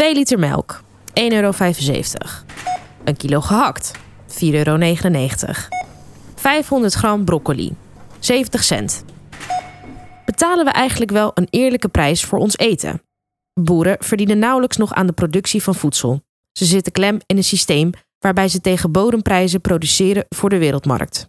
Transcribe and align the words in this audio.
2 0.00 0.14
liter 0.14 0.38
melk, 0.38 0.82
1,75 1.20 1.22
euro. 1.30 1.52
Een 3.04 3.16
kilo 3.16 3.40
gehakt, 3.40 3.92
4,99 4.28 4.50
euro. 4.50 4.78
500 6.34 6.94
gram 6.94 7.24
broccoli, 7.24 7.72
70 8.18 8.64
cent. 8.64 9.04
Betalen 10.24 10.64
we 10.64 10.70
eigenlijk 10.70 11.10
wel 11.10 11.30
een 11.34 11.46
eerlijke 11.50 11.88
prijs 11.88 12.24
voor 12.24 12.38
ons 12.38 12.58
eten? 12.58 13.02
Boeren 13.60 13.96
verdienen 13.98 14.38
nauwelijks 14.38 14.76
nog 14.76 14.92
aan 14.92 15.06
de 15.06 15.12
productie 15.12 15.62
van 15.62 15.74
voedsel. 15.74 16.20
Ze 16.52 16.64
zitten 16.64 16.92
klem 16.92 17.18
in 17.26 17.36
een 17.36 17.44
systeem 17.44 17.90
waarbij 18.18 18.48
ze 18.48 18.60
tegen 18.60 18.92
bodemprijzen 18.92 19.60
produceren 19.60 20.26
voor 20.28 20.48
de 20.48 20.58
wereldmarkt. 20.58 21.28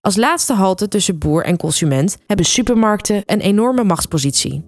Als 0.00 0.16
laatste 0.16 0.52
halte 0.52 0.88
tussen 0.88 1.18
boer 1.18 1.44
en 1.44 1.56
consument 1.56 2.18
hebben 2.26 2.46
supermarkten 2.46 3.22
een 3.26 3.40
enorme 3.40 3.84
machtspositie. 3.84 4.64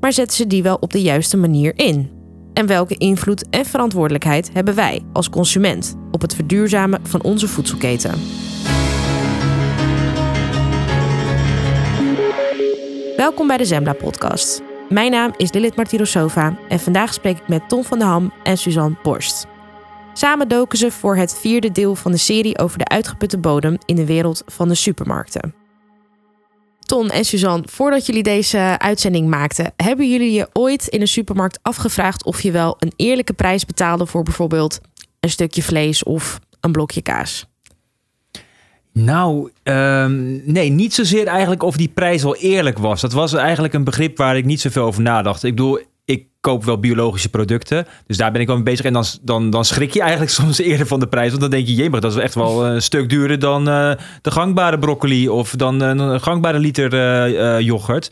Maar 0.00 0.12
zetten 0.12 0.36
ze 0.36 0.46
die 0.46 0.62
wel 0.62 0.76
op 0.76 0.92
de 0.92 1.02
juiste 1.02 1.36
manier 1.36 1.78
in? 1.78 2.19
En 2.52 2.66
welke 2.66 2.96
invloed 2.96 3.48
en 3.48 3.64
verantwoordelijkheid 3.64 4.50
hebben 4.52 4.74
wij 4.74 5.04
als 5.12 5.30
consument 5.30 5.96
op 6.10 6.20
het 6.20 6.34
verduurzamen 6.34 7.06
van 7.06 7.22
onze 7.22 7.48
voedselketen? 7.48 8.14
Welkom 13.16 13.46
bij 13.46 13.56
de 13.56 13.64
Zembla 13.64 13.92
podcast. 13.92 14.62
Mijn 14.88 15.10
naam 15.10 15.32
is 15.36 15.52
Lilith 15.52 15.76
Martirosova 15.76 16.58
en 16.68 16.80
vandaag 16.80 17.14
spreek 17.14 17.38
ik 17.38 17.48
met 17.48 17.68
Tom 17.68 17.84
van 17.84 17.98
der 17.98 18.08
Ham 18.08 18.32
en 18.42 18.58
Suzanne 18.58 18.96
Borst. 19.02 19.46
Samen 20.12 20.48
doken 20.48 20.78
ze 20.78 20.90
voor 20.90 21.16
het 21.16 21.38
vierde 21.38 21.72
deel 21.72 21.94
van 21.94 22.12
de 22.12 22.18
serie 22.18 22.58
over 22.58 22.78
de 22.78 22.88
uitgeputte 22.88 23.38
bodem 23.38 23.76
in 23.84 23.96
de 23.96 24.06
wereld 24.06 24.42
van 24.46 24.68
de 24.68 24.74
supermarkten. 24.74 25.59
Ton 26.90 27.10
en 27.10 27.24
Suzanne, 27.24 27.62
voordat 27.66 28.06
jullie 28.06 28.22
deze 28.22 28.74
uitzending 28.78 29.28
maakten, 29.28 29.72
hebben 29.76 30.10
jullie 30.10 30.32
je 30.32 30.48
ooit 30.52 30.86
in 30.86 31.00
een 31.00 31.08
supermarkt 31.08 31.58
afgevraagd 31.62 32.24
of 32.24 32.40
je 32.40 32.50
wel 32.50 32.76
een 32.78 32.92
eerlijke 32.96 33.32
prijs 33.32 33.64
betaalde 33.64 34.06
voor 34.06 34.22
bijvoorbeeld 34.22 34.80
een 35.20 35.30
stukje 35.30 35.62
vlees 35.62 36.02
of 36.02 36.40
een 36.60 36.72
blokje 36.72 37.02
kaas? 37.02 37.46
Nou, 38.92 39.50
ehm, 39.62 40.52
nee, 40.52 40.70
niet 40.70 40.94
zozeer 40.94 41.26
eigenlijk 41.26 41.62
of 41.62 41.76
die 41.76 41.88
prijs 41.88 42.22
wel 42.22 42.36
eerlijk 42.36 42.78
was. 42.78 43.00
Dat 43.00 43.12
was 43.12 43.32
eigenlijk 43.32 43.74
een 43.74 43.84
begrip 43.84 44.16
waar 44.16 44.36
ik 44.36 44.44
niet 44.44 44.60
zoveel 44.60 44.84
over 44.84 45.02
nadacht. 45.02 45.42
Ik 45.42 45.54
bedoel, 45.54 45.80
koop 46.40 46.64
wel 46.64 46.78
biologische 46.78 47.28
producten. 47.28 47.86
Dus 48.06 48.16
daar 48.16 48.32
ben 48.32 48.40
ik 48.40 48.46
wel 48.46 48.56
mee 48.56 48.64
bezig. 48.64 48.84
En 48.84 48.92
dan, 48.92 49.04
dan, 49.22 49.50
dan 49.50 49.64
schrik 49.64 49.92
je 49.92 50.00
eigenlijk 50.00 50.30
soms 50.40 50.58
eerder 50.58 50.86
van 50.86 51.00
de 51.00 51.08
prijs. 51.08 51.28
Want 51.28 51.40
dan 51.40 51.50
denk 51.50 51.66
je, 51.66 51.74
jee, 51.74 51.90
maar 51.90 52.00
dat 52.00 52.12
is 52.12 52.22
echt 52.22 52.34
wel 52.34 52.66
een 52.66 52.82
stuk 52.82 53.08
duurder 53.08 53.38
dan 53.38 53.68
uh, 53.68 53.92
de 54.22 54.30
gangbare 54.30 54.78
broccoli 54.78 55.28
of 55.28 55.50
dan 55.50 55.80
een 55.80 56.20
gangbare 56.20 56.58
liter 56.58 56.94
uh, 56.94 57.60
yoghurt. 57.60 58.10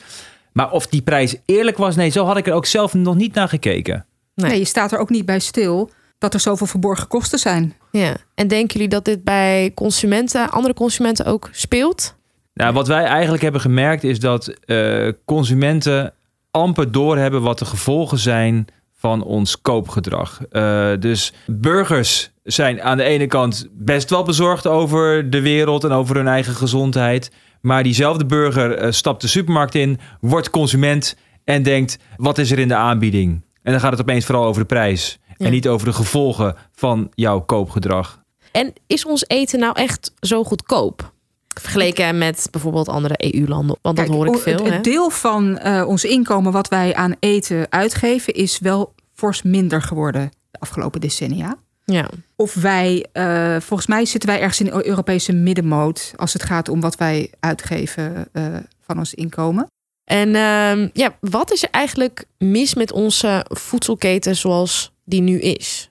Maar 0.53 0.71
of 0.71 0.87
die 0.87 1.03
prijs 1.03 1.37
eerlijk 1.45 1.77
was, 1.77 1.97
nee, 1.97 2.11
zo 2.11 2.25
had 2.25 2.37
ik 2.37 2.47
er 2.47 2.53
ook 2.53 2.67
zelf 2.67 2.95
nog 2.95 3.15
niet 3.15 3.35
naar 3.35 3.49
gekeken. 3.49 4.07
Nee, 4.35 4.51
nee 4.51 4.59
je 4.59 4.65
staat 4.65 4.93
er 4.93 4.99
ook 4.99 5.11
niet 5.11 5.25
bij 5.25 5.39
stil 5.39 5.91
dat 6.19 6.35
er 6.35 6.41
zoveel 6.41 6.67
verborgen 6.67 7.09
kosten 7.09 7.39
zijn. 7.39 7.75
Ja, 7.91 8.17
en 8.35 8.49
denken 8.49 8.73
jullie 8.73 8.89
dat 8.89 9.05
dit 9.05 9.25
bij 9.25 9.73
consumenten, 9.75 10.51
andere 10.51 10.75
consumenten 10.75 11.25
ook 11.25 11.49
speelt? 11.53 12.17
Nou, 12.55 12.73
wat 12.73 12.89
wij 12.89 13.05
eigenlijk 13.05 13.43
hebben 13.43 13.61
gemerkt 13.61 14.05
is 14.05 14.21
dat 14.21 14.55
uh, 14.67 15.13
consumenten 15.25 16.13
amper 16.59 16.93
doorhebben 16.93 17.43
wat 17.43 17.59
de 17.59 17.65
gevolgen 17.65 18.19
zijn 18.19 18.67
van 18.95 19.23
ons 19.23 19.61
koopgedrag. 19.61 20.41
Uh, 20.51 20.91
dus 20.99 21.33
burgers 21.47 22.31
zijn 22.43 22.83
aan 22.83 22.97
de 22.97 23.03
ene 23.03 23.27
kant 23.27 23.69
best 23.73 24.11
wel 24.11 24.23
bezorgd 24.23 24.67
over 24.67 25.31
de 25.31 25.41
wereld 25.41 25.85
en 25.85 25.93
over 25.93 26.17
hun 26.17 26.29
eigen 26.29 26.55
gezondheid. 26.55 27.31
Maar 27.61 27.83
diezelfde 27.83 28.27
burger 28.27 28.83
uh, 28.83 28.91
stapt 28.91 29.21
de 29.21 29.29
supermarkt 29.29 29.75
in, 29.75 29.99
wordt 30.21 30.51
consument 30.51 31.17
en 31.45 31.63
denkt: 31.63 31.99
wat 32.17 32.39
is 32.39 32.51
er 32.51 32.59
in 32.59 32.69
de 32.69 32.75
aanbieding? 32.75 33.45
En 33.63 33.73
dan 33.73 33.81
gaat 33.81 33.91
het 33.91 34.01
opeens 34.01 34.25
vooral 34.25 34.45
over 34.45 34.61
de 34.61 34.69
prijs. 34.69 35.19
En 35.37 35.51
niet 35.51 35.69
over 35.69 35.87
de 35.87 35.93
gevolgen 35.93 36.57
van 36.73 37.11
jouw 37.15 37.41
koopgedrag. 37.41 38.23
En 38.53 38.73
is 38.87 39.07
ons 39.07 39.25
eten 39.27 39.59
nou 39.59 39.75
echt 39.77 40.13
zo 40.21 40.45
goedkoop? 40.45 41.13
Vergeleken 41.61 42.19
met 42.19 42.49
bijvoorbeeld 42.51 42.89
andere 42.89 43.35
EU-landen. 43.35 43.79
Want 43.83 43.97
dat 43.97 44.07
hoor 44.07 44.27
ik 44.27 44.39
veel. 44.39 44.65
Het, 44.65 44.85
deel 44.85 45.11
van 45.11 45.61
uh, 45.65 45.85
ons 45.87 46.05
inkomen 46.05 46.53
wat 46.53 46.69
wij 46.69 46.95
aan 46.95 47.15
eten 47.19 47.67
uitgeven, 47.71 48.35
is 48.35 48.59
wel 48.59 48.95
fors 49.15 49.43
minder 49.43 49.83
geworden 49.83 50.31
de 50.51 50.61
afgelopen 50.61 51.01
decennia. 51.01 51.57
Ja. 51.85 52.09
Of 52.37 52.55
wij, 52.55 53.07
uh, 53.13 53.57
volgens 53.61 53.89
mij 53.89 54.05
zitten 54.05 54.29
wij 54.29 54.41
ergens 54.41 54.61
in 54.61 54.67
de 54.67 54.87
Europese 54.87 55.33
middenmoot 55.33 56.13
als 56.17 56.33
het 56.33 56.43
gaat 56.43 56.69
om 56.69 56.81
wat 56.81 56.97
wij 56.97 57.31
uitgeven 57.41 58.29
uh, 58.33 58.45
van 58.81 58.99
ons 58.99 59.15
inkomen. 59.15 59.67
En 60.05 60.29
uh, 60.29 60.89
ja, 60.93 61.17
wat 61.21 61.53
is 61.53 61.63
er 61.63 61.71
eigenlijk 61.71 62.25
mis 62.39 62.75
met 62.75 62.93
onze 62.93 63.45
voedselketen 63.49 64.37
zoals 64.37 64.93
die 65.05 65.21
nu 65.21 65.41
is? 65.41 65.91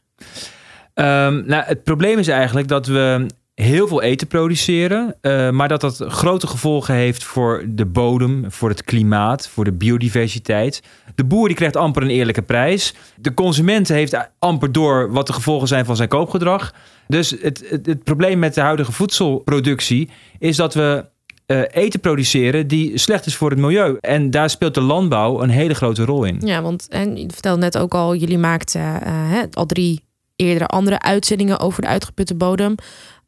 Um, 0.93 1.43
nou, 1.45 1.63
het 1.65 1.83
probleem 1.83 2.17
is 2.17 2.27
eigenlijk 2.27 2.67
dat 2.67 2.87
we 2.87 3.25
heel 3.61 3.87
veel 3.87 4.01
eten 4.01 4.27
produceren, 4.27 5.15
uh, 5.21 5.49
maar 5.49 5.67
dat 5.67 5.81
dat 5.81 6.03
grote 6.07 6.47
gevolgen 6.47 6.95
heeft 6.95 7.23
voor 7.23 7.65
de 7.67 7.85
bodem, 7.85 8.51
voor 8.51 8.69
het 8.69 8.83
klimaat, 8.83 9.47
voor 9.47 9.63
de 9.63 9.71
biodiversiteit. 9.71 10.81
De 11.15 11.23
boer 11.23 11.47
die 11.47 11.55
krijgt 11.55 11.75
amper 11.75 12.01
een 12.01 12.09
eerlijke 12.09 12.41
prijs. 12.41 12.93
De 13.15 13.33
consument 13.33 13.87
heeft 13.87 14.29
amper 14.39 14.71
door 14.71 15.11
wat 15.11 15.27
de 15.27 15.33
gevolgen 15.33 15.67
zijn 15.67 15.85
van 15.85 15.95
zijn 15.95 16.09
koopgedrag. 16.09 16.73
Dus 17.07 17.35
het, 17.41 17.79
het, 17.83 18.03
probleem 18.03 18.39
met 18.39 18.53
de 18.53 18.61
huidige 18.61 18.91
voedselproductie 18.91 20.09
is 20.39 20.55
dat 20.55 20.73
we 20.73 21.05
uh, 21.47 21.61
eten 21.71 21.99
produceren 21.99 22.67
die 22.67 22.97
slecht 22.97 23.25
is 23.25 23.35
voor 23.35 23.49
het 23.49 23.59
milieu. 23.59 23.97
En 24.01 24.31
daar 24.31 24.49
speelt 24.49 24.73
de 24.73 24.81
landbouw 24.81 25.41
een 25.41 25.49
hele 25.49 25.73
grote 25.73 26.05
rol 26.05 26.23
in. 26.23 26.41
Ja, 26.45 26.61
want 26.61 26.87
en 26.89 27.17
je 27.17 27.27
vertelde 27.31 27.61
net 27.61 27.77
ook 27.77 27.93
al, 27.93 28.15
jullie 28.15 28.37
maakten 28.37 28.81
uh, 28.81 29.41
al 29.51 29.65
drie 29.65 30.06
eerdere 30.37 30.65
andere 30.65 30.99
uitzendingen 30.99 31.59
over 31.59 31.81
de 31.81 31.87
uitgeputte 31.87 32.35
bodem. 32.35 32.75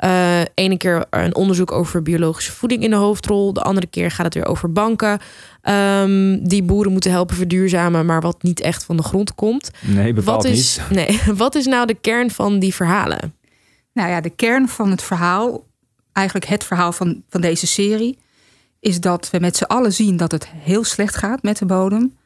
Uh, 0.06 0.42
ene 0.54 0.78
keer 0.78 1.06
een 1.10 1.36
onderzoek 1.36 1.72
over 1.72 2.02
biologische 2.02 2.52
voeding 2.52 2.84
in 2.84 2.90
de 2.90 2.96
hoofdrol. 2.96 3.54
De 3.54 3.62
andere 3.62 3.88
keer 3.88 4.12
gaat 4.12 4.26
het 4.26 4.34
weer 4.34 4.46
over 4.46 4.72
banken. 4.72 5.20
Um, 5.64 6.48
die 6.48 6.64
boeren 6.64 6.92
moeten 6.92 7.12
helpen 7.12 7.36
verduurzamen, 7.36 8.06
maar 8.06 8.22
wat 8.22 8.44
niet 8.44 8.60
echt 8.60 8.84
van 8.84 8.98
de 8.98 9.04
grond 9.04 9.36
komt. 9.36 9.72
Nee, 9.82 10.14
bepaald 10.14 10.44
wat 10.44 10.52
is, 10.52 10.80
niet. 10.90 11.08
Nee, 11.08 11.20
wat 11.36 11.56
is 11.56 11.66
nou 11.66 11.88
de 11.88 11.98
kern 12.02 12.32
van 12.32 12.60
die 12.60 12.74
verhalen? 12.74 13.34
Nou 13.94 14.10
ja, 14.10 14.22
de 14.22 14.30
kern 14.30 14.68
van 14.68 14.92
het 14.92 15.02
verhaal 15.02 15.68
eigenlijk 16.12 16.48
het 16.48 16.64
verhaal 16.64 16.92
van, 16.92 17.24
van 17.30 17.42
deze 17.42 17.68
serie, 17.68 18.18
is 18.80 19.00
dat 19.00 19.30
we 19.30 19.40
met 19.40 19.58
z'n 19.58 19.64
allen 19.64 19.94
zien 19.94 20.18
dat 20.18 20.32
het 20.32 20.48
heel 20.48 20.84
slecht 20.84 21.16
gaat 21.16 21.44
met 21.44 21.58
de 21.58 21.66
bodem. 21.66 22.18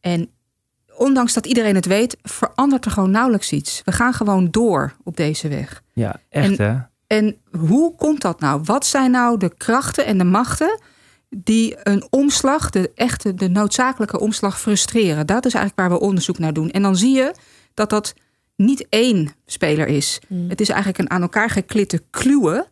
En 0.00 0.30
ondanks 0.96 1.32
dat 1.32 1.46
iedereen 1.46 1.74
het 1.74 1.86
weet, 1.86 2.16
verandert 2.22 2.84
er 2.84 2.90
gewoon 2.90 3.10
nauwelijks 3.10 3.52
iets. 3.52 3.82
We 3.84 3.92
gaan 3.92 4.12
gewoon 4.12 4.50
door 4.50 4.92
op 5.04 5.16
deze 5.16 5.48
weg. 5.48 5.82
Ja, 5.92 6.20
echt 6.28 6.58
en, 6.58 6.66
hè? 6.66 6.78
En 7.06 7.36
hoe 7.50 7.94
komt 7.94 8.20
dat 8.20 8.40
nou? 8.40 8.60
Wat 8.64 8.86
zijn 8.86 9.10
nou 9.10 9.38
de 9.38 9.54
krachten 9.56 10.06
en 10.06 10.18
de 10.18 10.24
machten 10.24 10.80
die 11.28 11.76
een 11.82 12.06
omslag, 12.10 12.70
de 12.70 12.90
echte, 12.94 13.34
de 13.34 13.48
noodzakelijke 13.48 14.20
omslag 14.20 14.60
frustreren? 14.60 15.26
Dat 15.26 15.46
is 15.46 15.54
eigenlijk 15.54 15.88
waar 15.88 15.98
we 15.98 16.06
onderzoek 16.06 16.38
naar 16.38 16.52
doen. 16.52 16.70
En 16.70 16.82
dan 16.82 16.96
zie 16.96 17.14
je 17.16 17.34
dat 17.74 17.90
dat 17.90 18.14
niet 18.56 18.86
één 18.88 19.30
speler 19.46 19.86
is. 19.86 20.20
Mm. 20.28 20.48
Het 20.48 20.60
is 20.60 20.68
eigenlijk 20.68 20.98
een 20.98 21.10
aan 21.10 21.22
elkaar 21.22 21.50
geklitte 21.50 22.02
kluwen 22.10 22.66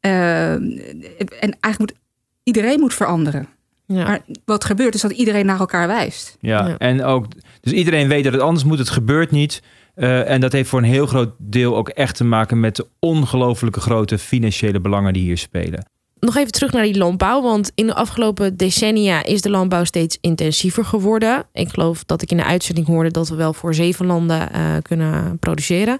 uh, 0.00 0.52
en 0.52 1.56
eigenlijk 1.60 1.78
moet 1.78 1.94
iedereen 2.42 2.80
moet 2.80 2.94
veranderen. 2.94 3.48
Ja. 3.86 4.04
Maar 4.04 4.20
wat 4.44 4.64
gebeurt 4.64 4.94
is 4.94 5.00
dat 5.00 5.10
iedereen 5.10 5.46
naar 5.46 5.58
elkaar 5.58 5.86
wijst. 5.86 6.36
Ja, 6.40 6.66
ja, 6.66 6.78
en 6.78 7.04
ook, 7.04 7.26
dus 7.60 7.72
iedereen 7.72 8.08
weet 8.08 8.24
dat 8.24 8.32
het 8.32 8.42
anders 8.42 8.64
moet, 8.64 8.78
het 8.78 8.90
gebeurt 8.90 9.30
niet. 9.30 9.62
Uh, 9.96 10.30
en 10.30 10.40
dat 10.40 10.52
heeft 10.52 10.68
voor 10.68 10.78
een 10.78 10.84
heel 10.84 11.06
groot 11.06 11.34
deel 11.38 11.76
ook 11.76 11.88
echt 11.88 12.16
te 12.16 12.24
maken 12.24 12.60
met 12.60 12.76
de 12.76 12.86
ongelooflijke 12.98 13.80
grote 13.80 14.18
financiële 14.18 14.80
belangen 14.80 15.12
die 15.12 15.22
hier 15.22 15.38
spelen. 15.38 15.86
Nog 16.20 16.36
even 16.36 16.52
terug 16.52 16.72
naar 16.72 16.82
die 16.82 16.98
landbouw, 16.98 17.42
want 17.42 17.72
in 17.74 17.86
de 17.86 17.94
afgelopen 17.94 18.56
decennia 18.56 19.24
is 19.24 19.42
de 19.42 19.50
landbouw 19.50 19.84
steeds 19.84 20.18
intensiever 20.20 20.84
geworden. 20.84 21.46
Ik 21.52 21.68
geloof 21.68 22.04
dat 22.04 22.22
ik 22.22 22.30
in 22.30 22.36
de 22.36 22.44
uitzending 22.44 22.86
hoorde 22.86 23.10
dat 23.10 23.28
we 23.28 23.34
wel 23.34 23.52
voor 23.52 23.74
zeven 23.74 24.06
landen 24.06 24.48
uh, 24.54 24.76
kunnen 24.82 25.38
produceren. 25.38 25.98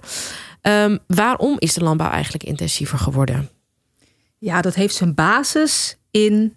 Um, 0.61 0.99
waarom 1.07 1.55
is 1.59 1.73
de 1.73 1.83
landbouw 1.83 2.09
eigenlijk 2.09 2.43
intensiever 2.43 2.97
geworden? 2.97 3.49
Ja, 4.37 4.61
dat 4.61 4.75
heeft 4.75 4.95
zijn 4.95 5.13
basis 5.13 5.97
in 6.11 6.53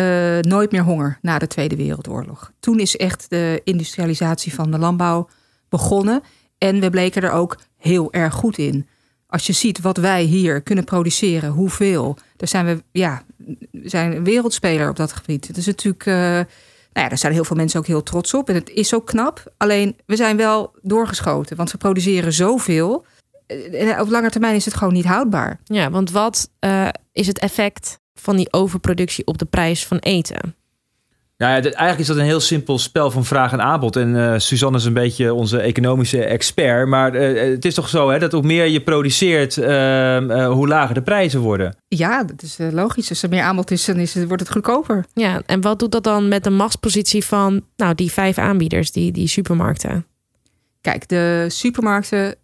uh, 0.00 0.38
nooit 0.40 0.72
meer 0.72 0.82
honger 0.82 1.18
na 1.22 1.38
de 1.38 1.46
Tweede 1.46 1.76
Wereldoorlog. 1.76 2.52
Toen 2.60 2.80
is 2.80 2.96
echt 2.96 3.26
de 3.30 3.60
industrialisatie 3.64 4.54
van 4.54 4.70
de 4.70 4.78
landbouw 4.78 5.28
begonnen. 5.68 6.22
En 6.58 6.80
we 6.80 6.90
bleken 6.90 7.22
er 7.22 7.30
ook 7.30 7.58
heel 7.76 8.12
erg 8.12 8.34
goed 8.34 8.58
in. 8.58 8.86
Als 9.26 9.46
je 9.46 9.52
ziet 9.52 9.80
wat 9.80 9.96
wij 9.96 10.22
hier 10.22 10.62
kunnen 10.62 10.84
produceren, 10.84 11.50
hoeveel, 11.50 12.16
daar 12.36 12.48
zijn 12.48 12.66
we, 12.66 12.82
ja, 12.92 13.22
zijn 13.72 14.16
een 14.16 14.24
wereldspeler 14.24 14.88
op 14.88 14.96
dat 14.96 15.12
gebied. 15.12 15.46
Het 15.46 15.56
is 15.56 15.66
natuurlijk, 15.66 16.06
uh, 16.06 16.14
nou 16.14 16.46
ja, 16.92 17.08
daar 17.08 17.18
zijn 17.18 17.32
heel 17.32 17.44
veel 17.44 17.56
mensen 17.56 17.80
ook 17.80 17.86
heel 17.86 18.02
trots 18.02 18.34
op. 18.34 18.48
En 18.48 18.54
het 18.54 18.70
is 18.70 18.94
ook 18.94 19.06
knap. 19.06 19.52
Alleen 19.56 19.96
we 20.06 20.16
zijn 20.16 20.36
wel 20.36 20.74
doorgeschoten, 20.82 21.56
want 21.56 21.70
we 21.70 21.78
produceren 21.78 22.32
zoveel 22.32 23.04
eh, 23.46 24.00
op 24.00 24.08
lange 24.08 24.30
termijn 24.30 24.54
is 24.54 24.64
het 24.64 24.74
gewoon 24.74 24.94
niet 24.94 25.04
houdbaar. 25.04 25.60
Ja, 25.64 25.90
want 25.90 26.10
wat 26.10 26.50
is 27.12 27.26
het 27.26 27.38
effect 27.38 27.98
van 28.20 28.36
die 28.36 28.52
overproductie 28.52 29.26
op 29.26 29.38
de 29.38 29.44
prijs 29.44 29.86
van 29.86 29.98
eten? 29.98 30.54
Nou 31.38 31.52
ja, 31.52 31.62
eigenlijk 31.62 31.98
is 31.98 32.06
dat 32.06 32.16
een 32.16 32.22
heel 32.22 32.40
simpel 32.40 32.78
spel 32.78 33.10
van 33.10 33.24
vraag 33.24 33.52
en 33.52 33.62
aanbod. 33.62 33.96
En 33.96 34.14
uh, 34.14 34.34
Suzanne 34.36 34.78
is 34.78 34.84
een 34.84 34.92
beetje 34.92 35.34
onze 35.34 35.60
economische 35.60 36.24
expert. 36.24 36.88
Maar 36.88 37.14
uh, 37.14 37.52
het 37.52 37.64
is 37.64 37.74
toch 37.74 37.88
zo 37.88 38.10
hè, 38.10 38.18
dat 38.18 38.32
hoe 38.32 38.42
meer 38.42 38.66
je 38.66 38.80
produceert, 38.80 39.56
uh, 39.56 39.66
hoe 40.48 40.68
lager 40.68 40.94
de 40.94 41.02
prijzen 41.02 41.40
worden. 41.40 41.76
Ja, 41.88 42.24
dat 42.24 42.42
is 42.42 42.56
logisch. 42.70 43.08
Als 43.08 43.22
er 43.22 43.28
meer 43.28 43.42
aanbod 43.42 43.70
is, 43.70 43.84
dan 43.84 43.96
is 43.96 44.14
het, 44.14 44.26
wordt 44.26 44.42
het 44.42 44.52
goedkoper. 44.52 45.04
Ja, 45.14 45.42
en 45.46 45.60
wat 45.60 45.78
doet 45.78 45.92
dat 45.92 46.04
dan 46.04 46.28
met 46.28 46.44
de 46.44 46.50
machtspositie 46.50 47.24
van 47.24 47.64
nou, 47.76 47.94
die 47.94 48.12
vijf 48.12 48.38
aanbieders, 48.38 48.92
die, 48.92 49.12
die 49.12 49.28
supermarkten? 49.28 50.06
Kijk, 50.80 51.08
de 51.08 51.46
supermarkten 51.48 52.34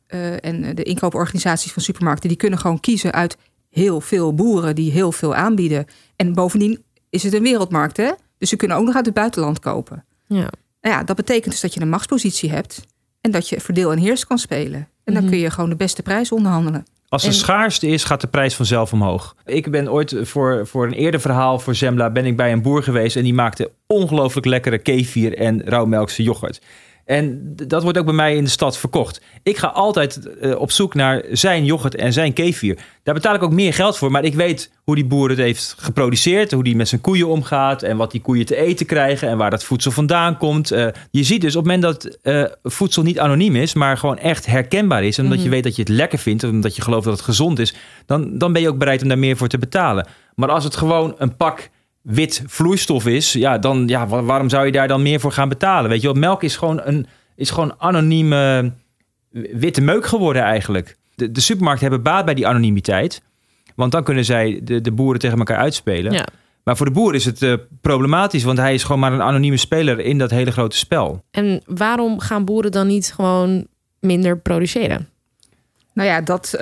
en 0.40 0.74
de 0.74 0.82
inkooporganisaties 0.82 1.72
van 1.72 1.82
supermarkten... 1.82 2.28
die 2.28 2.38
kunnen 2.38 2.58
gewoon 2.58 2.80
kiezen 2.80 3.12
uit 3.12 3.36
heel 3.72 4.00
veel 4.00 4.34
boeren 4.34 4.74
die 4.74 4.90
heel 4.90 5.12
veel 5.12 5.34
aanbieden. 5.34 5.86
En 6.16 6.34
bovendien 6.34 6.84
is 7.10 7.22
het 7.22 7.32
een 7.32 7.42
wereldmarkt, 7.42 7.96
hè? 7.96 8.10
Dus 8.38 8.48
ze 8.48 8.56
kunnen 8.56 8.76
ook 8.76 8.84
nog 8.84 8.94
uit 8.94 9.06
het 9.06 9.14
buitenland 9.14 9.58
kopen. 9.58 10.04
Ja. 10.26 10.50
Nou 10.80 10.96
ja, 10.96 11.04
dat 11.04 11.16
betekent 11.16 11.50
dus 11.50 11.60
dat 11.60 11.74
je 11.74 11.80
een 11.80 11.88
machtspositie 11.88 12.50
hebt 12.50 12.86
en 13.20 13.30
dat 13.30 13.48
je 13.48 13.60
verdeel 13.60 13.92
en 13.92 13.98
heers 13.98 14.26
kan 14.26 14.38
spelen. 14.38 14.88
En 15.04 15.14
dan 15.14 15.22
mhm. 15.22 15.32
kun 15.32 15.40
je 15.40 15.50
gewoon 15.50 15.70
de 15.70 15.76
beste 15.76 16.02
prijs 16.02 16.32
onderhandelen. 16.32 16.84
Als 17.08 17.22
de 17.22 17.32
schaarste 17.32 17.86
is, 17.86 18.04
gaat 18.04 18.20
de 18.20 18.26
prijs 18.26 18.54
vanzelf 18.54 18.92
omhoog. 18.92 19.36
Ik 19.44 19.70
ben 19.70 19.92
ooit 19.92 20.14
voor, 20.22 20.66
voor 20.66 20.86
een 20.86 20.92
eerder 20.92 21.20
verhaal 21.20 21.58
voor 21.58 21.74
Zembla 21.74 22.10
ben 22.10 22.24
ik 22.24 22.36
bij 22.36 22.52
een 22.52 22.62
boer 22.62 22.82
geweest 22.82 23.16
en 23.16 23.22
die 23.22 23.34
maakte 23.34 23.70
ongelooflijk 23.86 24.46
lekkere 24.46 24.78
kefir 24.78 25.36
en 25.36 25.62
rauwmelkse 25.64 26.22
yoghurt. 26.22 26.60
En 27.04 27.52
dat 27.66 27.82
wordt 27.82 27.98
ook 27.98 28.04
bij 28.04 28.14
mij 28.14 28.36
in 28.36 28.44
de 28.44 28.50
stad 28.50 28.78
verkocht. 28.78 29.20
Ik 29.42 29.56
ga 29.56 29.66
altijd 29.66 30.36
eh, 30.36 30.60
op 30.60 30.70
zoek 30.70 30.94
naar 30.94 31.24
zijn 31.30 31.64
yoghurt 31.64 31.94
en 31.94 32.12
zijn 32.12 32.32
kefir. 32.32 32.78
Daar 33.02 33.14
betaal 33.14 33.34
ik 33.34 33.42
ook 33.42 33.52
meer 33.52 33.74
geld 33.74 33.98
voor. 33.98 34.10
Maar 34.10 34.24
ik 34.24 34.34
weet 34.34 34.70
hoe 34.84 34.94
die 34.94 35.04
boer 35.04 35.28
het 35.28 35.38
heeft 35.38 35.74
geproduceerd. 35.78 36.52
Hoe 36.52 36.64
die 36.64 36.76
met 36.76 36.88
zijn 36.88 37.00
koeien 37.00 37.28
omgaat. 37.28 37.82
En 37.82 37.96
wat 37.96 38.10
die 38.10 38.20
koeien 38.20 38.46
te 38.46 38.56
eten 38.56 38.86
krijgen. 38.86 39.28
En 39.28 39.36
waar 39.36 39.50
dat 39.50 39.64
voedsel 39.64 39.90
vandaan 39.90 40.36
komt. 40.36 40.72
Uh, 40.72 40.86
je 41.10 41.22
ziet 41.22 41.40
dus 41.40 41.56
op 41.56 41.64
het 41.64 41.72
moment 41.72 42.02
dat 42.02 42.18
uh, 42.22 42.44
voedsel 42.62 43.02
niet 43.02 43.18
anoniem 43.18 43.56
is. 43.56 43.74
Maar 43.74 43.96
gewoon 43.96 44.18
echt 44.18 44.46
herkenbaar 44.46 45.04
is. 45.04 45.18
En 45.18 45.24
omdat 45.24 45.38
je 45.38 45.44
mhm. 45.44 45.54
weet 45.54 45.64
dat 45.64 45.76
je 45.76 45.82
het 45.82 45.90
lekker 45.90 46.18
vindt. 46.18 46.44
Omdat 46.44 46.76
je 46.76 46.82
gelooft 46.82 47.04
dat 47.04 47.14
het 47.14 47.24
gezond 47.24 47.58
is. 47.58 47.74
Dan, 48.06 48.38
dan 48.38 48.52
ben 48.52 48.62
je 48.62 48.68
ook 48.68 48.78
bereid 48.78 49.02
om 49.02 49.08
daar 49.08 49.18
meer 49.18 49.36
voor 49.36 49.48
te 49.48 49.58
betalen. 49.58 50.06
Maar 50.34 50.50
als 50.50 50.64
het 50.64 50.76
gewoon 50.76 51.14
een 51.18 51.36
pak 51.36 51.70
wit 52.02 52.42
vloeistof 52.46 53.06
is, 53.06 53.32
ja, 53.32 53.58
dan 53.58 53.88
ja, 53.88 54.06
waarom 54.06 54.48
zou 54.48 54.66
je 54.66 54.72
daar 54.72 54.88
dan 54.88 55.02
meer 55.02 55.20
voor 55.20 55.32
gaan 55.32 55.48
betalen? 55.48 55.90
Weet 55.90 56.00
je 56.00 56.12
wel, 56.12 56.20
melk 56.20 56.42
is 56.42 56.56
gewoon 56.56 56.80
een 56.84 57.06
is 57.36 57.50
gewoon 57.50 57.74
anonieme 57.78 58.72
witte 59.52 59.80
meuk 59.80 60.06
geworden 60.06 60.42
eigenlijk. 60.42 60.96
De, 61.14 61.32
de 61.32 61.40
supermarkten 61.40 61.88
hebben 61.88 62.12
baat 62.12 62.24
bij 62.24 62.34
die 62.34 62.46
anonimiteit. 62.46 63.22
Want 63.74 63.92
dan 63.92 64.04
kunnen 64.04 64.24
zij 64.24 64.60
de, 64.62 64.80
de 64.80 64.92
boeren 64.92 65.20
tegen 65.20 65.38
elkaar 65.38 65.56
uitspelen. 65.56 66.12
Ja. 66.12 66.26
Maar 66.64 66.76
voor 66.76 66.86
de 66.86 66.92
boer 66.92 67.14
is 67.14 67.24
het 67.24 67.42
uh, 67.42 67.54
problematisch, 67.80 68.42
want 68.42 68.58
hij 68.58 68.74
is 68.74 68.82
gewoon 68.82 69.00
maar 69.00 69.12
een 69.12 69.22
anonieme 69.22 69.56
speler 69.56 69.98
in 70.00 70.18
dat 70.18 70.30
hele 70.30 70.52
grote 70.52 70.76
spel. 70.76 71.24
En 71.30 71.62
waarom 71.66 72.20
gaan 72.20 72.44
boeren 72.44 72.72
dan 72.72 72.86
niet 72.86 73.12
gewoon 73.14 73.66
minder 74.00 74.38
produceren? 74.38 75.08
Nou 75.94 76.08
ja, 76.08 76.20
dat 76.20 76.54
uh, 76.54 76.60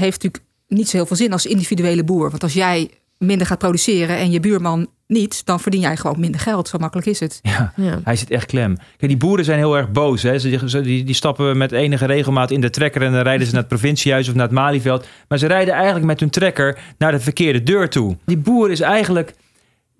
heeft 0.00 0.22
natuurlijk 0.22 0.44
niet 0.68 0.88
zo 0.88 0.96
heel 0.96 1.06
veel 1.06 1.16
zin 1.16 1.32
als 1.32 1.46
individuele 1.46 2.04
boer. 2.04 2.30
Want 2.30 2.42
als 2.42 2.52
jij 2.52 2.90
minder 3.18 3.46
gaat 3.46 3.58
produceren 3.58 4.16
en 4.16 4.30
je 4.30 4.40
buurman 4.40 4.86
niet, 5.06 5.46
dan 5.46 5.60
verdien 5.60 5.80
jij 5.80 5.96
gewoon 5.96 6.20
minder 6.20 6.40
geld. 6.40 6.68
Zo 6.68 6.78
makkelijk 6.78 7.06
is 7.06 7.20
het. 7.20 7.40
Ja, 7.42 8.00
hij 8.04 8.16
zit 8.16 8.30
echt 8.30 8.46
klem. 8.46 8.76
Kijk, 8.76 9.10
die 9.10 9.16
boeren 9.16 9.44
zijn 9.44 9.58
heel 9.58 9.76
erg 9.76 9.90
boos. 9.90 10.22
Hè. 10.22 10.38
Ze, 10.38 10.80
die, 10.82 11.04
die 11.04 11.14
stappen 11.14 11.56
met 11.56 11.72
enige 11.72 12.06
regelmaat 12.06 12.50
in 12.50 12.60
de 12.60 12.70
trekker 12.70 13.02
en 13.02 13.12
dan 13.12 13.22
rijden 13.22 13.46
ze 13.46 13.52
naar 13.52 13.60
het 13.60 13.70
provinciehuis 13.70 14.28
of 14.28 14.34
naar 14.34 14.46
het 14.46 14.54
Malieveld. 14.54 15.06
Maar 15.28 15.38
ze 15.38 15.46
rijden 15.46 15.74
eigenlijk 15.74 16.06
met 16.06 16.20
hun 16.20 16.30
trekker 16.30 16.78
naar 16.98 17.12
de 17.12 17.20
verkeerde 17.20 17.62
deur 17.62 17.88
toe. 17.88 18.16
Die 18.24 18.36
boer 18.36 18.70
is 18.70 18.80
eigenlijk 18.80 19.34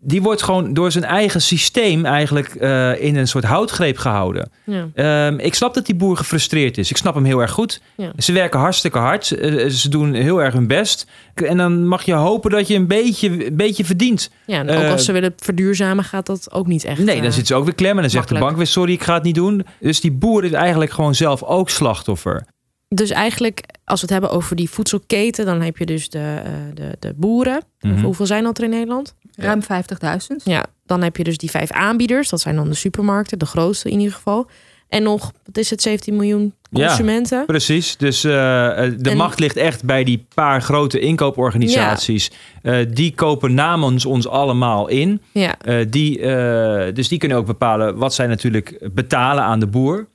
die 0.01 0.23
wordt 0.23 0.43
gewoon 0.43 0.75
door 0.75 0.93
zijn 0.93 1.05
eigen 1.05 1.43
systeem 1.43 2.05
eigenlijk 2.05 2.55
uh, 2.61 3.03
in 3.03 3.17
een 3.17 3.29
soort 3.29 3.45
houtgreep 3.45 3.99
gehouden. 3.99 4.51
Ja. 4.65 5.27
Um, 5.27 5.39
ik 5.39 5.55
snap 5.55 5.75
dat 5.75 5.87
die 5.87 5.95
boer 5.95 6.17
gefrustreerd 6.17 6.79
is. 6.79 6.91
Ik 6.91 6.97
snap 6.97 7.15
hem 7.15 7.25
heel 7.25 7.41
erg 7.41 7.51
goed. 7.51 7.81
Ja. 7.97 8.13
Ze 8.17 8.33
werken 8.33 8.61
hartstikke 8.61 8.99
hard. 8.99 9.27
Ze, 9.27 9.37
eh, 9.37 9.71
ze, 9.71 9.89
doen 9.89 10.15
heel 10.15 10.43
erg 10.43 10.55
hun 10.55 10.67
best. 10.67 11.07
En 11.35 11.57
dan 11.57 11.87
mag 11.87 12.03
je 12.03 12.13
hopen 12.13 12.51
dat 12.51 12.69
je 12.69 12.75
een 12.75 12.87
beetje, 12.87 13.47
een 13.47 13.57
beetje 13.57 13.85
verdient. 13.85 14.31
Ja, 14.47 14.59
en 14.59 14.71
ook 14.71 14.83
uh, 14.83 14.91
als 14.91 15.05
ze 15.05 15.13
willen 15.13 15.33
verduurzamen 15.37 16.05
gaat 16.05 16.27
dat 16.27 16.53
ook 16.53 16.67
niet 16.67 16.85
echt. 16.85 16.99
Nee, 16.99 17.23
dan 17.23 17.33
zit 17.33 17.47
ze 17.47 17.55
ook 17.55 17.65
weer 17.65 17.75
klem. 17.75 17.97
En 17.97 18.01
dan 18.03 18.11
zegt 18.11 18.29
de 18.29 18.39
bank 18.39 18.57
weer 18.57 18.67
sorry, 18.67 18.93
ik 18.93 19.03
ga 19.03 19.15
het 19.15 19.23
niet 19.23 19.35
doen. 19.35 19.67
Dus 19.81 20.01
die 20.01 20.13
boer 20.13 20.45
is 20.45 20.53
eigenlijk 20.53 20.91
gewoon 20.91 21.15
zelf 21.15 21.43
ook 21.43 21.71
slachtoffer. 21.71 22.47
Dus 22.89 23.11
eigenlijk, 23.11 23.61
als 23.85 24.01
we 24.01 24.07
het 24.07 24.21
hebben 24.21 24.39
over 24.39 24.57
die 24.57 24.71
voedselketen, 24.71 25.45
dan 25.45 25.61
heb 25.61 25.77
je 25.77 25.87
dus 25.87 26.09
de, 26.09 26.43
de, 26.75 26.97
de 26.99 27.15
boeren. 27.17 27.63
Mhm. 27.81 28.05
Hoeveel 28.05 28.27
zijn 28.27 28.45
dat 28.45 28.59
er 28.59 28.65
in 28.65 28.71
Nederland? 28.71 29.15
Ruim 29.39 29.61
50.000. 29.63 30.37
Ja, 30.45 30.67
dan 30.87 31.03
heb 31.03 31.17
je 31.17 31.25
dus 31.25 31.37
die 31.37 31.51
vijf 31.51 31.71
aanbieders. 31.71 32.29
Dat 32.29 32.41
zijn 32.41 32.57
dan 32.57 32.69
de 32.69 32.75
supermarkten, 32.75 33.39
de 33.39 33.47
grootste 33.47 33.91
in 33.91 33.99
ieder 33.99 34.15
geval. 34.15 34.49
En 34.89 35.03
nog, 35.03 35.33
wat 35.45 35.57
is 35.57 35.71
het, 35.71 35.83
17 35.83 36.17
miljoen 36.17 36.55
consumenten? 36.73 37.39
Ja, 37.39 37.45
precies. 37.45 37.97
Dus 37.97 38.25
uh, 38.25 38.33
de 38.97 39.15
macht 39.17 39.39
ligt 39.39 39.57
echt 39.57 39.85
bij 39.85 40.05
die 40.05 40.27
paar 40.35 40.63
grote 40.63 41.01
inkooporganisaties. 41.01 42.31
Ja. 42.63 42.81
Uh, 42.81 42.87
die 42.91 43.15
kopen 43.15 43.55
namens 43.55 44.07
ons 44.07 44.29
allemaal 44.29 44.89
in. 44.89 45.23
Ja. 45.33 45.55
Uh, 45.65 45.87
die, 45.89 46.21
dus 46.93 47.09
die 47.09 47.19
kunnen 47.19 47.39
ook 47.39 47.47
bepalen 47.47 47.97
wat 47.97 48.15
zij 48.15 48.27
natuurlijk 48.27 48.89
betalen 48.93 49.45
aan 49.45 49.61
de 49.61 49.67
boer. 49.67 50.09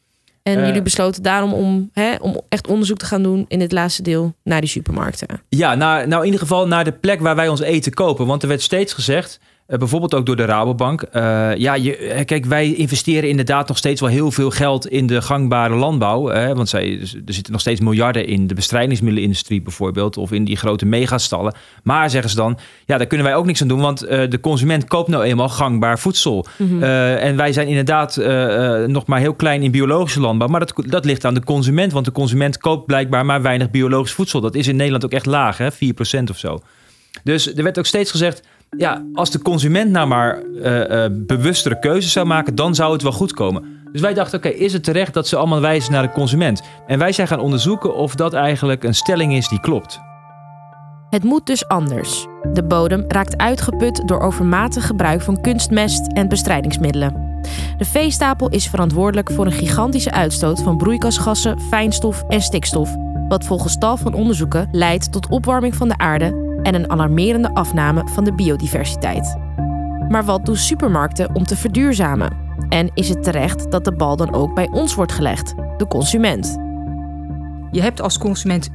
En 0.44 0.60
uh, 0.60 0.66
jullie 0.66 0.82
besloten 0.82 1.24
daarom 1.24 1.54
om, 1.54 1.90
hè, 1.94 2.16
om 2.16 2.42
echt 2.50 2.68
onderzoek 2.68 2.98
te 2.98 3.06
gaan 3.06 3.24
doen 3.24 3.46
in 3.48 3.62
het 3.62 3.72
laatste 3.72 4.02
deel 4.02 4.36
naar 4.44 4.62
die 4.62 4.70
supermarkten. 4.70 5.28
Ja, 5.50 5.76
nou, 5.76 6.08
nou 6.08 6.20
in 6.20 6.26
ieder 6.26 6.40
geval 6.40 6.68
naar 6.68 6.84
de 6.84 6.92
plek 6.92 7.20
waar 7.20 7.36
wij 7.36 7.48
ons 7.48 7.62
eten 7.62 7.94
kopen. 7.94 8.26
Want 8.26 8.42
er 8.42 8.48
werd 8.48 8.62
steeds 8.62 8.94
gezegd, 8.94 9.40
uh, 9.74 9.80
bijvoorbeeld 9.80 10.14
ook 10.14 10.26
door 10.26 10.36
de 10.36 10.46
Rabobank. 10.46 11.02
Uh, 11.14 11.56
ja, 11.56 11.74
je, 11.76 11.98
eh, 11.98 12.26
kijk, 12.26 12.46
wij 12.46 12.74
investeren 12.74 13.30
inderdaad 13.30 13.68
nog 13.68 13.78
steeds 13.78 14.02
wel 14.02 14.10
heel 14.10 14.32
veel 14.32 14.50
geld 14.50 14.88
in 14.88 15.08
de 15.08 15.22
gangbare 15.22 15.76
landbouw. 15.76 16.28
Hè, 16.28 16.56
want 16.56 16.70
zij, 16.70 16.98
dus, 17.00 17.14
er 17.26 17.34
zitten 17.34 17.52
nog 17.52 17.62
steeds 17.62 17.80
miljarden 17.80 18.28
in 18.28 18.48
de 18.48 18.54
bestrijdingsmiddelenindustrie 18.54 19.62
bijvoorbeeld. 19.62 20.18
Of 20.18 20.32
in 20.32 20.44
die 20.44 20.56
grote 20.56 20.86
megastallen. 20.86 21.56
Maar 21.84 22.10
zeggen 22.10 22.30
ze 22.30 22.36
dan, 22.36 22.58
ja, 22.86 22.98
daar 22.98 23.08
kunnen 23.08 23.28
wij 23.28 23.36
ook 23.36 23.46
niks 23.46 23.62
aan 23.62 23.68
doen. 23.68 23.82
Want 23.82 24.00
de 24.00 24.40
consument 24.42 24.88
koopt 24.88 25.08
nou 25.08 25.24
eenmaal 25.24 25.50
gangbaar 25.50 26.00
voedsel. 26.00 26.46
Mm 26.58 26.68
-hmm. 26.68 26.84
en 26.84 27.36
wij 27.36 27.54
zijn 27.54 27.68
inderdaad 27.68 28.16
nog 28.88 29.06
maar 29.06 29.20
heel 29.20 29.34
klein 29.34 29.64
in 29.64 29.72
biologische 29.72 30.20
landbouw. 30.20 30.48
Maar 30.48 30.60
dat, 30.60 30.74
dat 30.86 31.06
ligt 31.06 31.26
aan 31.26 31.34
de 31.34 31.44
consument. 31.44 31.92
Want 31.92 32.06
de 32.06 32.12
consument 32.12 32.58
koopt 32.58 32.86
blijkbaar 32.86 33.26
maar 33.26 33.42
weinig 33.42 33.72
biologisch 33.72 34.14
voedsel. 34.14 34.42
Dat 34.42 34.56
is 34.56 34.68
in 34.68 34.76
Nederland 34.76 35.06
ook 35.06 35.12
echt 35.12 35.26
laag, 35.26 35.58
hè, 35.58 35.72
4% 35.72 36.30
of 36.30 36.38
zo. 36.38 36.60
Dus 37.24 37.56
er 37.56 37.64
werd 37.64 37.80
ook 37.80 37.86
steeds 37.86 38.12
gezegd 38.12 38.42
ja, 38.78 39.06
als 39.14 39.32
de 39.32 39.42
consument 39.42 39.92
nou 39.92 40.08
maar 40.08 40.44
uh, 40.44 41.06
bewustere 41.12 41.80
keuzes 41.80 42.12
zou 42.12 42.26
maken, 42.26 42.56
dan 42.56 42.76
zou 42.76 42.94
het 42.94 43.02
wel 43.02 43.12
goed 43.12 43.34
komen. 43.34 43.82
Dus 43.92 44.02
wij 44.02 44.14
dachten, 44.14 44.38
oké, 44.38 44.50
is 44.50 44.74
het 44.74 44.84
terecht 44.84 45.14
dat 45.14 45.28
ze 45.28 45.36
allemaal 45.36 45.62
wijzen 45.62 45.92
naar 45.92 46.02
de 46.02 46.12
consument? 46.12 46.62
En 46.88 47.00
wij 47.00 47.12
zijn 47.12 47.28
gaan 47.28 47.40
onderzoeken 47.40 47.96
of 47.96 48.16
dat 48.16 48.34
eigenlijk 48.34 48.84
een 48.84 48.96
stelling 48.96 49.34
is 49.34 49.48
die 49.48 49.60
klopt. 49.60 50.00
Het 51.10 51.24
moet 51.24 51.46
dus 51.46 51.68
anders. 51.68 52.28
De 52.54 52.64
bodem 52.64 53.06
raakt 53.08 53.38
uitgeput 53.38 54.08
door 54.08 54.20
overmatig 54.20 54.88
gebruik 54.88 55.22
van 55.22 55.42
kunstmest 55.42 56.08
en 56.08 56.28
bestrijdingsmiddelen. 56.28 57.42
De 57.78 57.86
veestapel 57.86 58.50
is 58.50 58.68
verantwoordelijk 58.68 59.32
voor 59.32 59.46
een 59.46 59.52
gigantische 59.52 60.12
uitstoot 60.12 60.62
van 60.62 60.78
broeikasgassen, 60.78 61.60
fijnstof 61.60 62.24
en 62.28 62.42
stikstof, 62.42 62.96
wat 63.28 63.46
volgens 63.46 63.78
tal 63.78 63.98
van 63.98 64.14
onderzoeken 64.14 64.68
leidt 64.72 65.12
tot 65.12 65.30
opwarming 65.30 65.76
van 65.76 65.88
de 65.88 65.98
aarde 65.98 66.53
en 66.64 66.76
een 66.76 66.90
alarmerende 66.90 67.54
afname 67.54 68.08
van 68.08 68.24
de 68.24 68.34
biodiversiteit. 68.34 69.38
Maar 70.10 70.26
wat 70.26 70.46
doen 70.46 70.56
supermarkten 70.56 71.36
om 71.36 71.46
te 71.46 71.56
verduurzamen? 71.56 72.38
En 72.70 72.92
is 72.94 73.10
het 73.10 73.24
terecht 73.24 73.72
dat 73.72 73.86
de 73.86 73.94
bal 73.94 74.16
dan 74.16 74.34
ook 74.34 74.54
bij 74.54 74.70
ons 74.72 74.96
wordt 74.96 75.12
gelegd, 75.12 75.54
de 75.78 75.88
consument? 75.88 76.58
Je 77.72 77.82
hebt 77.82 78.02
als 78.02 78.18
consument 78.18 78.70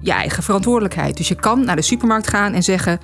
je 0.00 0.12
eigen 0.12 0.42
verantwoordelijkheid. 0.42 1.16
Dus 1.16 1.28
je 1.28 1.34
kan 1.34 1.64
naar 1.64 1.76
de 1.76 1.82
supermarkt 1.82 2.28
gaan 2.28 2.52
en 2.52 2.62
zeggen: 2.62 2.98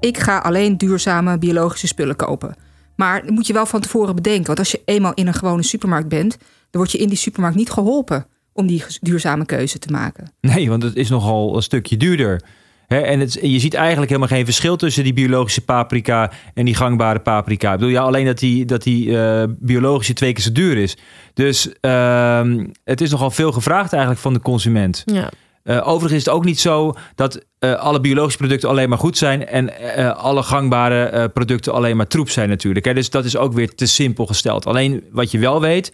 Ik 0.00 0.18
ga 0.18 0.38
alleen 0.38 0.76
duurzame 0.76 1.38
biologische 1.38 1.86
spullen 1.86 2.16
kopen. 2.16 2.54
Maar 2.96 3.22
dat 3.22 3.30
moet 3.30 3.46
je 3.46 3.52
wel 3.52 3.66
van 3.66 3.80
tevoren 3.80 4.14
bedenken. 4.14 4.46
Want 4.46 4.58
als 4.58 4.70
je 4.70 4.82
eenmaal 4.84 5.14
in 5.14 5.26
een 5.26 5.34
gewone 5.34 5.62
supermarkt 5.62 6.08
bent, 6.08 6.36
dan 6.70 6.80
word 6.80 6.92
je 6.92 6.98
in 6.98 7.08
die 7.08 7.18
supermarkt 7.18 7.56
niet 7.56 7.70
geholpen 7.70 8.26
om 8.52 8.66
die 8.66 8.84
duurzame 9.00 9.46
keuze 9.46 9.78
te 9.78 9.92
maken. 9.92 10.32
Nee, 10.40 10.68
want 10.68 10.82
het 10.82 10.96
is 10.96 11.08
nogal 11.08 11.56
een 11.56 11.62
stukje 11.62 11.96
duurder 11.96 12.42
en 12.88 13.20
het, 13.20 13.38
je 13.42 13.58
ziet 13.58 13.74
eigenlijk 13.74 14.08
helemaal 14.10 14.36
geen 14.36 14.44
verschil 14.44 14.76
tussen 14.76 15.04
die 15.04 15.12
biologische 15.12 15.64
paprika 15.64 16.30
en 16.54 16.64
die 16.64 16.74
gangbare 16.74 17.18
paprika. 17.18 17.72
Ik 17.72 17.78
bedoel, 17.78 17.92
ja, 17.92 18.02
alleen 18.02 18.26
dat 18.26 18.38
die, 18.38 18.64
dat 18.64 18.82
die 18.82 19.06
uh, 19.06 19.42
biologische 19.48 20.12
twee 20.12 20.32
keer 20.32 20.42
zo 20.42 20.52
duur 20.52 20.76
is. 20.76 20.96
Dus 21.34 21.68
uh, 21.80 22.42
het 22.84 23.00
is 23.00 23.10
nogal 23.10 23.30
veel 23.30 23.52
gevraagd 23.52 23.92
eigenlijk 23.92 24.22
van 24.22 24.32
de 24.32 24.40
consument. 24.40 25.02
Ja. 25.06 25.30
Uh, 25.64 25.88
overigens 25.88 26.12
is 26.12 26.24
het 26.24 26.34
ook 26.34 26.44
niet 26.44 26.60
zo 26.60 26.94
dat 27.14 27.44
uh, 27.60 27.74
alle 27.74 28.00
biologische 28.00 28.38
producten 28.38 28.68
alleen 28.68 28.88
maar 28.88 28.98
goed 28.98 29.18
zijn 29.18 29.46
en 29.46 30.16
alle 30.16 30.42
gangbare 30.42 31.28
producten 31.28 31.72
alleen 31.72 31.96
maar 31.96 32.06
troep 32.06 32.30
zijn 32.30 32.48
natuurlijk. 32.48 32.94
Dus 32.94 33.10
dat 33.10 33.24
is 33.24 33.36
ook 33.36 33.52
weer 33.52 33.74
te 33.74 33.86
simpel 33.86 34.26
gesteld. 34.26 34.66
Alleen 34.66 35.04
wat 35.10 35.30
je 35.30 35.38
wel 35.38 35.60
weet, 35.60 35.92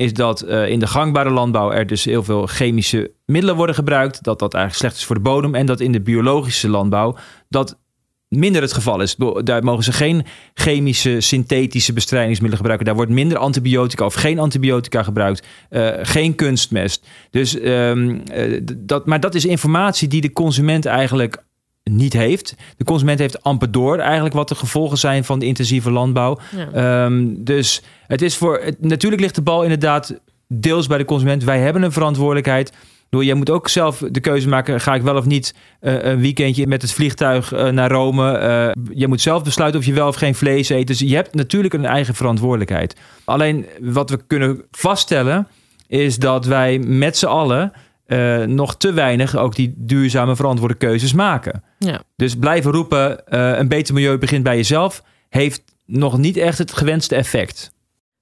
is 0.00 0.12
dat 0.12 0.44
uh, 0.44 0.68
in 0.68 0.78
de 0.78 0.86
gangbare 0.86 1.30
landbouw 1.30 1.72
er 1.72 1.86
dus 1.86 2.04
heel 2.04 2.22
veel 2.22 2.46
chemische 2.46 3.12
middelen 3.26 3.56
worden 3.56 3.74
gebruikt. 3.74 4.22
Dat 4.22 4.38
dat 4.38 4.54
eigenlijk 4.54 4.84
slecht 4.84 4.96
is 4.96 5.04
voor 5.04 5.16
de 5.16 5.30
bodem. 5.30 5.54
En 5.54 5.66
dat 5.66 5.80
in 5.80 5.92
de 5.92 6.00
biologische 6.00 6.68
landbouw 6.68 7.16
dat 7.48 7.78
minder 8.28 8.62
het 8.62 8.72
geval 8.72 9.00
is. 9.00 9.16
Daar 9.44 9.64
mogen 9.64 9.84
ze 9.84 9.92
geen 9.92 10.26
chemische, 10.54 11.20
synthetische 11.20 11.92
bestrijdingsmiddelen 11.92 12.56
gebruiken. 12.56 12.86
Daar 12.86 12.96
wordt 12.96 13.10
minder 13.10 13.38
antibiotica 13.38 14.04
of 14.04 14.14
geen 14.14 14.38
antibiotica 14.38 15.02
gebruikt. 15.02 15.46
Uh, 15.70 15.88
geen 16.02 16.34
kunstmest. 16.34 17.06
Dus, 17.30 17.62
um, 17.62 18.22
dat, 18.76 19.06
maar 19.06 19.20
dat 19.20 19.34
is 19.34 19.44
informatie 19.44 20.08
die 20.08 20.20
de 20.20 20.32
consument 20.32 20.86
eigenlijk 20.86 21.44
niet 21.84 22.12
heeft. 22.12 22.54
De 22.76 22.84
consument 22.84 23.18
heeft 23.18 23.42
amper 23.42 23.70
door 23.70 23.98
eigenlijk 23.98 24.34
wat 24.34 24.48
de 24.48 24.54
gevolgen 24.54 24.98
zijn 24.98 25.24
van 25.24 25.38
de 25.38 25.46
intensieve 25.46 25.90
landbouw. 25.90 26.38
Um, 26.74 27.44
dus 27.44 27.82
het 28.06 28.22
is 28.22 28.36
voor. 28.36 28.58
Het, 28.58 28.82
natuurlijk 28.82 29.22
ligt 29.22 29.34
de 29.34 29.42
bal 29.42 29.62
inderdaad 29.62 30.20
deels 30.48 30.86
bij 30.86 30.98
de 30.98 31.04
consument. 31.04 31.44
Wij 31.44 31.60
hebben 31.60 31.82
een 31.82 31.92
verantwoordelijkheid. 31.92 32.72
Jij 33.08 33.34
moet 33.34 33.50
ook 33.50 33.68
zelf 33.68 34.04
de 34.10 34.20
keuze 34.20 34.48
maken: 34.48 34.80
ga 34.80 34.94
ik 34.94 35.02
wel 35.02 35.16
of 35.16 35.26
niet 35.26 35.54
uh, 35.80 36.04
een 36.04 36.20
weekendje 36.20 36.66
met 36.66 36.82
het 36.82 36.92
vliegtuig 36.92 37.52
uh, 37.52 37.68
naar 37.68 37.90
Rome? 37.90 38.40
Uh, 38.76 38.84
je 38.96 39.08
moet 39.08 39.20
zelf 39.20 39.42
besluiten 39.42 39.80
of 39.80 39.86
je 39.86 39.92
wel 39.92 40.08
of 40.08 40.16
geen 40.16 40.34
vlees 40.34 40.68
eet. 40.68 40.86
Dus 40.86 40.98
je 40.98 41.14
hebt 41.14 41.34
natuurlijk 41.34 41.74
een 41.74 41.84
eigen 41.84 42.14
verantwoordelijkheid. 42.14 42.96
Alleen 43.24 43.66
wat 43.80 44.10
we 44.10 44.26
kunnen 44.26 44.62
vaststellen 44.70 45.48
is 45.86 46.18
dat 46.18 46.46
wij 46.46 46.78
met 46.78 47.16
z'n 47.16 47.26
allen 47.26 47.72
nog 48.46 48.76
te 48.76 48.92
weinig 48.92 49.36
ook 49.36 49.54
die 49.54 49.74
duurzame 49.76 50.36
verantwoorde 50.36 50.74
keuzes 50.74 51.12
maken. 51.12 51.62
Ja. 51.78 52.02
Dus 52.16 52.36
blijven 52.36 52.72
roepen: 52.72 53.22
een 53.58 53.68
beter 53.68 53.94
milieu 53.94 54.18
begint 54.18 54.42
bij 54.42 54.56
jezelf, 54.56 55.02
heeft 55.28 55.62
nog 55.86 56.18
niet 56.18 56.36
echt 56.36 56.58
het 56.58 56.72
gewenste 56.72 57.14
effect. 57.14 57.72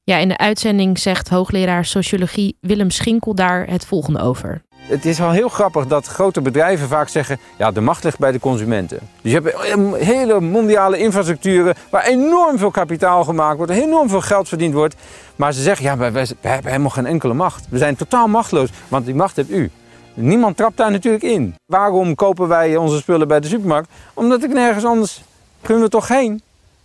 Ja, 0.05 0.17
in 0.17 0.29
de 0.29 0.39
uitzending 0.39 0.99
zegt 0.99 1.29
hoogleraar 1.29 1.85
sociologie 1.85 2.57
Willem 2.61 2.91
Schinkel 2.91 3.35
daar 3.35 3.67
het 3.67 3.87
volgende 3.87 4.21
over. 4.21 4.63
Het 4.89 5.05
is 5.05 5.19
wel 5.19 5.31
heel 5.31 5.49
grappig 5.49 5.87
dat 5.87 6.07
grote 6.07 6.41
bedrijven 6.41 6.89
vaak 6.89 7.09
zeggen: 7.09 7.39
ja, 7.57 7.71
de 7.71 7.81
macht 7.81 8.05
ligt 8.05 8.19
bij 8.19 8.33
de 8.33 8.41
consumenten. 8.41 8.99
Dus 9.23 9.33
je 9.33 9.41
hebt 9.41 9.97
hele 9.97 10.41
mondiale 10.41 10.99
infrastructuren 10.99 11.75
waar 11.91 12.05
enorm 12.05 12.59
veel 12.59 12.71
kapitaal 12.71 13.25
gemaakt 13.25 13.57
wordt, 13.57 13.73
enorm 13.73 14.09
veel 14.09 14.21
geld 14.21 14.49
verdiend 14.49 14.75
wordt. 14.75 14.95
Maar 15.37 15.53
ze 15.53 15.63
zeggen: 15.63 15.85
ja, 15.85 15.97
wij, 15.97 16.27
hebben 16.41 16.71
helemaal 16.71 16.91
geen 16.91 17.07
enkele 17.07 17.35
macht. 17.35 17.67
We 17.71 17.79
zijn 17.79 17.97
totaal 17.97 18.29
machteloos, 18.29 18.69
want 18.89 19.05
die 19.05 19.15
macht 19.15 19.37
hebt 19.37 19.51
u. 19.51 19.71
Niemand 20.15 20.57
trapt 20.57 20.77
daar 20.77 20.91
natuurlijk 20.91 21.25
in. 21.25 21.55
Waarom 21.67 22.15
kopen 22.15 22.49
wij 22.49 22.77
onze 22.77 22.97
spullen 22.97 23.29
bij 23.29 23.41
de 23.41 23.49
supermarkt? 23.49 23.91
Omdat 24.15 24.43
ik 24.43 24.53
nergens 24.53 24.85
anders 24.85 25.23
kunnen 25.61 25.83
we 25.83 25.89
toch 25.89 26.09
heen. 26.09 26.43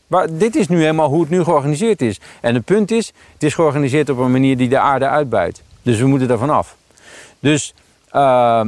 Maar 0.08 0.28
dit 0.38 0.56
is 0.56 0.68
nu 0.68 0.80
helemaal 0.80 1.10
hoe 1.10 1.22
het 1.22 1.30
nu 1.30 1.44
georganiseerd 1.44 2.02
is. 2.02 2.20
En 2.42 2.54
het 2.54 2.66
punt 2.66 2.92
is, 2.92 3.08
het 3.34 3.44
is 3.44 3.54
georganiseerd 3.54 4.10
op 4.10 4.18
een 4.18 4.32
manier 4.32 4.58
die 4.58 4.70
de 4.70 4.80
aarde 4.80 5.08
uitbuit. 5.08 5.62
Dus 5.82 6.00
we 6.00 6.08
moeten 6.08 6.30
ervan 6.30 6.50
af. 6.50 6.76
Dus 7.40 7.74
uh, 8.14 8.66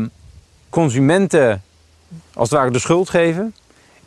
consumenten 0.70 1.62
als 2.34 2.50
het 2.50 2.60
ware 2.60 2.72
de 2.72 2.80
schuld 2.80 3.10
geven, 3.10 3.54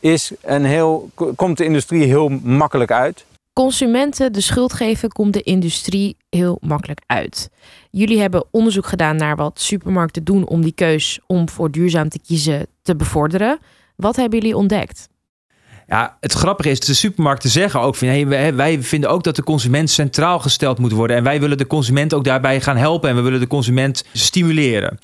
is 0.01 0.33
een 0.43 0.65
heel, 0.65 1.11
komt 1.37 1.57
de 1.57 1.65
industrie 1.65 2.05
heel 2.05 2.29
makkelijk 2.29 2.93
uit. 2.93 3.25
Consumenten 3.53 4.33
de 4.33 4.41
schuld 4.41 4.73
geven 4.73 5.09
komt 5.13 5.33
de 5.33 5.43
industrie 5.43 6.17
heel 6.29 6.59
makkelijk 6.61 7.01
uit. 7.07 7.51
Jullie 7.91 8.21
hebben 8.21 8.45
onderzoek 8.51 8.87
gedaan 8.87 9.17
naar 9.17 9.37
wat 9.37 9.61
supermarkten 9.61 10.25
doen 10.25 10.47
om 10.47 10.63
die 10.63 10.73
keus 10.73 11.21
om 11.27 11.49
voor 11.49 11.71
duurzaam 11.71 12.09
te 12.09 12.21
kiezen 12.27 12.67
te 12.83 12.97
bevorderen. 12.97 13.59
Wat 13.97 14.17
hebben 14.17 14.39
jullie 14.39 14.57
ontdekt? 14.57 15.09
Ja, 15.89 16.17
het 16.21 16.33
grappige 16.33 16.71
is, 16.71 16.81
de 16.81 16.95
supermarkten 16.95 17.51
zeggen 17.51 17.81
ook 17.81 17.95
van 17.95 18.29
wij 18.57 18.83
vinden 18.83 19.11
ook 19.11 19.23
dat 19.23 19.37
de 19.37 19.43
consument 19.43 19.91
centraal 19.91 20.39
gesteld 20.39 20.79
moet 20.79 20.93
worden. 20.93 21.17
En 21.17 21.23
wij 21.23 21.41
willen 21.41 21.59
de 21.59 21.67
consument 21.67 22.15
ook 22.15 22.25
daarbij 22.25 22.61
gaan 22.61 22.77
helpen 22.77 23.11
en 23.11 23.17
we 23.17 23.23
willen 23.23 23.41
de 23.41 23.47
consument 23.47 24.05
stimuleren. 24.13 24.99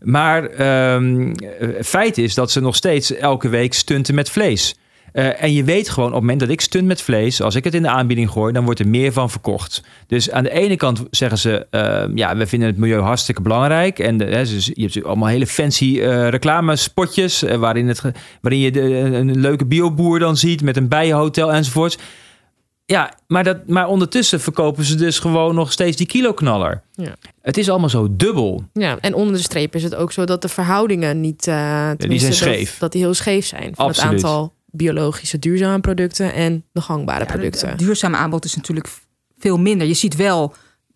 Maar 0.00 0.60
um, 0.94 1.34
feit 1.82 2.18
is 2.18 2.34
dat 2.34 2.50
ze 2.50 2.60
nog 2.60 2.76
steeds 2.76 3.14
elke 3.14 3.48
week 3.48 3.74
stunten 3.74 4.14
met 4.14 4.30
vlees. 4.30 4.74
Uh, 5.12 5.42
en 5.42 5.52
je 5.52 5.64
weet 5.64 5.88
gewoon 5.88 6.08
op 6.08 6.14
het 6.14 6.20
moment 6.20 6.40
dat 6.40 6.48
ik 6.48 6.60
stunt 6.60 6.86
met 6.86 7.02
vlees, 7.02 7.42
als 7.42 7.54
ik 7.54 7.64
het 7.64 7.74
in 7.74 7.82
de 7.82 7.88
aanbieding 7.88 8.30
gooi, 8.30 8.52
dan 8.52 8.64
wordt 8.64 8.80
er 8.80 8.88
meer 8.88 9.12
van 9.12 9.30
verkocht. 9.30 9.82
Dus 10.06 10.30
aan 10.30 10.42
de 10.42 10.50
ene 10.50 10.76
kant 10.76 11.02
zeggen 11.10 11.38
ze, 11.38 11.66
uh, 11.70 12.16
ja, 12.16 12.36
we 12.36 12.46
vinden 12.46 12.68
het 12.68 12.78
milieu 12.78 13.00
hartstikke 13.00 13.42
belangrijk. 13.42 13.98
En 13.98 14.16
de, 14.16 14.24
hè, 14.24 14.44
dus 14.44 14.70
je 14.74 14.82
hebt 14.82 15.04
allemaal 15.04 15.28
hele 15.28 15.46
fancy 15.46 15.84
uh, 15.84 16.28
reclamespotjes, 16.28 17.42
waarin, 17.42 17.88
het, 17.88 18.02
waarin 18.40 18.60
je 18.60 18.70
de, 18.70 18.80
een 18.94 19.40
leuke 19.40 19.66
bioboer 19.66 20.18
dan 20.18 20.36
ziet 20.36 20.62
met 20.62 20.76
een 20.76 20.88
bijenhotel 20.88 21.52
enzovoorts. 21.52 21.98
Ja, 22.84 23.14
maar, 23.26 23.44
dat, 23.44 23.66
maar 23.66 23.88
ondertussen 23.88 24.40
verkopen 24.40 24.84
ze 24.84 24.94
dus 24.94 25.18
gewoon 25.18 25.54
nog 25.54 25.72
steeds 25.72 25.96
die 25.96 26.06
kiloknaller. 26.06 26.82
Ja. 26.92 27.14
Het 27.42 27.56
is 27.56 27.70
allemaal 27.70 27.88
zo 27.88 28.08
dubbel. 28.10 28.64
Ja, 28.72 28.98
en 29.00 29.14
onder 29.14 29.34
de 29.34 29.42
streep 29.42 29.74
is 29.74 29.82
het 29.82 29.94
ook 29.94 30.12
zo 30.12 30.24
dat 30.24 30.42
de 30.42 30.48
verhoudingen 30.48 31.20
niet... 31.20 31.44
Ja, 31.44 31.94
die 31.94 32.18
zijn 32.18 32.32
scheef. 32.32 32.78
Dat, 32.78 32.92
die 32.92 33.00
heel 33.00 33.14
scheef 33.14 33.46
zijn. 33.46 33.74
Van 33.74 33.86
Absoluut. 33.86 34.12
het 34.12 34.24
aantal 34.24 34.54
biologische 34.72 35.38
duurzame 35.38 35.80
producten 35.80 36.32
en 36.32 36.64
de 36.72 36.80
gangbare 36.80 37.26
producten. 37.26 37.68
Het 37.68 37.78
duurzame 37.78 38.16
aanbod 38.16 38.44
is 38.44 38.56
natuurlijk 38.56 38.88
veel 39.38 39.58
minder. 39.58 39.86
Je 39.86 39.94
ziet 39.94 40.16
wel 40.16 40.54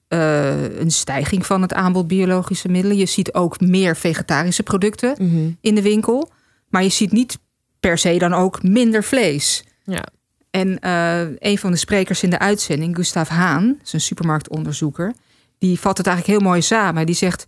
uh, 0.08 0.78
een 0.78 0.90
stijging 0.90 1.46
van 1.46 1.62
het 1.62 1.74
aanbod 1.74 2.06
biologische 2.06 2.68
middelen. 2.68 2.96
Je 2.96 3.06
ziet 3.06 3.34
ook 3.34 3.60
meer 3.60 3.96
vegetarische 3.96 4.62
producten 4.62 5.14
mm 5.18 5.30
-hmm. 5.30 5.56
in 5.60 5.74
de 5.74 5.82
winkel. 5.82 6.30
Maar 6.68 6.82
je 6.82 6.88
ziet 6.88 7.12
niet 7.12 7.38
per 7.80 7.98
se 7.98 8.18
dan 8.18 8.32
ook 8.32 8.62
minder 8.62 9.04
vlees. 9.04 9.64
Ja. 9.84 10.04
En 10.50 10.78
uh, 10.80 11.20
een 11.38 11.58
van 11.58 11.70
de 11.70 11.76
sprekers 11.76 12.22
in 12.22 12.30
de 12.30 12.38
uitzending, 12.38 12.96
Gustav 12.96 13.28
Haan, 13.28 13.78
is 13.84 13.92
een 13.92 14.00
supermarktonderzoeker, 14.00 15.14
die 15.58 15.80
vat 15.80 15.98
het 15.98 16.06
eigenlijk 16.06 16.38
heel 16.38 16.48
mooi 16.48 16.62
samen. 16.62 17.06
Die 17.06 17.14
zegt: 17.14 17.46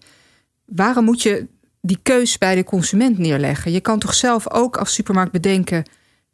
waarom 0.64 1.04
moet 1.04 1.22
je 1.22 1.46
die 1.80 1.98
keus 2.02 2.38
bij 2.38 2.54
de 2.54 2.64
consument 2.64 3.18
neerleggen? 3.18 3.72
Je 3.72 3.80
kan 3.80 3.98
toch 3.98 4.14
zelf 4.14 4.50
ook 4.50 4.76
als 4.76 4.94
supermarkt 4.94 5.32
bedenken: 5.32 5.84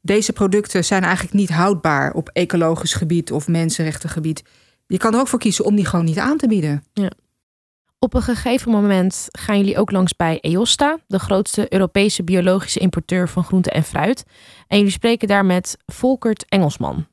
deze 0.03 0.33
producten 0.33 0.85
zijn 0.85 1.03
eigenlijk 1.03 1.35
niet 1.35 1.51
houdbaar 1.51 2.13
op 2.13 2.31
ecologisch 2.33 2.95
gebied 2.95 3.33
of 3.33 3.49
mensenrechtengebied. 3.49 4.43
Je 4.87 4.99
kan 4.99 5.15
er 5.15 5.21
ook 5.21 5.29
voor 5.29 5.39
kiezen 5.39 5.65
om 5.65 5.77
die 5.77 5.87
gewoon 5.87 6.05
niet 6.05 6.19
aan 6.19 6.37
te 6.37 6.49
bieden. 6.49 6.85
Ja. 6.93 7.11
Op 7.99 8.15
een 8.15 8.23
gegeven 8.23 8.71
moment 8.71 9.29
gaan 9.31 9.59
jullie 9.59 9.79
ook 9.79 9.91
langs 9.91 10.17
bij 10.17 10.39
EOSTA, 10.41 10.99
de 11.07 11.19
grootste 11.19 11.73
Europese 11.73 12.23
biologische 12.23 12.79
importeur 12.79 13.29
van 13.29 13.45
groente 13.45 13.71
en 13.71 13.85
fruit. 13.85 14.25
En 14.69 14.77
jullie 14.77 14.93
spreken 14.93 15.29
daar 15.29 15.45
met 15.45 15.77
Volkert 15.87 16.45
Engelsman. 16.49 17.07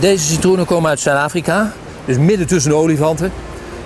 Deze 0.00 0.24
citroenen 0.24 0.66
komen 0.66 0.90
uit 0.90 1.00
Zuid-Afrika, 1.00 1.72
dus 2.04 2.18
midden 2.18 2.46
tussen 2.46 2.70
de 2.70 2.76
olifanten. 2.76 3.32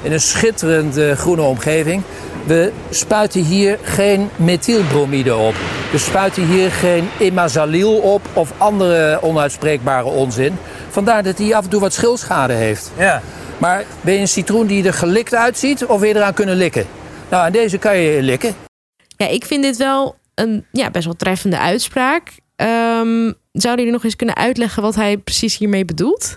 In 0.02 0.12
een 0.12 0.20
schitterende 0.20 1.16
groene 1.16 1.42
omgeving. 1.42 2.02
We 2.50 2.72
spuiten 2.90 3.44
hier 3.44 3.78
geen 3.82 4.28
methylbromide 4.36 5.36
op. 5.36 5.54
We 5.92 5.98
spuiten 5.98 6.46
hier 6.46 6.70
geen 6.70 7.08
imazalil 7.20 7.96
op 7.96 8.22
of 8.32 8.52
andere 8.58 9.22
onuitspreekbare 9.22 10.08
onzin. 10.08 10.56
Vandaar 10.88 11.22
dat 11.22 11.38
hij 11.38 11.54
af 11.54 11.64
en 11.64 11.70
toe 11.70 11.80
wat 11.80 11.92
schilschade 11.92 12.52
heeft. 12.52 12.92
Ja. 12.98 13.22
Maar 13.58 13.84
ben 14.00 14.14
je 14.14 14.20
een 14.20 14.28
citroen 14.28 14.66
die 14.66 14.86
er 14.86 14.92
gelikt 14.92 15.34
uitziet 15.34 15.86
of 15.86 16.00
wil 16.00 16.08
je 16.08 16.14
eraan 16.14 16.34
kunnen 16.34 16.56
likken? 16.56 16.86
Nou, 17.28 17.44
aan 17.44 17.52
deze 17.52 17.78
kan 17.78 17.98
je 17.98 18.22
likken. 18.22 18.54
Ja, 19.16 19.26
ik 19.26 19.44
vind 19.44 19.62
dit 19.62 19.76
wel 19.76 20.16
een 20.34 20.66
ja, 20.72 20.90
best 20.90 21.04
wel 21.04 21.16
treffende 21.16 21.58
uitspraak. 21.58 22.28
Um, 22.56 23.34
zouden 23.52 23.84
jullie 23.84 23.92
nog 23.92 24.04
eens 24.04 24.16
kunnen 24.16 24.36
uitleggen 24.36 24.82
wat 24.82 24.94
hij 24.94 25.16
precies 25.16 25.58
hiermee 25.58 25.84
bedoelt? 25.84 26.32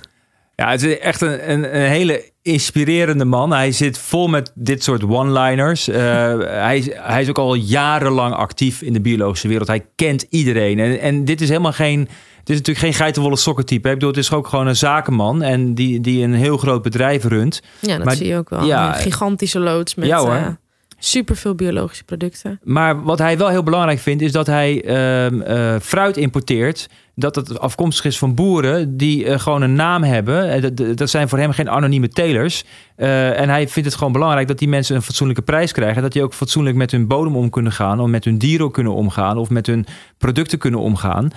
Ja, 0.55 0.69
het 0.69 0.83
is 0.83 1.00
echt 1.00 1.22
een, 1.22 1.51
een, 1.51 1.75
een 1.75 1.89
hele 1.89 2.31
inspirerende 2.41 3.25
man. 3.25 3.51
Hij 3.51 3.72
zit 3.72 3.98
vol 3.98 4.27
met 4.27 4.51
dit 4.55 4.83
soort 4.83 5.03
one-liners. 5.03 5.89
Uh, 5.89 5.95
hij, 6.67 6.93
hij 6.95 7.22
is 7.22 7.29
ook 7.29 7.38
al 7.38 7.53
jarenlang 7.53 8.33
actief 8.33 8.81
in 8.81 8.93
de 8.93 9.01
biologische 9.01 9.48
wereld. 9.48 9.67
Hij 9.67 9.86
kent 9.95 10.25
iedereen. 10.29 10.79
En, 10.79 11.00
en 11.00 11.25
dit 11.25 11.41
is 11.41 11.48
helemaal 11.48 11.72
geen. 11.72 12.00
Het 12.00 12.51
is 12.51 12.57
natuurlijk 12.57 12.86
geen 12.86 12.93
geitenwolle 12.93 13.38
sokkentype. 13.38 13.88
Ik 13.88 13.93
bedoel, 13.93 14.10
het 14.10 14.17
is 14.17 14.31
ook 14.31 14.48
gewoon 14.48 14.67
een 14.67 14.75
zakenman 14.75 15.41
en 15.41 15.74
die, 15.74 16.01
die 16.01 16.24
een 16.24 16.33
heel 16.33 16.57
groot 16.57 16.81
bedrijf 16.81 17.24
runt. 17.24 17.62
Ja, 17.79 17.98
dat 17.98 18.17
zie 18.17 18.27
je 18.27 18.38
ook 18.38 18.50
wel. 18.50 18.65
Ja, 18.65 18.88
een 18.88 19.01
gigantische 19.01 19.60
loods 19.60 19.95
met 19.95 20.07
ja, 20.07 20.19
hoor. 20.19 20.57
Uh, 21.03 21.10
superveel 21.10 21.55
biologische 21.55 22.03
producten. 22.03 22.60
Maar 22.63 23.03
wat 23.03 23.19
hij 23.19 23.38
wel 23.38 23.48
heel 23.48 23.63
belangrijk 23.63 24.00
vindt, 24.00 24.22
is 24.22 24.31
dat 24.31 24.48
hij 24.48 24.86
uh, 24.86 25.79
fruit 25.79 26.17
importeert 26.17 26.89
dat 27.15 27.36
het 27.36 27.60
afkomstig 27.60 28.05
is 28.05 28.17
van 28.17 28.36
boeren 28.36 28.98
die 28.98 29.25
uh, 29.25 29.39
gewoon 29.39 29.62
een 29.62 29.74
naam 29.74 30.03
hebben. 30.03 30.50
Eh, 30.50 30.95
dat, 30.95 31.10
zijn 31.10 31.29
voor 31.29 31.38
hem 31.38 31.51
geen 31.51 31.69
anonieme 31.69 32.07
telers. 32.07 32.63
En 32.95 33.50
hij 33.50 33.67
vindt 33.67 33.89
het 33.89 33.98
gewoon 33.98 34.13
belangrijk 34.13 34.48
dat 34.48 34.60
die 34.60 34.67
mensen 34.67 34.95
een 34.95 35.01
fatsoenlijke 35.01 35.41
prijs 35.41 35.72
krijgen. 35.72 36.01
Dat 36.01 36.12
die 36.12 36.24
ook 36.24 36.33
fatsoenlijk 36.33 36.75
met 36.75 36.91
hun 36.91 37.07
bodem 37.07 37.36
om 37.36 37.50
kunnen 37.50 37.72
gaan. 37.72 38.00
Of 38.00 38.07
met 38.07 38.25
hun 38.25 38.38
dieren 38.38 38.72
kunnen 38.72 38.93
omgaan. 38.93 39.38
Of 39.38 39.50
met 39.50 39.67
hun 39.67 39.86
producten 40.17 40.57
kunnen 40.57 40.79
omgaan. 40.79 41.29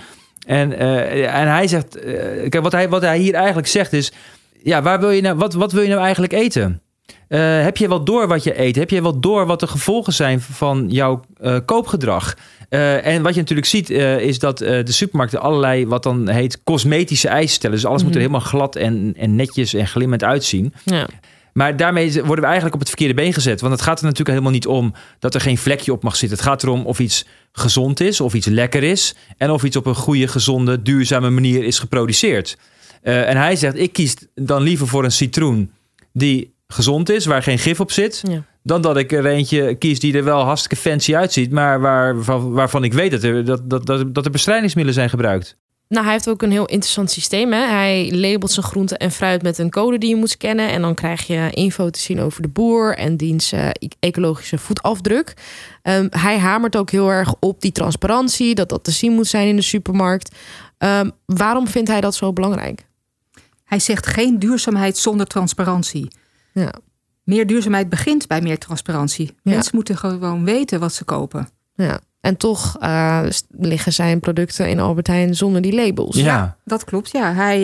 En, 0.45 0.77
en 0.77 1.47
hij 1.47 1.67
zegt, 1.67 1.99
kijk, 2.49 2.61
wat 2.61 2.71
hij, 2.71 2.89
wat 2.89 3.01
hij 3.01 3.17
hier 3.17 3.33
eigenlijk 3.33 3.67
zegt 3.67 3.93
is: 3.93 4.11
ja, 4.63 4.81
waar 4.81 4.99
wil 4.99 5.09
je 5.09 5.21
nou, 5.21 5.37
wat, 5.37 5.53
wat 5.53 5.71
wil 5.71 5.81
je 5.81 5.89
nou 5.89 6.01
eigenlijk 6.01 6.33
eten? 6.33 6.81
Uh, 7.29 7.63
heb 7.63 7.77
je 7.77 7.87
wel 7.87 8.03
door 8.03 8.27
wat 8.27 8.43
je 8.43 8.61
eet? 8.61 8.75
Heb 8.75 8.89
je 8.89 9.01
wel 9.01 9.19
door 9.19 9.45
wat 9.45 9.59
de 9.59 9.67
gevolgen 9.67 10.13
zijn 10.13 10.41
van 10.41 10.85
jouw 10.89 11.21
uh, 11.41 11.57
koopgedrag? 11.65 12.37
Uh, 12.69 13.05
en 13.05 13.21
wat 13.21 13.33
je 13.33 13.39
natuurlijk 13.39 13.67
ziet, 13.67 13.89
is 13.89 14.39
dat 14.39 14.57
de 14.57 14.83
supermarkten 14.85 15.41
allerlei 15.41 15.87
wat 15.87 16.03
dan 16.03 16.27
heet 16.29 16.63
cosmetische 16.63 17.27
eisen 17.27 17.55
stellen. 17.55 17.75
Dus 17.75 17.85
alles 17.85 18.03
moet 18.03 18.15
er 18.15 18.21
mhm. 18.21 18.27
helemaal 18.27 18.49
glad 18.49 18.75
en, 18.75 19.13
en 19.17 19.35
netjes 19.35 19.73
en 19.73 19.87
glimmend 19.87 20.23
uitzien. 20.23 20.73
Ja. 20.85 21.07
Maar 21.53 21.77
daarmee 21.77 22.11
worden 22.11 22.39
we 22.39 22.45
eigenlijk 22.45 22.73
op 22.73 22.79
het 22.79 22.89
verkeerde 22.89 23.13
been 23.13 23.33
gezet. 23.33 23.61
Want 23.61 23.73
het 23.73 23.81
gaat 23.81 23.97
er 23.97 24.03
natuurlijk 24.03 24.29
helemaal 24.29 24.51
niet 24.51 24.67
om 24.67 24.93
dat 25.19 25.33
er 25.35 25.41
geen 25.41 25.57
vlekje 25.57 25.91
op 25.91 26.03
mag 26.03 26.15
zitten. 26.15 26.37
Het 26.37 26.47
gaat 26.47 26.63
erom 26.63 26.85
of 26.85 26.99
iets 26.99 27.25
gezond 27.51 27.99
is, 27.99 28.21
of 28.21 28.33
iets 28.33 28.47
lekker 28.47 28.83
is. 28.83 29.15
En 29.37 29.51
of 29.51 29.63
iets 29.63 29.75
op 29.75 29.85
een 29.85 29.95
goede, 29.95 30.27
gezonde, 30.27 30.81
duurzame 30.81 31.29
manier 31.29 31.63
is 31.63 31.79
geproduceerd. 31.79 32.57
En 33.01 33.37
hij 33.37 33.55
zegt, 33.55 33.77
ik 33.77 33.93
kies 33.93 34.15
dan 34.35 34.61
liever 34.61 34.87
voor 34.87 35.03
een 35.03 35.11
citroen 35.11 35.71
die 36.13 36.55
gezond 36.67 37.09
is, 37.09 37.25
waar 37.25 37.43
geen 37.43 37.59
gif 37.59 37.79
op 37.79 37.91
zit. 37.91 38.23
Ja. 38.27 38.43
Dan 38.63 38.81
dat 38.81 38.97
ik 38.97 39.11
er 39.11 39.25
eentje 39.25 39.75
kies 39.75 39.99
die 39.99 40.13
er 40.17 40.23
wel 40.23 40.41
hartstikke 40.41 40.75
fancy 40.75 41.15
uitziet, 41.15 41.51
maar 41.51 41.79
waar, 41.79 42.23
waarvan 42.51 42.83
ik 42.83 42.93
weet 42.93 43.11
dat 43.11 43.23
er, 43.23 43.45
dat, 43.45 43.69
dat, 43.69 43.85
dat, 43.85 44.15
dat 44.15 44.25
er 44.25 44.31
bestrijdingsmiddelen 44.31 44.99
zijn 44.99 45.09
gebruikt. 45.09 45.57
Nou, 45.89 46.03
hij 46.03 46.13
heeft 46.13 46.29
ook 46.29 46.41
een 46.41 46.51
heel 46.51 46.65
interessant 46.65 47.11
systeem. 47.11 47.51
Hè? 47.53 47.65
Hij 47.65 48.11
labelt 48.13 48.51
zijn 48.51 48.65
groenten 48.65 48.97
en 48.97 49.11
fruit 49.11 49.41
met 49.41 49.57
een 49.57 49.69
code 49.69 49.97
die 49.97 50.09
je 50.09 50.15
moet 50.15 50.29
scannen. 50.29 50.69
En 50.69 50.81
dan 50.81 50.95
krijg 50.95 51.27
je 51.27 51.49
info 51.51 51.89
te 51.89 51.99
zien 51.99 52.19
over 52.19 52.41
de 52.41 52.47
boer 52.47 52.97
en 52.97 53.17
diens 53.17 53.53
uh, 53.53 53.69
ecologische 53.99 54.57
voetafdruk. 54.57 55.33
Um, 55.83 56.07
hij 56.09 56.37
hamert 56.37 56.75
ook 56.75 56.91
heel 56.91 57.09
erg 57.09 57.33
op 57.39 57.61
die 57.61 57.71
transparantie, 57.71 58.55
dat 58.55 58.69
dat 58.69 58.83
te 58.83 58.91
zien 58.91 59.11
moet 59.11 59.27
zijn 59.27 59.47
in 59.47 59.55
de 59.55 59.61
supermarkt. 59.61 60.35
Um, 60.77 61.11
waarom 61.25 61.67
vindt 61.67 61.89
hij 61.89 62.01
dat 62.01 62.15
zo 62.15 62.33
belangrijk? 62.33 62.85
Hij 63.63 63.79
zegt 63.79 64.07
geen 64.07 64.39
duurzaamheid 64.39 64.97
zonder 64.97 65.25
transparantie. 65.25 66.07
Ja. 66.59 66.73
Meer 67.23 67.47
duurzaamheid 67.47 67.89
begint 67.89 68.27
bij 68.27 68.41
meer 68.41 68.57
transparantie. 68.57 69.35
Mensen 69.43 69.75
moeten 69.75 69.97
gewoon 69.97 70.45
weten 70.45 70.79
wat 70.79 70.93
ze 70.93 71.03
kopen. 71.03 71.49
Ja. 71.75 71.99
En 72.21 72.37
toch 72.37 72.81
uh, 72.81 73.25
liggen 73.49 73.93
zijn 73.93 74.19
producten 74.19 74.69
in 74.69 74.79
Albert 74.79 75.07
Heijn 75.07 75.35
zonder 75.35 75.61
die 75.61 75.73
labels. 75.73 76.15
Ja, 76.15 76.23
ja 76.23 76.57
dat 76.65 76.83
klopt. 76.83 77.11
Ja, 77.11 77.33
hij 77.33 77.59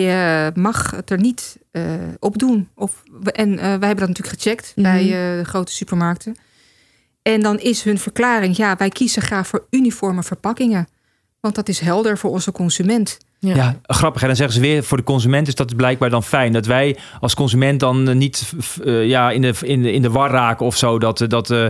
uh, 0.46 0.54
mag 0.54 0.90
het 0.90 1.10
er 1.10 1.18
niet 1.18 1.58
uh, 1.72 1.82
op 2.18 2.38
doen. 2.38 2.68
Of, 2.74 3.02
en 3.22 3.56
wij 3.56 3.68
hebben 3.68 3.96
dat 3.96 4.08
natuurlijk 4.08 4.42
gecheckt 4.42 4.72
mm 4.76 4.84
-hmm. 4.84 4.92
bij 4.92 5.04
de 5.06 5.44
grote 5.44 5.72
supermarkten. 5.72 6.36
En 7.22 7.40
dan 7.40 7.58
is 7.58 7.82
hun 7.82 7.98
verklaring: 7.98 8.56
ja, 8.56 8.76
wij 8.76 8.88
kiezen 8.88 9.22
graag 9.22 9.46
voor 9.46 9.66
uniforme 9.70 10.22
verpakkingen. 10.22 10.86
Want 11.40 11.54
dat 11.54 11.68
is 11.68 11.80
helder 11.80 12.18
voor 12.18 12.30
onze 12.30 12.52
consument. 12.52 13.18
Ja. 13.44 13.54
ja. 13.56 13.80
grappig. 13.82 14.20
En 14.20 14.26
dan 14.26 14.36
zeggen 14.36 14.54
ze 14.54 14.60
weer, 14.60 14.84
voor 14.84 14.96
de 14.96 15.02
consument 15.02 15.48
is 15.48 15.54
dat 15.54 15.76
blijkbaar 15.76 16.10
dan 16.10 16.22
fijn. 16.22 16.52
Dat 16.52 16.66
wij 16.66 16.96
als 17.20 17.34
consument 17.34 17.80
dan 17.80 18.18
niet 18.18 18.52
uh, 18.84 19.06
ja, 19.06 19.30
in, 19.30 19.42
de, 19.42 19.54
in, 19.60 19.82
de, 19.82 19.92
in 19.92 20.02
de 20.02 20.10
war 20.10 20.30
raken 20.30 20.66
of 20.66 20.76
zo. 20.76 20.98
Dat, 20.98 21.24
dat, 21.28 21.50
uh, 21.50 21.66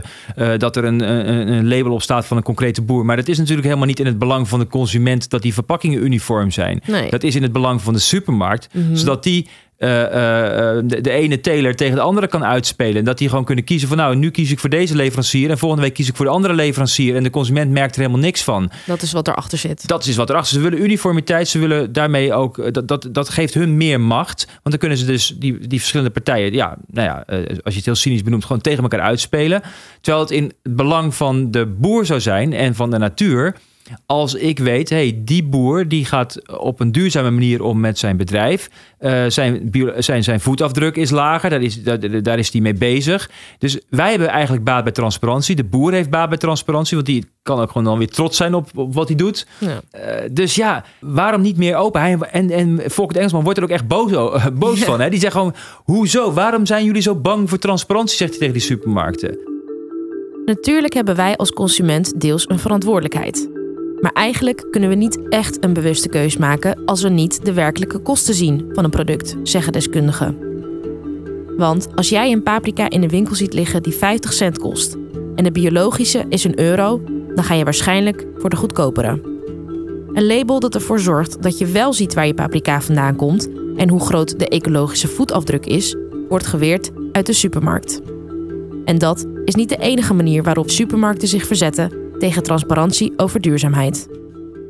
dat 0.58 0.76
er 0.76 0.84
een, 0.84 1.00
een, 1.08 1.48
een, 1.48 1.68
label 1.68 1.92
op 1.92 2.02
staat 2.02 2.26
van 2.26 2.36
een 2.36 2.42
concrete 2.42 2.82
boer. 2.82 3.04
Maar 3.04 3.16
dat 3.16 3.28
is 3.28 3.38
natuurlijk 3.38 3.66
helemaal 3.66 3.86
niet 3.86 4.00
in 4.00 4.06
het 4.06 4.18
belang 4.18 4.48
van 4.48 4.58
de 4.58 4.66
consument 4.66 5.30
dat 5.30 5.42
die 5.42 5.54
verpakkingen 5.54 6.04
uniform 6.04 6.50
zijn. 6.50 6.82
Nee. 6.86 7.10
Dat 7.10 7.22
is 7.22 7.34
in 7.34 7.42
het 7.42 7.52
belang 7.52 7.82
van 7.82 7.92
de 7.92 7.98
supermarkt. 7.98 8.68
Mm 8.72 8.86
-hmm. 8.86 8.96
Zodat 8.96 9.22
die 9.22 9.48
de, 9.84 10.98
de, 11.00 11.10
ene 11.10 11.40
teler 11.40 11.76
tegen 11.76 11.94
de 11.94 12.00
andere 12.00 12.26
kan 12.26 12.44
uitspelen. 12.44 12.96
En 12.96 13.04
dat 13.04 13.18
die 13.18 13.28
gewoon 13.28 13.44
kunnen 13.44 13.64
kiezen 13.64 13.88
van 13.88 13.96
nou, 13.96 14.16
nu 14.16 14.30
kies 14.30 14.50
ik 14.50 14.58
voor 14.58 14.70
deze 14.70 14.96
leverancier 14.96 15.50
en 15.50 15.58
volgende 15.58 15.84
week 15.84 15.94
kies 15.94 16.08
ik 16.08 16.16
voor 16.16 16.24
de 16.24 16.32
andere 16.32 16.54
leverancier. 16.54 17.16
En 17.16 17.22
de 17.22 17.30
consument 17.30 17.70
merkt 17.70 17.94
er 17.94 18.00
helemaal 18.00 18.20
niks 18.20 18.42
van. 18.42 18.70
Dat 18.86 19.02
is 19.02 19.12
wat 19.12 19.28
erachter 19.28 19.58
zit. 19.58 19.88
Dat 19.88 20.06
is 20.06 20.16
wat 20.16 20.30
erachter 20.30 20.52
zit. 20.52 20.62
Ze 20.62 20.68
willen 20.68 20.84
uniformiteit, 20.84 21.48
ze 21.48 21.58
willen 21.58 21.92
daarmee 21.92 22.32
ook, 22.32 22.74
dat, 22.74 22.88
dat, 22.88 23.08
dat 23.12 23.28
geeft 23.28 23.54
hun 23.54 23.76
meer 23.76 24.00
macht. 24.00 24.44
Want 24.46 24.60
dan 24.62 24.78
kunnen 24.78 24.98
ze 24.98 25.04
dus 25.04 25.34
die, 25.38 25.66
die 25.66 25.78
verschillende 25.78 26.12
partijen, 26.12 26.52
ja, 26.52 26.76
nou 26.86 27.08
ja, 27.08 27.24
als 27.38 27.72
je 27.72 27.76
het 27.76 27.84
heel 27.84 27.94
cynisch 27.94 28.22
benoemt, 28.22 28.44
gewoon 28.44 28.62
tegen 28.62 28.82
elkaar 28.82 29.00
uitspelen. 29.00 29.62
Terwijl 30.00 30.24
het 30.24 30.32
in 30.32 30.52
het 30.62 30.76
belang 30.76 31.14
van 31.14 31.50
de 31.50 31.66
boer 31.66 32.06
zou 32.06 32.20
zijn 32.20 32.52
en 32.52 32.74
van 32.74 32.90
de 32.90 32.98
natuur 32.98 33.54
als 34.06 34.34
ik 34.34 34.58
weet, 34.58 34.90
hey, 34.90 35.20
die 35.24 35.44
boer 35.44 35.88
die 35.88 36.04
gaat 36.04 36.58
op 36.58 36.80
een 36.80 36.92
duurzame 36.92 37.30
manier 37.30 37.62
om 37.62 37.80
met 37.80 37.98
zijn 37.98 38.16
bedrijf. 38.16 38.70
Uh, 39.00 39.24
zijn, 39.28 39.70
zijn, 39.96 40.24
zijn 40.24 40.40
voetafdruk 40.40 40.96
is 40.96 41.10
lager, 41.10 41.50
daar 41.50 41.62
is, 41.62 41.82
daar, 41.82 42.22
daar 42.22 42.38
is 42.38 42.52
hij 42.52 42.60
mee 42.60 42.74
bezig. 42.74 43.30
Dus 43.58 43.80
wij 43.88 44.10
hebben 44.10 44.28
eigenlijk 44.28 44.64
baat 44.64 44.84
bij 44.84 44.92
transparantie. 44.92 45.56
De 45.56 45.64
boer 45.64 45.92
heeft 45.92 46.10
baat 46.10 46.28
bij 46.28 46.38
transparantie, 46.38 46.94
want 46.94 47.08
die 47.08 47.26
kan 47.42 47.60
ook 47.60 47.68
gewoon 47.68 47.84
dan 47.84 47.98
weer 47.98 48.08
trots 48.08 48.36
zijn 48.36 48.54
op, 48.54 48.68
op 48.74 48.94
wat 48.94 49.08
hij 49.08 49.16
doet. 49.16 49.46
Ja. 49.58 49.68
Uh, 49.68 50.28
dus 50.32 50.54
ja, 50.54 50.84
waarom 51.00 51.40
niet 51.40 51.56
meer 51.56 51.76
open? 51.76 52.00
Hij, 52.00 52.18
en, 52.18 52.50
en 52.50 52.80
Volker 52.86 53.12
de 53.12 53.18
Engelsman 53.18 53.44
wordt 53.44 53.58
er 53.58 53.64
ook 53.64 53.70
echt 53.70 53.88
boos, 53.88 54.12
uh, 54.12 54.46
boos 54.58 54.78
ja. 54.78 54.84
van. 54.84 55.00
Hè? 55.00 55.10
Die 55.10 55.20
zegt 55.20 55.32
gewoon, 55.32 55.54
hoezo? 55.84 56.32
Waarom 56.32 56.66
zijn 56.66 56.84
jullie 56.84 57.02
zo 57.02 57.14
bang 57.14 57.48
voor 57.48 57.58
transparantie, 57.58 58.16
zegt 58.16 58.30
hij 58.30 58.38
tegen 58.38 58.54
die 58.54 58.62
supermarkten. 58.62 59.38
Natuurlijk 60.44 60.92
hebben 60.92 61.16
wij 61.16 61.36
als 61.36 61.52
consument 61.52 62.20
deels 62.20 62.48
een 62.48 62.58
verantwoordelijkheid. 62.58 63.48
Maar 64.04 64.12
eigenlijk 64.12 64.66
kunnen 64.70 64.88
we 64.88 64.94
niet 64.94 65.28
echt 65.28 65.64
een 65.64 65.72
bewuste 65.72 66.08
keus 66.08 66.36
maken 66.36 66.84
als 66.84 67.02
we 67.02 67.08
niet 67.08 67.44
de 67.44 67.52
werkelijke 67.52 67.98
kosten 67.98 68.34
zien 68.34 68.68
van 68.72 68.84
een 68.84 68.90
product, 68.90 69.36
zeggen 69.42 69.72
deskundigen. 69.72 70.38
Want 71.56 71.88
als 71.94 72.08
jij 72.08 72.32
een 72.32 72.42
paprika 72.42 72.90
in 72.90 73.00
de 73.00 73.08
winkel 73.08 73.34
ziet 73.34 73.52
liggen 73.52 73.82
die 73.82 73.92
50 73.92 74.32
cent 74.32 74.58
kost 74.58 74.96
en 75.34 75.44
de 75.44 75.52
biologische 75.52 76.24
is 76.28 76.44
een 76.44 76.60
euro, 76.60 77.02
dan 77.34 77.44
ga 77.44 77.54
je 77.54 77.64
waarschijnlijk 77.64 78.26
voor 78.36 78.50
de 78.50 78.56
goedkopere. 78.56 79.20
Een 80.12 80.26
label 80.26 80.60
dat 80.60 80.74
ervoor 80.74 81.00
zorgt 81.00 81.42
dat 81.42 81.58
je 81.58 81.66
wel 81.66 81.92
ziet 81.92 82.14
waar 82.14 82.26
je 82.26 82.34
paprika 82.34 82.80
vandaan 82.80 83.16
komt 83.16 83.48
en 83.76 83.88
hoe 83.88 84.00
groot 84.00 84.38
de 84.38 84.48
ecologische 84.48 85.08
voetafdruk 85.08 85.66
is, 85.66 85.96
wordt 86.28 86.46
geweerd 86.46 86.90
uit 87.12 87.26
de 87.26 87.32
supermarkt. 87.32 88.00
En 88.84 88.98
dat 88.98 89.26
is 89.44 89.54
niet 89.54 89.68
de 89.68 89.78
enige 89.78 90.14
manier 90.14 90.42
waarop 90.42 90.70
supermarkten 90.70 91.28
zich 91.28 91.46
verzetten 91.46 92.03
tegen 92.24 92.42
transparantie 92.42 93.12
over 93.16 93.40
duurzaamheid. 93.40 94.08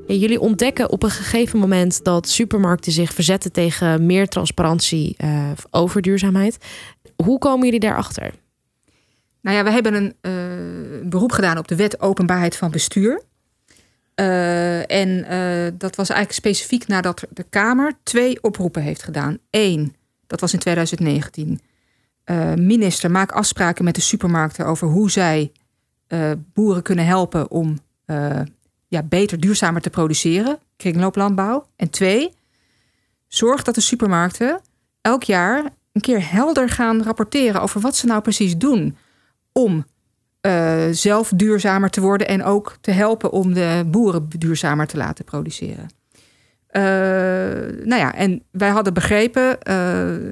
Ja, 0.07 0.15
jullie 0.15 0.41
ontdekken 0.41 0.91
op 0.91 1.03
een 1.03 1.11
gegeven 1.11 1.59
moment 1.59 2.05
dat 2.05 2.29
supermarkten 2.29 2.93
zich 2.93 3.13
verzetten 3.13 3.53
tegen 3.53 4.07
meer 4.07 4.29
transparantie 4.29 5.17
uh, 5.25 5.51
over 5.71 6.03
duurzaamheid. 6.03 6.59
Hoe 7.17 7.39
komen 7.39 7.65
jullie 7.65 7.81
daarachter? 7.81 8.35
Nou 9.41 9.57
ja, 9.57 9.65
we 9.65 9.71
hebben 9.71 9.95
een 9.95 10.15
uh, 10.23 11.09
beroep 11.09 11.33
gedaan 11.33 11.59
op 11.59 11.69
de 11.69 11.77
wet 11.77 12.01
openbaarheid 12.01 12.57
van 12.57 12.71
bestuur. 12.71 13.23
Uh, 14.21 14.91
en 14.91 15.25
dat 15.79 15.97
was 15.97 16.09
eigenlijk 16.09 16.39
specifiek 16.39 16.87
nadat 16.87 17.25
de 17.31 17.45
Kamer 17.51 17.93
twee 18.03 18.43
oproepen 18.43 18.83
heeft 18.83 19.03
gedaan. 19.03 19.39
Eén, 19.51 19.95
dat 20.27 20.41
was 20.41 20.53
in 20.53 20.59
2019. 20.59 21.61
minister, 22.55 23.11
maak 23.11 23.33
afspraken 23.33 23.85
met 23.85 23.95
de 23.95 24.01
supermarkten 24.01 24.67
over 24.67 24.89
hoe 24.89 25.11
zij 25.11 25.53
boeren 26.53 26.83
kunnen 26.83 27.07
helpen 27.07 27.51
om 27.51 27.79
uh, 28.07 28.41
ja, 28.89 29.03
beter, 29.03 29.41
duurzamer 29.41 29.81
te 29.81 29.91
produceren, 29.91 30.59
kringlooplandbouw. 30.77 31.67
En 31.77 31.91
twee, 31.91 32.33
zorg 33.29 33.63
dat 33.63 33.75
de 33.75 33.81
supermarkten 33.81 34.61
elk 35.01 35.23
jaar 35.23 35.65
een 35.93 36.01
keer 36.01 36.31
helder 36.33 36.69
gaan 36.69 37.03
rapporteren 37.03 37.61
over 37.61 37.81
wat 37.81 37.97
ze 37.97 38.07
nou 38.07 38.21
precies 38.21 38.57
doen 38.57 38.97
om 39.53 39.85
uh, 40.47 40.85
zelf 40.91 41.33
duurzamer 41.37 41.91
te 41.91 42.01
worden 42.01 42.29
en 42.29 42.45
ook 42.45 42.77
te 42.81 42.91
helpen 42.91 43.33
om 43.33 43.55
de 43.55 43.85
boeren 43.87 44.29
duurzamer 44.29 44.87
te 44.87 44.97
laten 44.97 45.25
produceren. 45.25 45.89
Nou 47.85 47.97
ja, 47.97 48.15
en 48.15 48.43
wij 48.51 48.69
hadden 48.69 48.95
begrepen, 48.95 49.59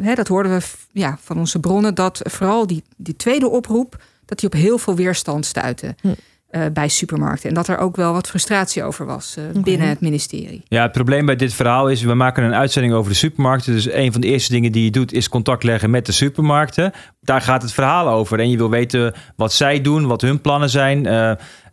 hè, 0.04 0.14
dat 0.14 0.28
hoorden 0.28 0.52
we 0.52 0.64
ja, 0.92 1.18
van 1.20 1.38
onze 1.38 1.60
bronnen, 1.60 1.94
dat 1.94 2.20
vooral 2.24 2.66
die, 2.66 2.82
die 2.96 3.16
tweede 3.16 3.48
oproep 3.48 4.02
dat 4.32 4.40
die 4.40 4.60
op 4.60 4.66
heel 4.66 4.78
veel 4.78 4.96
weerstand 4.96 5.46
stuitte. 5.46 5.94
Hm. 6.00 6.08
Uh, 6.50 6.62
bij 6.72 6.88
supermarkten. 6.88 7.48
En 7.48 7.54
dat 7.54 7.68
er 7.68 7.78
ook 7.78 7.96
wel 7.96 8.12
wat 8.12 8.28
frustratie 8.28 8.84
over 8.84 9.06
was 9.06 9.36
uh, 9.38 9.44
okay. 9.48 9.62
binnen 9.62 9.88
het 9.88 10.00
ministerie. 10.00 10.62
Ja, 10.68 10.82
het 10.82 10.92
probleem 10.92 11.26
bij 11.26 11.36
dit 11.36 11.54
verhaal 11.54 11.88
is, 11.88 12.02
we 12.02 12.14
maken 12.14 12.44
een 12.44 12.54
uitzending 12.54 12.94
over 12.94 13.10
de 13.10 13.16
supermarkten. 13.16 13.72
Dus 13.72 13.92
een 13.92 14.12
van 14.12 14.20
de 14.20 14.26
eerste 14.26 14.52
dingen 14.52 14.72
die 14.72 14.84
je 14.84 14.90
doet, 14.90 15.12
is 15.12 15.28
contact 15.28 15.62
leggen 15.62 15.90
met 15.90 16.06
de 16.06 16.12
supermarkten. 16.12 16.92
Daar 17.20 17.40
gaat 17.40 17.62
het 17.62 17.72
verhaal 17.72 18.08
over. 18.08 18.38
En 18.38 18.50
je 18.50 18.56
wil 18.56 18.70
weten 18.70 19.14
wat 19.36 19.52
zij 19.52 19.80
doen, 19.80 20.06
wat 20.06 20.20
hun 20.20 20.40
plannen 20.40 20.70
zijn, 20.70 21.06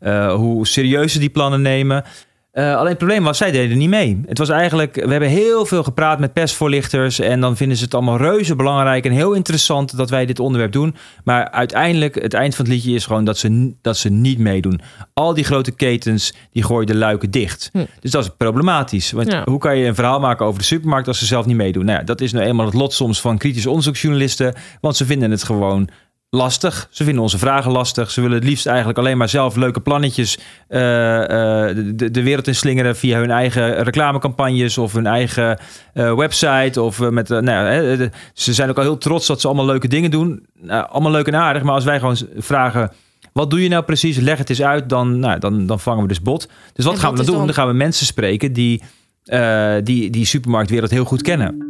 uh, 0.02 0.34
hoe 0.34 0.68
serieus 0.68 1.14
ze 1.14 1.20
die 1.20 1.30
plannen 1.30 1.62
nemen. 1.62 2.04
Uh, 2.54 2.76
alleen 2.76 2.90
het 2.90 2.98
probleem 2.98 3.24
was, 3.24 3.38
zij 3.38 3.52
deden 3.52 3.78
niet 3.78 3.90
mee. 3.90 4.22
Het 4.26 4.38
was 4.38 4.50
eigenlijk, 4.50 4.96
we 4.96 5.12
hebben 5.12 5.30
heel 5.30 5.66
veel 5.66 5.84
gepraat 5.84 6.20
met 6.20 6.34
persvoorlichters. 6.34 7.20
En 7.20 7.42
dan 7.42 7.58
vinden 7.58 7.78
ze 7.78 7.84
het 7.84 7.94
allemaal 7.94 8.18
reuze 8.18 8.56
belangrijk 8.56 9.06
en 9.06 9.12
heel 9.12 9.34
interessant 9.34 9.98
dat 9.98 10.10
wij 10.10 10.26
dit 10.26 10.40
onderwerp 10.40 10.72
doen. 10.72 10.96
Maar 11.24 11.50
uiteindelijk, 11.52 12.22
het 12.22 12.34
eind 12.34 12.56
van 12.56 12.66
het 12.66 12.74
liedje 12.74 12.94
is 12.94 13.06
gewoon 13.06 13.24
dat 13.24 13.38
ze, 13.38 13.74
dat 13.82 13.98
ze 13.98 14.10
niet 14.10 14.40
meedoen. 14.40 14.82
Al 15.14 15.34
die 15.34 15.44
grote 15.44 15.72
ketens, 15.72 16.34
die 16.52 16.64
gooien 16.64 16.88
de 16.88 16.96
luiken 16.96 17.32
dicht. 17.32 17.70
Hm. 17.74 17.86
Dus 18.00 18.12
dat 18.12 18.24
is 18.24 18.30
problematisch. 18.38 19.12
Want 19.12 19.32
ja. 19.32 19.44
hoe 19.46 19.60
kan 19.60 19.78
je 19.78 19.88
een 19.88 19.96
verhaal 19.96 20.20
maken 20.20 20.46
over 20.46 20.60
de 20.60 20.66
supermarkt 20.66 21.08
als 21.08 21.20
ze 21.20 21.26
zelf 21.26 21.46
niet 21.46 21.56
meedoen? 21.56 21.86
Nou 21.86 22.00
ja, 22.00 22.06
dat 22.06 22.22
is 22.22 22.32
nou 22.32 22.46
eenmaal 22.46 22.66
het 22.66 22.76
lot 22.76 22.94
soms 22.94 23.22
van 23.22 23.38
kritische 23.38 23.70
onderzoeksjournalisten. 23.70 24.54
Want 24.82 24.96
ze 24.96 25.06
vinden 25.06 25.32
het 25.32 25.44
gewoon 25.44 25.90
lastig. 26.30 26.88
Ze 26.92 27.04
vinden 27.04 27.24
onze 27.24 27.38
vragen 27.38 27.72
lastig. 27.72 28.12
Ze 28.12 28.22
willen 28.22 28.38
het 28.38 28.46
liefst 28.46 28.66
eigenlijk 28.66 28.98
alleen 28.98 29.18
maar 29.18 29.30
zelf 29.30 29.56
leuke 29.56 29.80
plannetjes 29.80 30.38
uh, 30.70 30.80
uh, 30.80 31.26
de, 31.96 32.12
de, 32.12 32.24
wereld 32.24 32.48
in 32.48 32.56
slingeren 32.56 32.96
via 32.96 33.20
hun 33.20 33.32
eigen 33.32 33.84
reclamecampagnes 33.84 34.78
of 34.78 34.94
hun 34.94 35.06
eigen 35.06 35.60
uh, 35.94 36.16
website. 36.16 36.82
Of 36.82 37.00
met, 37.00 37.30
nou 37.30 37.98
de, 37.98 38.10
ze 38.34 38.54
zijn 38.54 38.70
ook 38.70 38.78
al 38.78 38.84
heel 38.84 38.98
trots 38.98 39.28
dat 39.28 39.42
ze 39.42 39.48
allemaal 39.48 39.66
leuke 39.66 39.88
dingen 39.88 40.12
doen. 40.12 40.46
Nou, 40.62 40.88
allemaal 40.90 41.12
leuk 41.12 41.28
en 41.28 41.36
aardig. 41.36 41.64
Maar 41.64 41.74
als 41.74 41.84
wij 41.84 42.00
gewoon 42.00 42.18
vragen. 42.38 42.92
Wat 43.34 43.50
doe 43.50 43.64
je 43.64 43.70
nou 43.70 43.84
precies? 43.84 44.18
Leg 44.18 44.38
het 44.38 44.50
eens 44.50 44.62
uit. 44.62 44.90
Dan, 44.90 45.20
nou, 45.20 45.40
dan, 45.40 45.66
dan 45.66 45.80
vangen 45.80 46.02
we 46.02 46.08
dus 46.08 46.22
bot. 46.22 46.50
Dus 46.74 46.86
wat 46.86 46.94
en 46.94 47.00
gaan 47.00 47.12
we 47.12 47.18
dan 47.18 47.26
doen? 47.26 47.36
Dan... 47.36 47.46
dan 47.46 47.56
gaan 47.56 47.68
we 47.68 47.74
mensen 47.74 48.06
spreken 48.06 48.54
die 48.54 48.82
die, 49.84 50.10
die 50.10 50.26
supermarktwereld 50.26 50.92
heel 50.92 51.06
goed 51.06 51.22
kennen. 51.22 51.69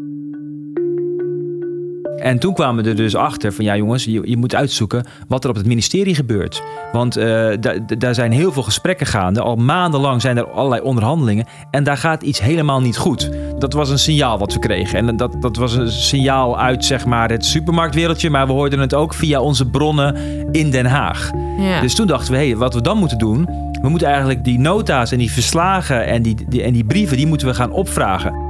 En 2.19 2.39
toen 2.39 2.53
kwamen 2.53 2.83
we 2.83 2.89
er 2.89 2.95
dus 2.95 3.15
achter 3.15 3.53
van 3.53 3.65
ja 3.65 3.75
jongens, 3.75 4.03
je, 4.03 4.21
je 4.23 4.37
moet 4.37 4.55
uitzoeken 4.55 5.05
wat 5.27 5.43
er 5.43 5.49
op 5.49 5.55
het 5.55 5.65
ministerie 5.65 6.15
gebeurt. 6.15 6.63
Want 6.91 7.17
uh, 7.17 7.53
daar 7.97 8.13
zijn 8.13 8.31
heel 8.31 8.51
veel 8.51 8.63
gesprekken 8.63 9.05
gaande. 9.07 9.41
Al 9.41 9.55
maandenlang 9.55 10.21
zijn 10.21 10.37
er 10.37 10.49
allerlei 10.49 10.81
onderhandelingen. 10.81 11.45
En 11.71 11.83
daar 11.83 11.97
gaat 11.97 12.23
iets 12.23 12.41
helemaal 12.41 12.81
niet 12.81 12.97
goed. 12.97 13.29
Dat 13.59 13.73
was 13.73 13.89
een 13.89 13.99
signaal 13.99 14.37
wat 14.37 14.53
we 14.53 14.59
kregen. 14.59 15.07
En 15.07 15.17
dat, 15.17 15.35
dat 15.39 15.55
was 15.55 15.73
een 15.75 15.91
signaal 15.91 16.59
uit 16.59 16.85
zeg 16.85 17.05
maar, 17.05 17.29
het 17.29 17.45
supermarktwereldje. 17.45 18.29
Maar 18.29 18.47
we 18.47 18.53
hoorden 18.53 18.79
het 18.79 18.93
ook 18.93 19.13
via 19.13 19.41
onze 19.41 19.65
bronnen 19.65 20.15
in 20.51 20.71
Den 20.71 20.85
Haag. 20.85 21.31
Ja. 21.59 21.81
Dus 21.81 21.95
toen 21.95 22.07
dachten 22.07 22.31
we, 22.31 22.37
hé, 22.37 22.47
hey, 22.47 22.57
wat 22.57 22.73
we 22.73 22.81
dan 22.81 22.97
moeten 22.97 23.17
doen. 23.17 23.67
We 23.81 23.89
moeten 23.89 24.07
eigenlijk 24.07 24.43
die 24.43 24.59
nota's 24.59 25.11
en 25.11 25.17
die 25.17 25.31
verslagen 25.31 26.05
en 26.05 26.21
die, 26.21 26.35
die, 26.49 26.63
en 26.63 26.73
die 26.73 26.83
brieven, 26.83 27.17
die 27.17 27.27
moeten 27.27 27.47
we 27.47 27.53
gaan 27.53 27.71
opvragen. 27.71 28.48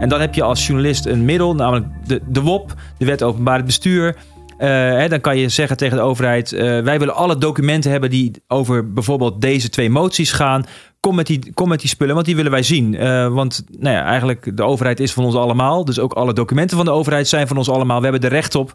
En 0.00 0.08
dan 0.08 0.20
heb 0.20 0.34
je 0.34 0.42
als 0.42 0.66
journalist 0.66 1.06
een 1.06 1.24
middel, 1.24 1.54
namelijk 1.54 1.86
de, 2.06 2.20
de 2.26 2.40
WOP, 2.40 2.74
de 2.98 3.04
Wet 3.04 3.22
Openbaar 3.22 3.64
Bestuur. 3.64 4.16
Uh, 4.58 4.66
hè, 4.68 5.08
dan 5.08 5.20
kan 5.20 5.38
je 5.38 5.48
zeggen 5.48 5.76
tegen 5.76 5.96
de 5.96 6.02
overheid: 6.02 6.52
uh, 6.52 6.60
wij 6.60 6.98
willen 6.98 7.14
alle 7.14 7.38
documenten 7.38 7.90
hebben 7.90 8.10
die 8.10 8.32
over 8.48 8.92
bijvoorbeeld 8.92 9.40
deze 9.40 9.68
twee 9.68 9.90
moties 9.90 10.32
gaan. 10.32 10.64
Kom 11.00 11.14
met 11.14 11.26
die, 11.26 11.52
kom 11.54 11.68
met 11.68 11.80
die 11.80 11.88
spullen, 11.88 12.14
want 12.14 12.26
die 12.26 12.36
willen 12.36 12.50
wij 12.50 12.62
zien. 12.62 12.92
Uh, 12.92 13.28
want 13.28 13.64
nou 13.78 13.94
ja, 13.94 14.04
eigenlijk 14.04 14.56
de 14.56 14.62
overheid 14.62 15.00
is 15.00 15.12
van 15.12 15.24
ons 15.24 15.34
allemaal. 15.34 15.84
Dus 15.84 15.98
ook 15.98 16.12
alle 16.12 16.32
documenten 16.32 16.76
van 16.76 16.86
de 16.86 16.92
overheid 16.92 17.28
zijn 17.28 17.46
van 17.46 17.56
ons 17.56 17.70
allemaal. 17.70 17.98
We 17.98 18.08
hebben 18.08 18.22
er 18.22 18.36
recht 18.36 18.54
op. 18.54 18.74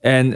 En 0.00 0.28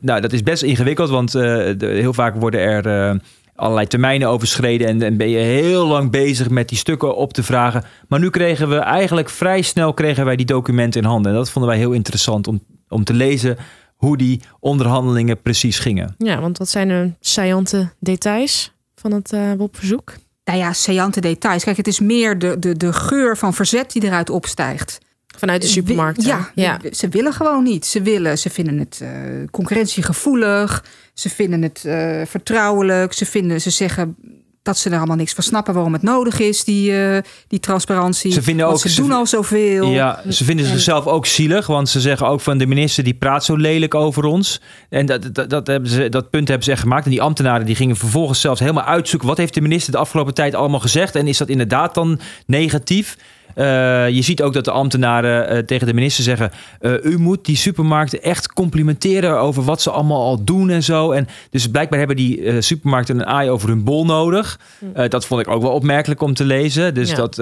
nou, 0.00 0.20
dat 0.20 0.32
is 0.32 0.42
best 0.42 0.62
ingewikkeld, 0.62 1.10
want 1.10 1.32
heel 1.78 2.12
vaak 2.12 2.34
worden 2.34 2.60
er 2.60 3.20
allerlei 3.56 3.86
termijnen 3.86 4.28
overschreden 4.28 4.86
en, 4.86 5.02
en, 5.02 5.16
ben 5.16 5.28
je 5.28 5.38
heel 5.38 5.86
lang 5.86 6.10
bezig 6.10 6.50
met 6.50 6.68
die 6.68 6.78
stukken 6.78 7.16
op 7.16 7.32
te 7.32 7.42
vragen. 7.42 7.84
Maar 8.08 8.20
nu 8.20 8.30
kregen 8.30 8.68
we 8.68 8.76
eigenlijk 8.76 9.28
vrij 9.28 9.62
snel 9.62 9.94
kregen 9.94 10.24
wij 10.24 10.36
die 10.36 10.46
documenten 10.46 11.02
in 11.02 11.08
handen. 11.08 11.32
En 11.32 11.38
dat 11.38 11.50
vonden 11.50 11.70
wij 11.70 11.80
heel 11.80 11.92
interessant 11.92 12.48
om, 12.48 12.60
om 12.88 13.04
te 13.04 13.14
lezen 13.14 13.56
hoe 13.96 14.16
die 14.16 14.40
onderhandelingen 14.60 15.42
precies 15.42 15.78
gingen. 15.78 16.14
Ja, 16.18 16.40
want 16.40 16.58
wat 16.58 16.68
zijn 16.68 16.88
de 16.88 17.12
saillante 17.20 17.88
details 18.00 18.72
van 18.94 19.12
het 19.12 19.32
uh, 19.32 19.52
WOP-verzoek? 19.56 20.14
Nou 20.44 20.58
ja, 20.58 20.72
saillante 20.72 21.20
details. 21.20 21.64
Kijk, 21.64 21.76
het 21.76 21.86
is 21.86 22.00
meer 22.00 22.38
de, 22.38 22.58
de, 22.58 22.76
de 22.76 22.92
geur 22.92 23.36
van 23.36 23.54
verzet 23.54 23.92
die 23.92 24.04
eruit 24.04 24.30
opstijgt. 24.30 24.98
Vanuit 25.38 25.62
de 25.62 25.68
supermarkt. 25.68 26.24
Ja, 26.24 26.50
ja, 26.54 26.80
ze 26.92 27.08
willen 27.08 27.32
gewoon 27.32 27.62
niet. 27.62 27.86
Ze 27.86 28.02
willen, 28.02 28.38
ze 28.38 28.50
vinden 28.50 28.78
het 28.78 29.00
uh, 29.02 29.08
concurrentiegevoelig. 29.50 30.84
Ze 31.14 31.28
vinden 31.28 31.62
het 31.62 31.82
uh, 31.86 32.20
vertrouwelijk. 32.26 33.12
Ze, 33.12 33.26
vinden, 33.26 33.60
ze 33.60 33.70
zeggen 33.70 34.16
dat 34.66 34.78
ze 34.78 34.90
er 34.90 34.96
allemaal 34.96 35.16
niks 35.16 35.32
van 35.32 35.44
snappen 35.44 35.74
waarom 35.74 35.92
het 35.92 36.02
nodig 36.02 36.40
is, 36.40 36.64
die, 36.64 36.90
uh, 36.90 37.18
die 37.48 37.60
transparantie. 37.60 38.32
Ze 38.32 38.42
vinden 38.42 38.66
ook, 38.66 38.78
ze 38.78 39.00
doen 39.00 39.12
al 39.12 39.26
zoveel. 39.26 39.90
Ja, 39.90 40.22
ze 40.30 40.44
vinden 40.44 40.66
zichzelf 40.66 41.06
ook 41.06 41.26
zielig, 41.26 41.66
want 41.66 41.88
ze 41.88 42.00
zeggen 42.00 42.26
ook 42.26 42.40
van 42.40 42.58
de 42.58 42.66
minister 42.66 43.04
die 43.04 43.14
praat 43.14 43.44
zo 43.44 43.56
lelijk 43.56 43.94
over 43.94 44.24
ons. 44.24 44.60
En 44.88 45.06
dat, 45.06 45.34
dat, 45.34 45.50
dat, 45.50 45.66
hebben 45.66 45.90
ze, 45.90 46.08
dat 46.08 46.30
punt 46.30 46.48
hebben 46.48 46.64
ze 46.64 46.72
echt 46.72 46.80
gemaakt. 46.80 47.04
En 47.04 47.10
die 47.10 47.22
ambtenaren 47.22 47.66
die 47.66 47.76
gingen 47.76 47.96
vervolgens 47.96 48.40
zelfs 48.40 48.60
helemaal 48.60 48.84
uitzoeken 48.84 49.28
wat 49.28 49.36
heeft 49.36 49.54
de 49.54 49.60
minister 49.60 49.92
de 49.92 49.98
afgelopen 49.98 50.34
tijd 50.34 50.54
allemaal 50.54 50.80
gezegd. 50.80 51.14
En 51.14 51.26
is 51.26 51.38
dat 51.38 51.48
inderdaad 51.48 51.94
dan 51.94 52.20
negatief? 52.46 53.16
Uh, 53.56 54.08
je 54.08 54.22
ziet 54.22 54.42
ook 54.42 54.52
dat 54.52 54.64
de 54.64 54.70
ambtenaren 54.70 55.52
uh, 55.52 55.58
tegen 55.58 55.86
de 55.86 55.94
minister 55.94 56.24
zeggen: 56.24 56.50
uh, 56.80 57.04
U 57.04 57.18
moet 57.18 57.44
die 57.44 57.56
supermarkten 57.56 58.22
echt 58.22 58.52
complimenteren 58.52 59.38
over 59.38 59.62
wat 59.62 59.82
ze 59.82 59.90
allemaal 59.90 60.22
al 60.22 60.44
doen 60.44 60.70
en 60.70 60.82
zo. 60.82 61.10
En 61.10 61.28
dus 61.50 61.70
blijkbaar 61.70 61.98
hebben 61.98 62.16
die 62.16 62.60
supermarkten 62.60 63.16
een 63.16 63.26
aai 63.26 63.50
over 63.50 63.68
hun 63.68 63.84
bol 63.84 64.04
nodig. 64.04 64.60
Hm. 64.78 65.08
dat 65.08 65.26
vond 65.26 65.40
ik 65.40 65.48
ook 65.48 65.62
wel 65.62 65.72
opmerkelijk 65.72 66.22
om 66.22 66.34
te 66.34 66.44
lezen. 66.44 66.94
Dus 66.94 67.10
ja. 67.10 67.16
dat. 67.16 67.36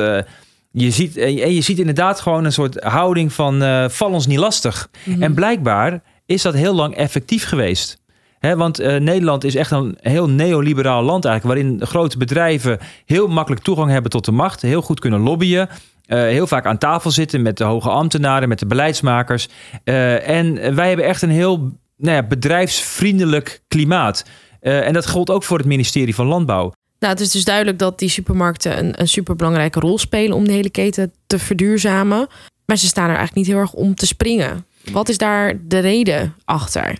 je 0.70 0.90
ziet, 0.90 1.16
en 1.16 1.54
je 1.54 1.60
ziet 1.60 1.78
inderdaad 1.78 2.20
gewoon 2.20 2.44
een 2.44 2.52
soort 2.52 2.82
houding 2.82 3.32
van 3.32 3.62
val 3.90 4.10
ons 4.10 4.26
niet 4.26 4.38
lastig. 4.38 4.88
Mm 5.04 5.12
-hmm. 5.12 5.22
En 5.22 5.34
blijkbaar 5.34 6.02
is 6.26 6.42
dat 6.42 6.54
heel 6.54 6.74
lang 6.74 6.94
effectief 6.94 7.44
geweest. 7.48 8.02
Want 8.52 8.80
uh, 8.80 8.96
Nederland 8.96 9.44
is 9.44 9.54
echt 9.54 9.70
een 9.70 9.98
heel 10.00 10.28
neoliberaal 10.28 11.02
land 11.02 11.24
eigenlijk, 11.24 11.56
waarin 11.56 11.86
grote 11.86 12.18
bedrijven 12.18 12.78
heel 13.04 13.28
makkelijk 13.28 13.62
toegang 13.62 13.90
hebben 13.90 14.10
tot 14.10 14.24
de 14.24 14.32
macht, 14.32 14.62
heel 14.62 14.82
goed 14.82 15.00
kunnen 15.00 15.20
lobbyen. 15.20 15.68
Uh, 16.06 16.18
heel 16.18 16.46
vaak 16.46 16.66
aan 16.66 16.78
tafel 16.78 17.10
zitten 17.10 17.42
met 17.42 17.56
de 17.56 17.64
hoge 17.64 17.88
ambtenaren, 17.88 18.48
met 18.48 18.58
de 18.58 18.66
beleidsmakers. 18.66 19.48
Uh, 19.84 20.28
en 20.28 20.74
wij 20.74 20.88
hebben 20.88 21.06
echt 21.06 21.22
een 21.22 21.30
heel 21.30 21.56
nou 21.96 22.16
ja, 22.16 22.22
bedrijfsvriendelijk 22.22 23.62
klimaat. 23.68 24.24
En 24.60 24.92
dat 24.92 25.06
geldt 25.06 25.30
ook 25.30 25.42
voor 25.42 25.58
het 25.58 25.66
ministerie 25.66 26.14
van 26.14 26.26
Landbouw. 26.26 26.72
Nou, 26.98 27.12
het 27.12 27.20
is 27.20 27.30
dus 27.30 27.44
duidelijk 27.44 27.78
dat 27.78 27.98
die 27.98 28.08
supermarkten 28.08 28.78
een, 28.78 29.00
een 29.00 29.08
superbelangrijke 29.08 29.80
rol 29.80 29.98
spelen 29.98 30.36
om 30.36 30.44
de 30.44 30.52
hele 30.52 30.70
keten 30.70 31.12
te 31.26 31.38
verduurzamen. 31.38 32.26
Maar 32.66 32.76
ze 32.76 32.86
staan 32.86 33.08
er 33.08 33.16
eigenlijk 33.16 33.46
niet 33.46 33.54
heel 33.56 33.64
erg 33.64 33.72
om 33.72 33.94
te 33.94 34.06
springen. 34.06 34.66
Wat 34.92 35.08
is 35.08 35.18
daar 35.18 35.54
de 35.62 35.78
reden 35.78 36.34
achter? 36.44 36.98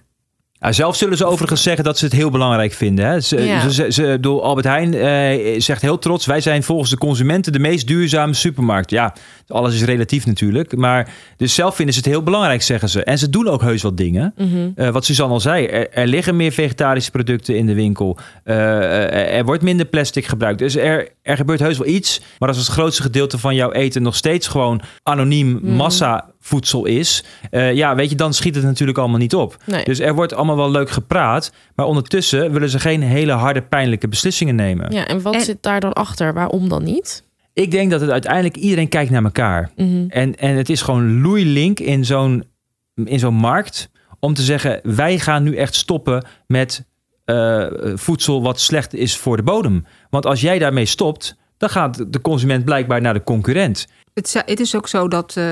Nou, 0.65 0.77
zelf 0.77 0.97
zullen 0.97 1.17
ze 1.17 1.25
overigens 1.25 1.63
zeggen 1.63 1.85
dat 1.85 1.99
ze 1.99 2.05
het 2.05 2.15
heel 2.15 2.31
belangrijk 2.31 2.73
vinden. 2.73 3.07
Hè? 3.07 3.21
Ze, 3.21 3.41
ja. 3.41 3.69
ze, 3.69 3.93
ze, 3.93 4.19
door 4.21 4.41
Albert 4.41 4.67
Heijn 4.67 4.95
eh, 4.95 5.61
zegt 5.61 5.83
heel 5.83 5.99
trots: 5.99 6.27
wij 6.27 6.41
zijn 6.41 6.63
volgens 6.63 6.91
de 6.91 6.99
consumenten 6.99 7.53
de 7.53 7.59
meest 7.59 7.87
duurzame 7.87 8.35
supermarkt. 8.35 8.91
Ja, 8.91 9.15
alles 9.49 9.75
is 9.75 9.83
relatief 9.83 10.27
natuurlijk. 10.27 10.77
Maar 10.77 11.13
dus 11.37 11.55
zelf 11.55 11.75
vinden 11.75 11.95
ze 11.95 12.01
het 12.01 12.09
heel 12.09 12.23
belangrijk, 12.23 12.63
zeggen 12.63 12.89
ze. 12.89 13.05
En 13.05 13.19
ze 13.19 13.31
doen 13.31 13.49
ook 13.49 13.61
heus 13.61 13.83
wat 13.83 13.97
dingen. 13.97 14.35
Mm 14.37 14.51
-hmm. 14.51 14.73
uh, 14.77 14.89
wat 14.89 15.05
Suzanne 15.05 15.33
al 15.33 15.41
zei: 15.41 15.67
er, 15.67 15.91
er, 15.91 16.07
liggen 16.07 16.37
meer 16.37 16.53
vegetarische 16.53 17.11
producten 17.11 17.57
in 17.57 17.67
de 17.67 17.75
winkel. 17.75 18.19
Uh, 18.45 19.37
er 19.37 19.45
wordt 19.45 19.63
minder 19.63 19.87
plastic 19.87 20.27
gebruikt. 20.27 20.59
Dus 20.59 20.77
er, 20.77 21.09
er 21.23 21.37
gebeurt 21.37 21.61
heus 21.61 21.79
wel 21.79 21.89
iets. 21.89 22.21
Maar 22.39 22.49
als 22.49 22.59
het 22.59 22.67
grootste 22.67 23.03
gedeelte 23.03 23.39
van 23.39 23.55
jouw 23.55 23.73
eten 23.73 24.03
nog 24.03 24.17
steeds 24.17 24.49
gewoon 24.49 24.81
anoniem 25.03 25.59
mm. 25.63 25.71
massa 25.75 26.34
voedsel 26.45 26.85
is, 26.85 27.25
uh, 27.51 27.75
ja, 27.75 27.95
weet 27.95 28.11
je, 28.11 28.17
dan 28.17 28.35
schiet 28.35 28.55
het 28.55 28.65
natuurlijk 28.65 28.99
allemaal 28.99 29.19
niet 29.19 29.35
op. 29.35 29.57
Nee. 29.67 29.85
Dus 29.85 29.99
er 29.99 30.15
wordt 30.15 30.35
allemaal 30.35 30.57
wel 30.57 30.71
leuk 30.71 30.91
gepraat, 30.91 31.53
maar 31.75 31.87
ondertussen 31.87 32.53
willen 32.53 32.71
ze 32.71 32.79
geen 32.79 33.03
hele 33.03 33.33
harde, 33.33 33.63
pijnlijke 33.63 34.09
beslissingen 34.09 34.55
nemen. 34.55 34.93
Ja, 34.93 35.07
en 35.07 35.23
wat 35.23 35.43
zit 35.43 35.63
daar 35.63 35.81
dan 35.81 35.93
achter? 35.93 36.35
Waarom 36.35 36.69
dan 36.69 36.85
niet? 36.85 37.25
Ik 37.53 37.71
denk 37.71 37.91
dat 37.91 38.01
het 38.01 38.11
uiteindelijk 38.11 38.57
iedereen 38.57 38.89
kijkt 38.89 39.11
naar 39.11 39.25
elkaar. 39.25 39.71
Mm 39.77 39.87
-hmm. 39.87 40.11
en, 40.11 40.37
en 40.37 40.57
het 40.57 40.69
is 40.69 40.83
gewoon 40.83 41.21
loeilink 41.21 41.81
in 41.81 42.05
zo'n 42.05 42.45
in 43.05 43.19
zo'n 43.19 43.35
markt 43.35 43.91
om 44.21 44.35
te 44.35 44.43
zeggen: 44.43 44.81
wij 44.83 45.19
gaan 45.19 45.43
nu 45.43 45.57
echt 45.57 45.75
stoppen 45.75 46.27
met 46.47 46.85
uh, 47.25 47.67
voedsel 47.95 48.43
wat 48.43 48.61
slecht 48.61 48.95
is 48.95 49.17
voor 49.17 49.37
de 49.37 49.43
bodem. 49.43 49.87
Want 50.11 50.27
als 50.27 50.41
jij 50.41 50.59
daarmee 50.59 50.87
stopt, 50.87 51.37
dan 51.57 51.69
gaat 51.69 52.13
de 52.13 52.21
consument 52.21 52.65
blijkbaar 52.65 53.01
naar 53.01 53.15
de 53.15 53.23
concurrent. 53.23 53.87
Het, 54.15 54.43
het 54.47 54.61
is 54.61 54.77
ook 54.77 54.89
zo 54.89 55.09
dat. 55.09 55.35
Uh 55.39 55.45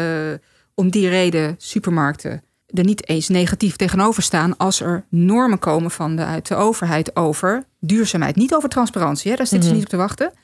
om 0.74 0.90
die 0.90 1.08
reden 1.08 1.54
supermarkten 1.58 2.42
er 2.78 2.84
niet 2.84 3.08
eens 3.08 3.28
negatief 3.28 3.76
tegenover 3.76 4.22
staan 4.22 4.56
als 4.56 4.80
er 4.80 5.04
normen 5.08 5.58
komen 5.58 5.90
van 5.90 6.16
de, 6.16 6.24
uit 6.24 6.48
de 6.48 6.54
overheid 6.54 7.16
over 7.16 7.64
duurzaamheid. 7.80 8.36
Niet 8.36 8.54
over 8.54 8.68
transparantie, 8.68 9.30
hè? 9.30 9.36
daar 9.36 9.46
zitten 9.46 9.68
mm 9.68 9.74
-hmm. 9.74 9.84
ze 9.84 9.96
niet 9.96 10.00
op 10.00 10.16
te 10.16 10.16
wachten. 10.16 10.38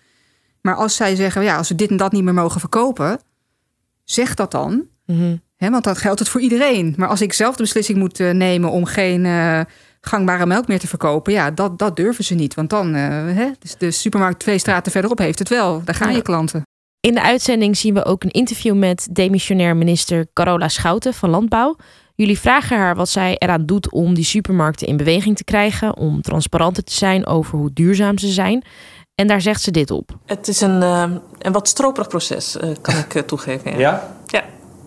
Maar 0.61 0.75
als 0.75 0.97
zij 0.97 1.15
zeggen, 1.15 1.43
ja, 1.43 1.57
als 1.57 1.69
we 1.69 1.75
dit 1.75 1.91
en 1.91 1.97
dat 1.97 2.13
niet 2.13 2.25
meer 2.25 2.35
mogen 2.35 2.61
verkopen, 2.61 3.21
zeg 4.05 4.35
dat 4.35 4.51
dan. 4.51 4.73
Mm 5.07 5.19
-hmm. 5.19 5.41
hè, 5.57 5.71
want 5.71 5.85
dat 5.85 5.99
geldt 5.99 6.19
het 6.19 6.29
voor 6.29 6.41
iedereen. 6.41 6.95
Maar 6.97 7.09
als 7.09 7.21
ik 7.21 7.33
zelf 7.33 7.57
de 7.57 7.63
beslissing 7.63 7.99
moet 7.99 8.21
uh, 8.21 8.31
nemen 8.31 8.71
om 8.71 8.85
geen 8.85 9.25
uh, 9.25 9.61
gangbare 10.01 10.47
melk 10.47 10.69
meer 10.69 10.79
te 10.79 10.87
verkopen, 10.87 11.33
ja, 11.33 11.51
dat, 11.51 11.79
dat 11.79 11.97
durven 11.97 12.25
ze 12.25 12.35
niet. 12.35 12.55
Want 12.55 12.71
dan, 12.71 12.95
uh, 12.95 13.03
hè, 13.11 13.51
dus 13.59 13.77
de 13.77 13.91
supermarkt 13.91 14.39
twee 14.39 14.59
straten 14.59 14.93
verderop 14.93 15.19
heeft 15.19 15.39
het 15.39 15.49
wel. 15.49 15.85
Daar 15.85 15.95
gaan 15.95 16.11
ja. 16.11 16.17
je 16.17 16.23
klanten. 16.23 16.63
In 17.01 17.15
de 17.15 17.23
uitzending 17.23 17.77
zien 17.77 17.95
we 17.95 18.05
ook 18.05 18.25
een 18.25 18.31
interview 18.31 18.75
met 18.75 19.09
demissionair 19.11 19.77
minister 19.77 20.27
Carola 20.33 20.69
Schouten 20.69 21.15
van 21.15 21.31
Landbouw. 21.31 21.77
Jullie 22.15 22.39
vragen 22.39 22.77
haar 22.77 22.95
wat 22.95 23.09
zij 23.09 23.37
eraan 23.39 23.67
doet 23.67 23.93
om 23.93 24.15
die 24.15 24.25
supermarkten 24.25 24.87
in 24.87 24.97
beweging 24.97 25.37
te 25.37 25.45
krijgen, 25.45 25.97
om 25.97 26.23
transparanter 26.23 26.85
te 26.85 26.93
zijn 26.93 27.27
over 27.27 27.59
hoe 27.59 27.73
duurzaam 27.73 28.19
ze 28.19 28.29
zijn. 28.29 28.65
En 29.15 29.27
daar 29.27 29.41
zegt 29.41 29.63
ze 29.63 29.71
dit 29.71 29.91
op. 29.91 30.11
Het 30.27 30.49
is 30.49 30.61
een, 30.61 30.83
uh, 30.83 31.05
een 31.39 31.53
wat 31.53 31.69
stroperig 31.69 32.09
proces, 32.09 32.57
uh, 32.57 32.71
kan 32.81 32.97
ik 32.97 33.15
uh, 33.15 33.23
toegeven. 33.23 33.71
Ja? 33.71 33.79
ja? 33.79 34.15
Ja. 34.27 34.45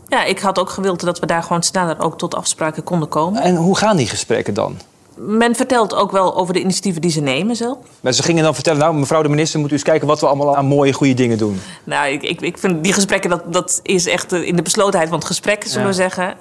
Ja, 0.08 0.24
ik 0.24 0.40
had 0.40 0.60
ook 0.60 0.70
gewild 0.70 1.00
dat 1.00 1.20
we 1.20 1.26
daar 1.26 1.44
gewoon 1.44 1.64
sneller 1.64 2.00
ook 2.00 2.18
tot 2.18 2.36
afspraken 2.36 2.84
konden 2.84 3.10
komen. 3.10 3.42
En 3.42 3.56
hoe 3.56 3.78
gaan 3.78 3.98
die 3.98 4.08
gesprekken 4.08 4.54
dan? 4.54 4.78
Men 5.16 5.56
vertelt 5.56 5.96
ook 5.96 6.12
wel 6.12 6.36
over 6.36 6.54
de 6.54 6.60
initiatieven 6.60 7.02
die 7.02 7.12
ze 7.12 7.22
nemen 7.22 7.56
zelf. 7.56 7.78
Maar 8.02 8.14
ze 8.14 8.24
gingen 8.24 8.44
dan 8.44 8.54
vertellen, 8.54 8.80
nou 8.80 8.96
mevrouw 8.96 9.22
de 9.22 9.30
minister, 9.30 9.60
moet 9.60 9.70
u 9.70 9.74
eens 9.74 9.84
kijken 9.84 10.08
wat 10.08 10.20
we 10.20 10.28
allemaal 10.28 10.56
aan 10.56 10.66
mooie, 10.66 10.94
goede 10.94 11.14
dingen 11.14 11.38
doen. 11.38 11.62
Nou, 11.84 12.12
ik, 12.12 12.24
ik, 12.24 12.42
ik 12.42 12.58
vind 12.58 12.84
die 12.84 12.94
gesprekken, 12.94 13.30
dat, 13.30 13.54
dat 13.54 13.80
is 13.84 14.06
echt 14.06 14.32
in 14.32 14.56
de 14.56 14.62
beslotenheid 14.62 15.10
van 15.10 15.18
het 15.18 15.28
gesprek, 15.28 15.64
zullen 15.64 15.82
ja. 15.82 15.88
we 15.88 15.94
zeggen. 15.94 16.34
Uh, 16.34 16.38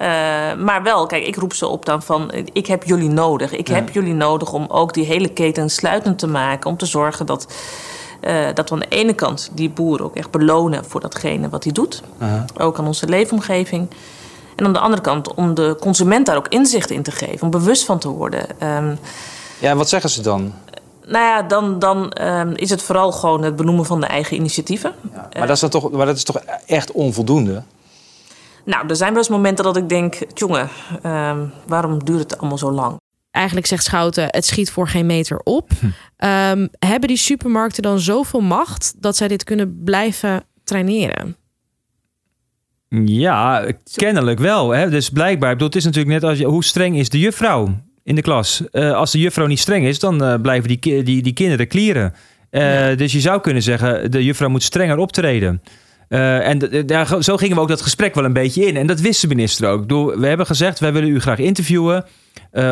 maar 0.65 0.79
wel, 0.83 1.05
kijk, 1.05 1.25
ik 1.25 1.35
roep 1.35 1.53
ze 1.53 1.67
op 1.67 1.85
dan 1.85 2.01
van, 2.01 2.31
ik 2.53 2.67
heb 2.67 2.83
jullie 2.83 3.09
nodig. 3.09 3.51
Ik 3.51 3.67
ja. 3.67 3.73
heb 3.73 3.89
jullie 3.89 4.13
nodig 4.13 4.53
om 4.53 4.65
ook 4.67 4.93
die 4.93 5.05
hele 5.05 5.29
keten 5.29 5.69
sluitend 5.69 6.19
te 6.19 6.27
maken. 6.27 6.69
Om 6.69 6.77
te 6.77 6.85
zorgen 6.85 7.25
dat, 7.25 7.47
uh, 8.21 8.45
dat 8.53 8.69
we 8.69 8.75
aan 8.75 8.81
de 8.81 8.95
ene 8.95 9.13
kant 9.13 9.49
die 9.53 9.69
boer 9.69 10.03
ook 10.03 10.15
echt 10.15 10.31
belonen 10.31 10.85
voor 10.85 11.01
datgene 11.01 11.49
wat 11.49 11.63
hij 11.63 11.73
doet. 11.73 12.01
Uh 12.21 12.27
-huh. 12.27 12.65
Ook 12.65 12.79
aan 12.79 12.87
onze 12.87 13.07
leefomgeving. 13.07 13.87
En 14.61 14.67
aan 14.67 14.73
de 14.73 14.79
andere 14.79 15.01
kant 15.01 15.33
om 15.33 15.53
de 15.53 15.77
consument 15.79 16.25
daar 16.25 16.37
ook 16.37 16.47
inzicht 16.47 16.89
in 16.89 17.03
te 17.03 17.11
geven, 17.11 17.41
om 17.41 17.49
bewust 17.49 17.85
van 17.85 17.99
te 17.99 18.09
worden. 18.09 18.41
Um, 18.49 18.99
ja, 19.59 19.69
en 19.69 19.77
wat 19.77 19.89
zeggen 19.89 20.09
ze 20.09 20.21
dan? 20.21 20.53
Nou 21.05 21.25
ja, 21.25 21.41
dan, 21.41 21.79
dan 21.79 22.13
um, 22.21 22.55
is 22.55 22.69
het 22.69 22.81
vooral 22.81 23.11
gewoon 23.11 23.43
het 23.43 23.55
benoemen 23.55 23.85
van 23.85 23.99
de 23.99 24.05
eigen 24.05 24.35
initiatieven. 24.35 24.93
Ja, 25.13 25.29
maar, 25.37 25.47
dat 25.47 25.55
is 25.55 25.59
dan 25.59 25.69
toch, 25.69 25.91
maar 25.91 26.05
dat 26.05 26.15
is 26.15 26.23
toch 26.23 26.37
echt 26.65 26.91
onvoldoende? 26.91 27.63
Nou, 28.65 28.87
er 28.87 28.95
zijn 28.95 29.09
wel 29.09 29.17
eens 29.17 29.29
momenten 29.29 29.63
dat 29.63 29.77
ik 29.77 29.89
denk, 29.89 30.17
jongen, 30.33 30.69
ehm, 31.01 31.45
waarom 31.67 32.03
duurt 32.03 32.19
het 32.19 32.37
allemaal 32.37 32.57
zo 32.57 32.71
lang? 32.71 32.99
Eigenlijk 33.31 33.67
zegt 33.67 33.83
Schouten, 33.83 34.25
het 34.27 34.45
schiet 34.45 34.71
voor 34.71 34.87
geen 34.87 35.05
meter 35.05 35.39
op. 35.43 35.69
Ehm, 36.17 36.67
hebben 36.79 37.07
die 37.07 37.17
supermarkten 37.17 37.83
dan 37.83 37.99
zoveel 37.99 38.41
macht 38.41 38.93
dat 38.97 39.15
zij 39.15 39.27
dit 39.27 39.43
kunnen 39.43 39.81
blijven 39.83 40.43
traineren? 40.63 41.35
Ja, 43.05 43.65
kennelijk 43.95 44.39
wel. 44.39 44.69
Hè? 44.71 44.89
Dus 44.89 45.09
blijkbaar, 45.09 45.47
ik 45.51 45.55
bedoel, 45.57 45.67
het 45.67 45.77
is 45.77 45.83
natuurlijk 45.85 46.13
net 46.21 46.23
als 46.29 46.37
je, 46.37 46.45
hoe 46.45 46.63
streng 46.63 46.97
is 46.97 47.09
de 47.09 47.19
juffrouw 47.19 47.81
in 48.03 48.15
de 48.15 48.21
klas? 48.21 48.63
Eh, 48.71 48.91
als 48.93 49.11
de 49.11 49.19
juffrouw 49.19 49.45
niet 49.47 49.59
streng 49.59 49.85
is, 49.85 49.99
dan 49.99 50.23
eh, 50.23 50.41
blijven 50.41 50.67
die, 50.67 50.77
ki- 50.77 51.03
die, 51.03 51.21
die 51.21 51.33
kinderen 51.33 51.67
klieren. 51.67 52.13
Eh, 52.49 52.97
Dus 52.97 53.11
je 53.11 53.19
zou 53.19 53.41
kunnen 53.41 53.63
zeggen, 53.63 54.11
de 54.11 54.23
juffrouw 54.23 54.49
moet 54.49 54.63
strenger 54.63 54.97
optreden. 54.97 55.61
En 56.09 56.85
daar, 56.85 57.23
zo 57.23 57.37
gingen 57.37 57.55
we 57.55 57.61
ook 57.61 57.67
dat 57.67 57.81
gesprek 57.81 58.15
wel 58.15 58.25
een 58.25 58.33
beetje 58.33 58.65
in. 58.65 58.77
En 58.77 58.87
dat 58.87 58.99
wist 58.99 59.21
de 59.21 59.27
minister 59.27 59.69
ook. 59.69 59.75
Ik 59.81 59.87
bedoel, 59.87 60.19
we 60.19 60.27
hebben 60.27 60.45
gezegd, 60.45 60.79
wij 60.79 60.93
willen 60.93 61.09
u 61.09 61.19
graag 61.19 61.37
interviewen. 61.37 62.05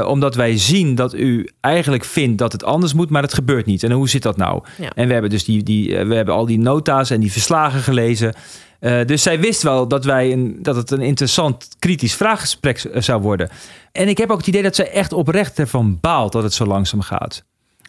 omdat 0.05 0.35
wij 0.35 0.57
zien 0.57 0.95
dat 0.95 1.13
u 1.13 1.49
eigenlijk 1.61 2.03
vindt 2.05 2.37
dat 2.37 2.51
het 2.51 2.63
anders 2.63 2.93
moet, 2.93 3.09
maar 3.09 3.21
het 3.21 3.33
gebeurt 3.33 3.65
niet. 3.65 3.83
En 3.83 3.91
hoe 3.91 4.09
zit 4.09 4.21
dat 4.21 4.37
nou? 4.37 4.63
Ja. 4.77 4.89
En 4.95 5.07
we 5.07 5.11
hebben 5.13 5.29
dus 5.31 5.43
die, 5.45 5.63
die, 5.63 6.05
we 6.05 6.15
hebben 6.15 6.33
al 6.33 6.45
die 6.45 6.59
nota's 6.59 7.09
en 7.09 7.19
die 7.19 7.31
verslagen 7.31 7.79
gelezen. 7.79 8.33
Eh, 8.79 9.05
dus 9.05 9.23
zij 9.23 9.39
wist 9.39 9.61
wel 9.61 9.87
dat, 9.87 10.05
wij 10.05 10.31
een, 10.31 10.57
dat 10.61 10.75
het 10.75 10.91
een 10.91 11.01
interessant 11.01 11.67
kritisch 11.79 12.13
vraaggesprek 12.15 12.79
z- 12.79 12.85
zou 12.93 13.21
worden. 13.21 13.49
En 13.91 14.07
ik 14.07 14.17
heb 14.17 14.29
ook 14.31 14.37
het 14.37 14.47
idee 14.47 14.61
dat 14.63 14.75
zij 14.75 14.91
echt 14.91 15.13
oprecht 15.13 15.59
ervan 15.59 15.97
baalt 16.01 16.31
dat 16.31 16.43
het 16.43 16.53
zo 16.53 16.65
langzaam 16.65 17.01
gaat. 17.01 17.43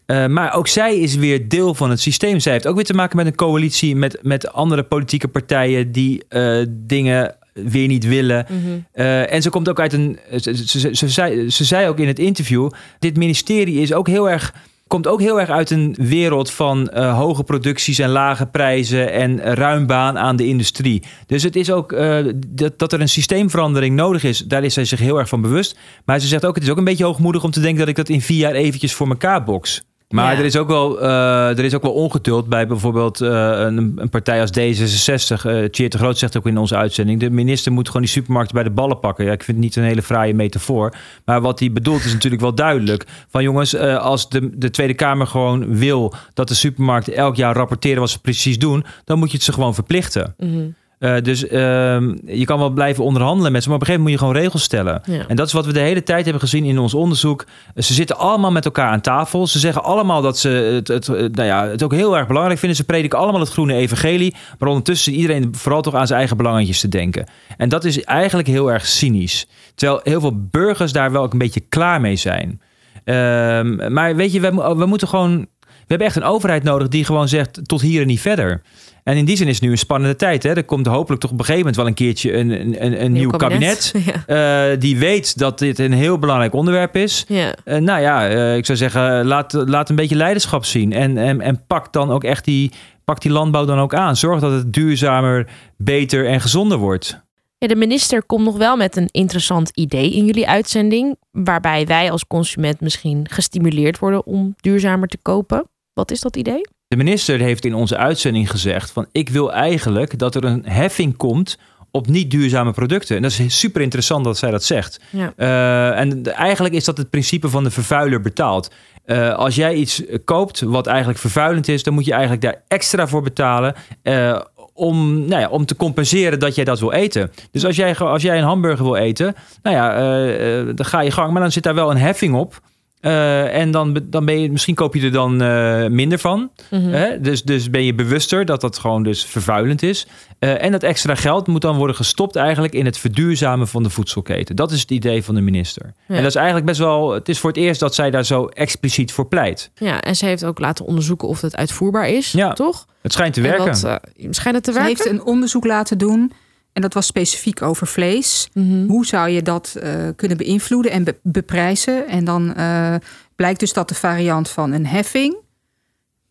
Eh, 0.07 0.26
maar 0.26 0.55
ook 0.55 0.68
zij 0.68 0.98
is 0.98 1.14
weer 1.16 1.48
deel 1.48 1.74
van 1.74 1.90
het 1.90 2.00
systeem. 2.00 2.40
Zij 2.40 2.53
heeft 2.53 2.66
ook 2.66 2.74
weer 2.74 2.85
te 2.85 2.94
maken 2.94 3.16
met 3.16 3.26
een 3.26 3.35
coalitie 3.35 3.96
met, 3.96 4.18
met 4.22 4.53
andere 4.53 4.83
politieke 4.83 5.29
partijen 5.29 5.92
die 5.92 6.24
eh, 6.29 6.62
dingen 6.68 7.35
weer 7.53 7.87
niet 7.88 8.07
willen. 8.07 8.46
Eh, 8.92 9.33
en 9.33 9.42
ze 9.42 9.50
komt 9.50 9.68
ook 9.68 9.81
uit 9.81 9.92
een. 9.92 10.18
Ze, 10.40 10.57
ze, 10.57 10.79
ze, 10.79 10.94
ze 10.96 11.09
zei, 11.09 11.50
ze 11.50 11.64
zei 11.64 11.88
ook 11.88 11.98
in 11.98 12.07
het 12.07 12.18
interview: 12.18 12.70
dit 12.98 13.16
ministerie 13.16 13.81
is 13.81 13.92
ook 13.92 14.07
heel 14.07 14.31
erg. 14.31 14.55
Komt 14.90 15.07
ook 15.07 15.20
heel 15.20 15.40
erg 15.40 15.50
uit 15.50 15.70
een 15.70 15.96
wereld 15.98 16.50
van 16.50 16.88
eh, 16.88 17.18
hoge 17.18 17.44
producties 17.44 17.98
en 17.98 18.09
lage 18.09 18.46
prijzen 18.46 19.12
en 19.12 19.40
ruim 19.55 19.87
baan 19.87 20.18
aan 20.18 20.37
de 20.37 20.46
industrie. 20.46 21.03
Dus 21.26 21.42
het 21.42 21.57
is 21.57 21.70
ook 21.70 21.92
eh, 21.92 22.18
dat, 22.46 22.79
dat 22.79 22.92
er 22.92 23.00
een 23.00 23.09
systeemverandering 23.09 23.96
nodig 23.96 24.24
is. 24.24 24.38
Daar 24.38 24.64
is 24.64 24.74
zij 24.74 24.85
zich 24.85 24.98
heel 24.98 25.18
erg 25.18 25.29
van 25.29 25.40
bewust. 25.40 25.79
Maar 26.05 26.20
ze 26.20 26.26
zegt 26.26 26.44
ook: 26.44 26.55
het 26.55 26.64
is 26.64 26.70
ook 26.70 26.76
een 26.76 26.85
beetje 26.85 27.05
hoogmoedig 27.05 27.44
om 27.44 27.50
te 27.50 27.61
denken 27.61 27.79
dat 27.79 27.88
ik 27.88 27.96
dat 27.96 28.09
in 28.09 28.20
vier 28.20 28.38
jaar 28.38 28.53
eventjes 28.53 28.94
voor 28.94 29.09
elkaar 29.09 29.44
box. 29.44 29.83
Maar 30.10 30.32
Ja. 30.32 30.38
er, 30.38 30.44
is 30.44 30.56
ook 30.56 30.68
wel, 30.68 31.00
eh, 31.00 31.58
er 31.58 31.64
is 31.64 31.74
ook 31.74 31.82
wel 31.82 31.92
ongeduld 31.92 32.48
bij 32.48 32.66
bijvoorbeeld 32.66 33.20
eh, 33.20 33.28
een, 33.56 33.92
een 33.96 34.08
partij 34.08 34.40
als 34.40 34.50
D66. 34.50 35.44
eh 35.44 35.64
Tjeerd 35.64 35.92
de 35.92 35.98
Groot 35.98 36.18
zegt 36.18 36.36
ook 36.36 36.46
in 36.46 36.58
onze 36.58 36.76
uitzending... 36.76 37.20
de 37.20 37.30
minister 37.30 37.72
moet 37.72 37.86
gewoon 37.86 38.02
die 38.02 38.10
supermarkten 38.10 38.54
bij 38.54 38.64
de 38.64 38.70
ballen 38.70 39.00
pakken. 39.00 39.24
Ja, 39.24 39.32
ik 39.32 39.42
vind 39.42 39.56
het 39.56 39.66
niet 39.66 39.76
een 39.76 39.82
hele 39.82 40.02
fraaie 40.02 40.34
metafoor. 40.34 40.94
Maar 41.24 41.40
wat 41.40 41.58
hij 41.58 41.72
bedoelt 41.72 42.04
is 42.04 42.12
natuurlijk 42.12 42.42
wel 42.42 42.54
duidelijk. 42.54 43.06
Van 43.28 43.42
jongens, 43.42 43.76
als 43.76 44.28
de, 44.28 44.58
de 44.58 44.70
Tweede 44.70 44.94
Kamer 44.94 45.26
gewoon 45.26 45.76
wil... 45.76 46.14
dat 46.34 46.48
de 46.48 46.54
supermarkten 46.54 47.14
elk 47.14 47.36
jaar 47.36 47.54
rapporteren 47.54 48.00
wat 48.00 48.10
ze 48.10 48.20
precies 48.20 48.58
doen... 48.58 48.84
dan 49.04 49.18
moet 49.18 49.30
je 49.30 49.36
het 49.36 49.44
ze 49.44 49.52
gewoon 49.52 49.74
verplichten. 49.74 50.34
Mhm. 50.38 50.68
Eh, 51.00 51.14
dus 51.22 51.46
ehm, 51.46 52.16
je 52.26 52.44
kan 52.44 52.58
wel 52.58 52.70
blijven 52.70 53.04
onderhandelen 53.04 53.52
met 53.52 53.62
ze, 53.62 53.68
maar 53.68 53.76
op 53.76 53.82
een 53.82 53.86
gegeven 53.86 54.10
moment 54.10 54.10
moet 54.10 54.10
je 54.10 54.18
gewoon 54.18 54.42
regels 54.42 54.62
stellen. 54.62 55.02
Ja. 55.04 55.26
En 55.28 55.36
dat 55.36 55.46
is 55.46 55.52
wat 55.52 55.66
we 55.66 55.72
de 55.72 55.80
hele 55.80 56.02
tijd 56.02 56.22
hebben 56.22 56.42
gezien 56.42 56.64
in 56.64 56.78
ons 56.78 56.94
onderzoek. 56.94 57.46
Ze 57.76 57.94
zitten 57.94 58.18
allemaal 58.18 58.50
met 58.50 58.64
elkaar 58.64 58.90
aan 58.90 59.00
tafel. 59.00 59.46
Ze 59.46 59.58
zeggen 59.58 59.82
allemaal 59.82 60.22
dat 60.22 60.38
ze 60.38 60.48
het, 60.48 60.88
het, 60.88 61.08
eh, 61.08 61.14
nou 61.16 61.42
ja, 61.42 61.66
het 61.66 61.82
ook 61.82 61.92
heel 61.92 62.16
erg 62.16 62.26
belangrijk 62.26 62.58
vinden. 62.58 62.78
Ze 62.78 62.84
prediken 62.84 63.18
allemaal 63.18 63.40
het 63.40 63.50
groene 63.50 63.74
evangelie. 63.74 64.34
Maar 64.58 64.68
ondertussen 64.68 65.12
iedereen 65.12 65.54
vooral 65.56 65.82
toch 65.82 65.94
aan 65.94 66.06
zijn 66.06 66.18
eigen 66.18 66.36
belangetjes 66.36 66.80
te 66.80 66.88
denken. 66.88 67.26
En 67.56 67.68
dat 67.68 67.84
is 67.84 68.04
eigenlijk 68.04 68.48
heel 68.48 68.72
erg 68.72 68.86
cynisch. 68.86 69.48
Terwijl 69.74 70.00
heel 70.02 70.20
veel 70.20 70.46
burgers 70.50 70.92
daar 70.92 71.12
wel 71.12 71.22
ook 71.22 71.32
een 71.32 71.38
beetje 71.38 71.64
klaar 71.68 72.00
mee 72.00 72.16
zijn. 72.16 72.60
Ehm, 73.04 73.92
maar 73.92 74.16
weet 74.16 74.32
je, 74.32 74.40
we 74.76 74.86
moeten 74.86 75.08
gewoon. 75.08 75.46
We 75.90 75.96
hebben 75.96 76.14
echt 76.14 76.24
een 76.24 76.33
overheid 76.33 76.62
nodig 76.62 76.88
die 76.88 77.05
gewoon 77.05 77.29
zegt 77.29 77.61
tot 77.62 77.81
hier 77.81 78.00
en 78.00 78.07
niet 78.07 78.20
verder. 78.20 78.62
En 79.05 79.16
in 79.16 79.24
die 79.24 79.37
zin 79.37 79.48
is 79.48 79.55
het 79.55 79.64
nu 79.64 79.70
een 79.70 79.79
spannende 79.79 80.16
tijd. 80.16 80.42
Hè? 80.42 80.55
Er 80.55 80.64
komt 80.64 80.87
hopelijk 80.87 81.20
toch 81.20 81.31
op 81.31 81.38
een 81.38 81.44
gegeven 81.44 81.59
moment 81.59 81.76
wel 81.76 81.87
een 81.87 81.94
keertje 81.94 82.33
een, 82.33 82.50
een, 82.50 82.85
een, 82.85 83.05
een 83.05 83.12
nieuw 83.12 83.31
kabinet. 83.31 83.94
ja. 84.26 84.70
eh, 84.70 84.81
die 84.81 84.98
weet 84.98 85.38
dat 85.38 85.59
dit 85.59 85.79
een 85.79 85.92
heel 85.92 86.18
belangrijk 86.18 86.55
onderwerp 86.55 86.96
is. 86.96 87.24
ja. 87.29 87.55
Eh, 87.64 87.79
nou 87.79 88.00
ja, 88.00 88.29
eh, 88.29 88.57
ik 88.57 88.66
zou 88.66 88.79
zeggen, 88.79 89.26
laat, 89.26 89.53
laat 89.53 89.88
een 89.88 89.96
beetje 89.96 90.16
leiderschap 90.16 90.64
zien. 90.64 90.92
En, 90.92 91.16
en, 91.16 91.40
en 91.40 91.66
pak 91.66 91.92
dan 91.92 92.11
ook 92.11 92.24
echt 92.24 92.44
die, 92.44 92.72
pak 93.05 93.20
die 93.20 93.33
landbouw 93.33 93.64
dan 93.64 93.79
ook 93.79 93.94
aan. 93.94 94.16
Zorg 94.16 94.40
dat 94.40 94.53
het 94.53 94.72
duurzamer, 94.72 95.48
beter 95.76 96.26
en 96.26 96.40
gezonder 96.40 96.79
wordt. 96.79 97.20
Ja, 97.59 97.68
de 97.68 97.76
minister 97.76 98.22
komt 98.22 98.44
nog 98.44 98.57
wel 98.57 98.76
met 98.76 98.96
een 98.96 99.09
interessant 99.11 99.70
idee 99.74 100.12
in 100.12 100.24
jullie 100.24 100.48
uitzending, 100.48 101.16
waarbij 101.31 101.87
wij 101.87 102.11
als 102.11 102.26
consument 102.26 102.81
misschien 102.81 103.26
gestimuleerd 103.31 103.98
worden 103.98 104.26
om 104.26 104.55
duurzamer 104.61 105.09
te 105.09 105.18
kopen. 105.22 105.64
Wat 106.00 106.10
is 106.10 106.20
dat 106.20 106.36
idee? 106.36 106.60
De 106.88 106.96
minister 106.96 107.38
heeft 107.38 107.64
in 107.64 107.74
onze 107.74 107.96
uitzending 107.96 108.50
gezegd 108.50 108.90
van 108.90 109.06
ik 109.12 109.28
wil 109.28 109.52
eigenlijk 109.52 110.18
dat 110.18 110.34
er 110.34 110.44
een 110.44 110.64
heffing 110.66 111.16
komt 111.16 111.58
op 111.90 112.06
niet 112.06 112.30
duurzame 112.30 112.72
producten. 112.72 113.16
En 113.16 113.22
dat 113.22 113.30
is 113.38 113.58
super 113.58 113.80
interessant 113.80 114.24
dat 114.24 114.38
zij 114.38 114.50
dat 114.50 114.64
zegt. 114.64 115.00
Ja. 115.10 115.32
Eh, 115.36 115.98
en 116.00 116.22
de- 116.22 116.30
eigenlijk 116.30 116.74
is 116.74 116.84
dat 116.84 116.96
het 116.96 117.10
principe 117.10 117.48
van 117.48 117.64
de 117.64 117.70
vervuiler 117.70 118.20
betaalt. 118.20 118.70
Eh, 119.04 119.34
als 119.34 119.54
jij 119.54 119.74
iets 119.74 120.02
koopt 120.24 120.60
wat 120.60 120.86
eigenlijk 120.86 121.18
vervuilend 121.18 121.68
is, 121.68 121.82
dan 121.82 121.94
moet 121.94 122.04
je 122.04 122.12
eigenlijk 122.12 122.42
daar 122.42 122.62
extra 122.68 123.06
voor 123.08 123.22
betalen. 123.22 123.74
eh, 124.02 124.40
om, 124.74 125.18
nou 125.26 125.40
ja, 125.40 125.48
om 125.48 125.66
te 125.66 125.76
compenseren 125.76 126.38
dat 126.38 126.54
jij 126.54 126.64
dat 126.64 126.80
wil 126.80 126.92
eten. 126.92 127.30
Dus 127.50 127.64
als 127.64 127.76
jij, 127.76 127.96
als 127.96 128.22
jij 128.22 128.38
een 128.38 128.44
hamburger 128.44 128.84
wil 128.84 128.96
eten, 128.96 129.34
nou 129.62 129.76
ja, 129.76 130.72
dan 130.72 130.86
ga 130.86 131.00
je 131.00 131.10
gang. 131.10 131.32
Maar 131.32 131.42
dan 131.42 131.52
zit 131.52 131.62
daar 131.62 131.74
wel 131.74 131.90
een 131.90 131.96
heffing 131.96 132.34
op. 132.34 132.60
Eh, 133.00 133.56
en 133.56 133.70
dan, 133.70 134.00
dan 134.04 134.24
ben 134.24 134.40
je, 134.40 134.50
misschien 134.50 134.74
koop 134.74 134.94
je 134.94 135.02
er 135.02 135.12
dan 135.12 135.42
eh, 135.42 135.86
minder 135.86 136.18
van. 136.18 136.50
Mhm. 136.70 136.88
Hè? 136.88 137.20
Dus, 137.20 137.42
dus 137.42 137.70
ben 137.70 137.84
je 137.84 137.94
bewuster 137.94 138.44
dat 138.44 138.60
dat 138.60 138.78
gewoon 138.78 139.02
dus 139.02 139.24
vervuilend 139.24 139.82
is. 139.82 140.06
Eh, 140.38 140.62
en 140.64 140.72
dat 140.72 140.82
extra 140.82 141.14
geld 141.14 141.46
moet 141.46 141.60
dan 141.60 141.76
worden 141.76 141.96
gestopt 141.96 142.36
eigenlijk 142.36 142.74
in 142.74 142.84
het 142.84 142.98
verduurzamen 142.98 143.68
van 143.68 143.82
de 143.82 143.90
voedselketen. 143.90 144.56
Dat 144.56 144.70
is 144.72 144.80
het 144.80 144.90
idee 144.90 145.24
van 145.24 145.34
de 145.34 145.40
minister. 145.40 145.84
Ja. 145.84 146.14
En 146.14 146.22
dat 146.22 146.30
is 146.30 146.34
eigenlijk 146.34 146.66
best 146.66 146.78
wel, 146.78 147.12
het 147.12 147.28
is 147.28 147.38
voor 147.38 147.50
het 147.50 147.58
eerst 147.58 147.80
dat 147.80 147.94
zij 147.94 148.10
daar 148.10 148.24
zo 148.24 148.46
expliciet 148.46 149.12
voor 149.12 149.26
pleit. 149.26 149.70
Ja, 149.74 150.00
en 150.00 150.16
ze 150.16 150.26
heeft 150.26 150.44
ook 150.44 150.58
laten 150.58 150.84
onderzoeken 150.84 151.28
of 151.28 151.40
het 151.40 151.56
uitvoerbaar 151.56 152.08
is, 152.08 152.32
Ja. 152.32 152.52
toch? 152.52 152.86
Het 153.02 153.12
schijnt 153.12 153.34
te 153.34 153.40
En 153.40 153.46
werken. 153.46 153.66
Wat, 153.66 153.84
eh, 153.84 154.26
schijnt 154.30 154.56
het 154.56 154.64
te 154.64 154.72
Ze 154.72 154.78
werken? 154.78 154.96
heeft 155.04 155.10
een 155.18 155.24
onderzoek 155.24 155.64
laten 155.64 155.98
doen. 155.98 156.32
En 156.72 156.83
dat 156.83 156.94
was 156.94 157.06
specifiek 157.06 157.62
over 157.62 157.87
vlees. 157.87 158.48
Mhm. 158.52 158.87
Hoe 158.87 159.06
zou 159.06 159.28
je 159.28 159.42
dat 159.42 159.74
eh, 159.74 160.09
kunnen 160.16 160.37
beïnvloeden 160.37 160.92
en 160.92 161.04
be- 161.04 161.18
beprijzen? 161.22 162.09
En 162.09 162.24
dan 162.24 162.54
eh, 162.54 162.94
blijkt 163.37 163.61
dus 163.61 163.72
dat 163.72 163.88
de 163.88 163.94
variant 163.94 164.48
van 164.48 164.72
een 164.72 164.87
heffing 164.87 165.37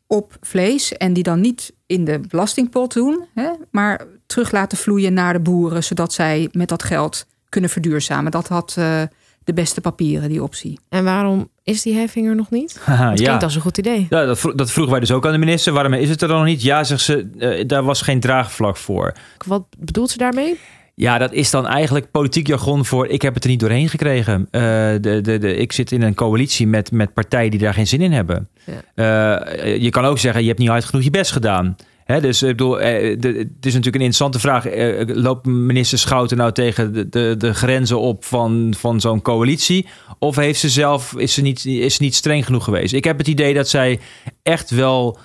op 0.08 0.38
vlees... 0.42 0.98
en 0.98 1.14
die 1.14 1.24
dan 1.24 1.42
niet 1.42 1.74
in 1.86 2.06
de 2.06 2.20
belastingpot 2.28 2.94
doen... 2.94 3.26
Hè, 3.34 3.52
maar 3.72 4.06
terug 4.26 4.52
laten 4.52 4.78
vloeien 4.78 5.14
naar 5.14 5.34
de 5.34 5.40
boeren... 5.40 5.84
zodat 5.84 6.14
zij 6.14 6.50
met 6.52 6.70
dat 6.70 6.84
geld 6.84 7.26
kunnen 7.50 7.70
verduurzamen. 7.70 8.32
Dat 8.32 8.48
had 8.48 8.76
eh, 8.78 9.02
de 9.44 9.54
beste 9.54 9.82
papieren, 9.82 10.30
die 10.30 10.44
optie. 10.44 10.80
En 10.90 11.04
waarom 11.04 11.50
is 11.70 11.82
die 11.82 11.96
heffing 11.96 12.28
er 12.28 12.36
nog 12.36 12.50
niet? 12.50 12.80
Haha, 12.86 13.10
Het 13.10 13.20
ja. 13.20 13.26
klinkt 13.26 13.44
als 13.44 13.56
een 13.56 13.62
goed 13.62 13.78
idee. 13.78 14.08
Ja, 14.10 14.26
dat, 14.26 14.40
vro- 14.40 14.56
dat 14.56 14.72
vroegen 14.72 14.92
wij 14.92 15.02
dus 15.02 15.12
ook 15.12 15.26
aan 15.26 15.32
de 15.32 15.38
minister. 15.38 15.74
Waarom 15.74 15.94
is 15.94 16.10
het 16.10 16.22
er 16.22 16.28
dan 16.28 16.38
nog 16.38 16.46
niet? 16.46 16.62
Ja, 16.62 16.84
zegt 16.84 17.02
ze, 17.02 17.30
eh, 17.40 17.68
daar 17.68 17.84
was 17.84 18.02
geen 18.02 18.20
draagvlak 18.20 18.78
voor. 18.78 19.14
Wat 19.46 19.64
bedoelt 19.80 20.10
ze 20.10 20.18
daarmee? 20.18 20.60
Ja, 20.96 21.18
dat 21.18 21.32
is 21.34 21.50
dan 21.50 21.68
eigenlijk 21.68 22.12
politiek 22.12 22.48
jargon 22.48 22.86
voor 22.86 23.08
ik 23.08 23.22
heb 23.22 23.34
het 23.34 23.44
er 23.44 23.50
niet 23.50 23.60
doorheen 23.60 23.90
gekregen. 23.90 24.48
Eh, 24.52 24.62
de, 24.62 25.20
de, 25.22 25.38
de, 25.38 25.56
ik 25.56 25.72
zit 25.72 25.92
in 25.92 26.02
een 26.02 26.14
coalitie 26.14 26.68
met, 26.68 26.92
met 26.92 27.14
partijen 27.14 27.52
die 27.52 27.60
daar 27.60 27.74
geen 27.74 27.88
zin 27.88 28.02
in 28.02 28.12
hebben. 28.12 28.50
Eh, 28.96 29.78
je 29.82 29.90
kan 29.90 30.06
ook 30.06 30.20
zeggen, 30.20 30.42
je 30.42 30.48
hebt 30.48 30.60
niet 30.60 30.70
hard 30.70 30.86
genoeg 30.86 31.04
je 31.04 31.10
best 31.10 31.32
gedaan. 31.32 31.76
Dus 32.18 32.44
ik 32.44 32.50
bedoel, 32.50 32.80
eh, 32.82 33.10
het 33.10 33.66
is 33.66 33.74
natuurlijk 33.74 33.86
een 33.86 33.86
interessante 33.86 34.40
vraag. 34.40 34.66
Eh, 34.66 35.16
loopt 35.16 35.46
minister 35.46 35.98
Schouten 35.98 36.38
nou 36.38 36.52
tegen 36.52 36.94
de, 36.94 37.10
de, 37.10 37.36
de 37.38 37.54
grenzen 37.54 38.00
op 38.00 38.26
van, 38.26 38.74
van 38.78 39.00
zo'n 39.00 39.22
coalitie? 39.22 39.88
Of 40.20 40.36
heeft 40.36 40.60
ze 40.60 40.70
zelf, 40.70 41.14
is 41.18 41.34
ze, 41.34 41.42
niet, 41.42 41.66
is 41.66 42.00
niet 42.00 42.16
streng 42.16 42.46
genoeg 42.46 42.64
geweest? 42.64 42.94
Ik 42.94 43.04
heb 43.04 43.18
het 43.18 43.28
idee 43.28 43.54
dat 43.54 43.70
zij 43.70 44.00
echt 44.44 44.70
wel 44.70 45.18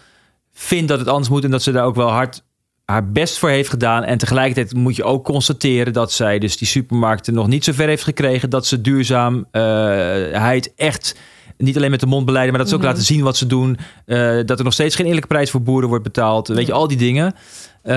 vindt 0.53 0.89
dat 0.89 0.99
het 0.99 1.09
anders 1.09 1.29
moet 1.29 1.45
en 1.45 1.51
dat 1.51 1.63
ze 1.63 1.73
daar 1.73 1.85
ook 1.85 1.95
wel 1.95 2.11
hard 2.11 2.43
haar 2.85 3.11
best 3.11 3.39
voor 3.39 3.49
heeft 3.49 3.69
gedaan. 3.69 4.03
En 4.03 4.19
tegelijkertijd 4.19 4.75
moet 4.75 4.97
je 4.97 5.05
ook 5.05 5.25
constateren 5.25 5.93
dat 5.93 6.13
zij 6.13 6.39
dus 6.39 6.57
die 6.57 6.69
supermarkten 6.69 7.35
nog 7.35 7.47
niet 7.47 7.65
zo 7.65 7.73
ver 7.73 7.89
heeft 7.89 8.03
gekregen 8.03 8.51
dat 8.51 8.67
ze 8.67 8.81
duurzaamheid 8.81 10.73
echt 10.77 11.17
niet 11.65 11.77
alleen 11.77 11.91
met 11.91 12.01
de 12.01 12.07
mond 12.07 12.25
beleiden, 12.27 12.53
maar 12.53 12.61
dat 12.61 12.69
ze 12.71 12.75
ook 12.77 12.83
Mhm. 12.83 12.91
laten 12.91 13.07
zien 13.07 13.23
wat 13.23 13.37
ze 13.37 13.47
doen. 13.47 13.79
Eh, 14.07 14.39
dat 14.45 14.59
er 14.59 14.65
nog 14.65 14.73
steeds 14.73 14.95
geen 14.97 15.07
eerlijke 15.07 15.29
prijs 15.29 15.51
voor 15.51 15.63
boeren 15.63 15.89
wordt 15.89 16.05
betaald. 16.05 16.49
Weet 16.49 16.67
je, 16.67 16.73
al 16.73 16.89
die 16.89 16.97
dingen. 16.97 17.35
Eh, 17.83 17.95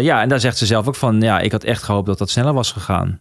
ja, 0.00 0.22
en 0.22 0.28
daar 0.28 0.40
zegt 0.40 0.58
ze 0.58 0.66
zelf 0.66 0.88
ook 0.88 0.94
van, 0.96 1.20
ja, 1.20 1.40
ik 1.40 1.52
had 1.52 1.64
echt 1.64 1.82
gehoopt 1.82 2.06
dat 2.06 2.18
dat 2.18 2.30
sneller 2.30 2.52
was 2.54 2.72
gegaan. 2.72 3.20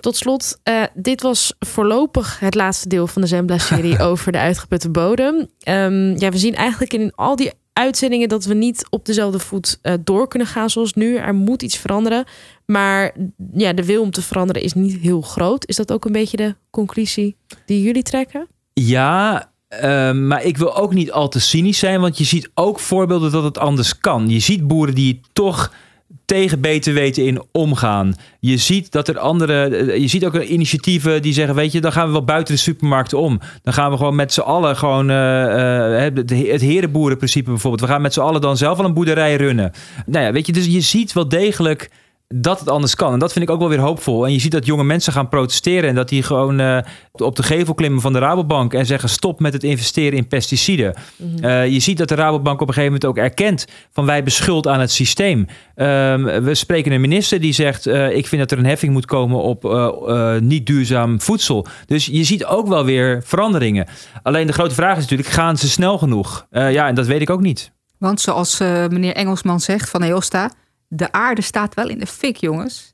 Tot 0.00 0.16
slot, 0.16 0.58
eh, 0.62 0.82
dit 0.94 1.22
was 1.22 1.54
voorlopig 1.58 2.40
het 2.40 2.54
laatste 2.54 2.88
deel 2.88 3.06
van 3.06 3.22
de 3.22 3.28
Zembla-serie 3.28 3.98
over 4.08 4.32
de 4.32 4.38
uitgeputte 4.38 4.90
bodem. 4.90 5.48
Ehm, 5.60 6.18
ja, 6.18 6.30
we 6.30 6.38
zien 6.38 6.54
eigenlijk 6.54 6.92
in 6.92 7.12
al 7.14 7.36
die 7.36 7.52
uitzendingen 7.72 8.28
dat 8.28 8.44
we 8.44 8.54
niet 8.54 8.86
op 8.90 9.04
dezelfde 9.06 9.38
voet 9.38 9.78
uh, 9.82 9.92
door 10.04 10.28
kunnen 10.28 10.48
gaan 10.48 10.70
zoals 10.70 10.94
nu. 10.94 11.16
Er 11.16 11.34
moet 11.34 11.62
iets 11.62 11.76
veranderen. 11.76 12.24
Maar 12.66 13.12
ja, 13.52 13.72
de 13.72 13.84
wil 13.84 14.02
om 14.02 14.10
te 14.10 14.22
veranderen 14.22 14.62
is 14.62 14.72
niet 14.72 14.98
heel 15.00 15.20
groot. 15.20 15.66
Is 15.68 15.76
dat 15.76 15.92
ook 15.92 16.04
een 16.04 16.12
beetje 16.12 16.36
de 16.36 16.54
conclusie 16.70 17.36
die 17.66 17.82
jullie 17.82 18.02
trekken? 18.02 18.48
Ja, 18.86 19.50
uh, 19.82 20.12
maar 20.12 20.44
ik 20.44 20.56
wil 20.56 20.76
ook 20.76 20.94
niet 20.94 21.12
al 21.12 21.28
te 21.28 21.40
cynisch 21.40 21.78
zijn, 21.78 22.00
want 22.00 22.18
je 22.18 22.24
ziet 22.24 22.50
ook 22.54 22.80
voorbeelden 22.80 23.32
dat 23.32 23.42
het 23.42 23.58
anders 23.58 23.98
kan. 23.98 24.28
Je 24.28 24.38
ziet 24.38 24.66
boeren 24.66 24.94
die 24.94 25.20
toch 25.32 25.72
tegen 26.24 26.60
beter 26.60 26.94
weten 26.94 27.26
in 27.26 27.42
omgaan. 27.52 28.14
Je 28.40 28.56
ziet 28.56 28.92
dat 28.92 29.08
er 29.08 29.18
andere, 29.18 30.00
je 30.00 30.08
ziet 30.08 30.24
ook 30.24 30.42
initiatieven 30.42 31.22
die 31.22 31.32
zeggen, 31.32 31.54
weet 31.54 31.72
je, 31.72 31.80
dan 31.80 31.92
gaan 31.92 32.06
we 32.06 32.12
wel 32.12 32.24
buiten 32.24 32.54
de 32.54 32.60
supermarkten 32.60 33.18
om. 33.18 33.40
Dan 33.62 33.72
gaan 33.72 33.90
we 33.90 33.96
gewoon 33.96 34.14
met 34.14 34.32
z'n 34.32 34.40
allen 34.40 34.76
gewoon 34.76 35.10
uh, 35.10 35.16
uh, 35.16 36.50
het 36.50 36.60
herenboerenprincipe 36.60 37.50
bijvoorbeeld. 37.50 37.82
We 37.82 37.88
gaan 37.88 38.02
met 38.02 38.12
z'n 38.12 38.20
allen 38.20 38.40
dan 38.40 38.56
zelf 38.56 38.78
al 38.78 38.84
een 38.84 38.94
boerderij 38.94 39.36
runnen. 39.36 39.72
Nou 40.06 40.24
ja, 40.24 40.32
weet 40.32 40.46
je, 40.46 40.52
dus 40.52 40.66
je 40.66 40.80
ziet 40.80 41.12
wel 41.12 41.28
degelijk 41.28 41.90
dat 42.34 42.58
het 42.60 42.68
anders 42.68 42.94
kan. 42.94 43.12
En 43.12 43.18
dat 43.18 43.32
vind 43.32 43.44
ik 43.44 43.50
ook 43.50 43.58
wel 43.58 43.68
weer 43.68 43.78
hoopvol. 43.78 44.26
En 44.26 44.32
je 44.32 44.40
ziet 44.40 44.52
dat 44.52 44.66
jonge 44.66 44.84
mensen 44.84 45.12
gaan 45.12 45.28
protesteren 45.28 45.88
en 45.88 45.94
dat 45.94 46.08
die 46.08 46.22
gewoon 46.22 46.60
uh, 46.60 46.78
op 47.12 47.36
de 47.36 47.42
gevel 47.42 47.74
klimmen 47.74 48.00
van 48.00 48.12
de 48.12 48.18
Rabobank 48.18 48.74
en 48.74 48.86
zeggen 48.86 49.08
stop 49.08 49.40
met 49.40 49.52
het 49.52 49.64
investeren 49.64 50.18
in 50.18 50.28
pesticiden. 50.28 50.94
Mhm. 51.16 51.44
uh, 51.44 51.68
je 51.68 51.80
ziet 51.80 51.98
dat 51.98 52.08
de 52.08 52.14
Rabobank 52.14 52.60
op 52.60 52.68
een 52.68 52.74
gegeven 52.74 52.92
moment 52.92 53.04
ook 53.04 53.24
erkent 53.24 53.66
van 53.92 54.06
wij 54.06 54.22
beschuld 54.22 54.66
aan 54.66 54.80
het 54.80 54.90
systeem. 54.90 55.38
Uh, 55.38 55.46
we 56.38 56.50
spreken 56.52 56.92
een 56.92 57.00
minister 57.00 57.40
die 57.40 57.52
zegt 57.52 57.86
uh, 57.86 58.16
ik 58.16 58.26
vind 58.26 58.40
dat 58.40 58.50
er 58.50 58.58
een 58.58 58.70
heffing 58.70 58.92
moet 58.92 59.06
komen 59.06 59.42
op 59.42 59.62
niet 60.40 60.66
duurzaam 60.66 61.20
voedsel. 61.20 61.66
Dus 61.86 62.06
je 62.06 62.24
ziet 62.24 62.44
ook 62.44 62.66
wel 62.66 62.84
weer 62.84 63.22
veranderingen. 63.24 63.86
Alleen 64.22 64.46
de 64.46 64.52
grote 64.52 64.74
vraag 64.74 64.96
is 64.96 65.02
natuurlijk 65.02 65.28
gaan 65.28 65.56
ze 65.56 65.68
snel 65.68 65.98
genoeg? 65.98 66.46
ja, 66.50 66.88
en 66.88 66.94
dat 66.94 67.06
weet 67.06 67.20
ik 67.20 67.30
ook 67.30 67.40
niet. 67.40 67.72
Want 67.98 68.20
zoals 68.20 68.58
meneer 68.58 69.14
Engelsman 69.14 69.60
zegt 69.60 69.90
van 69.90 70.02
EOSTA 70.02 70.50
de 70.92 71.12
aarde 71.12 71.42
staat 71.42 71.74
wel 71.74 71.88
in 71.88 71.98
de 71.98 72.06
fik, 72.06 72.36
jongens. 72.36 72.92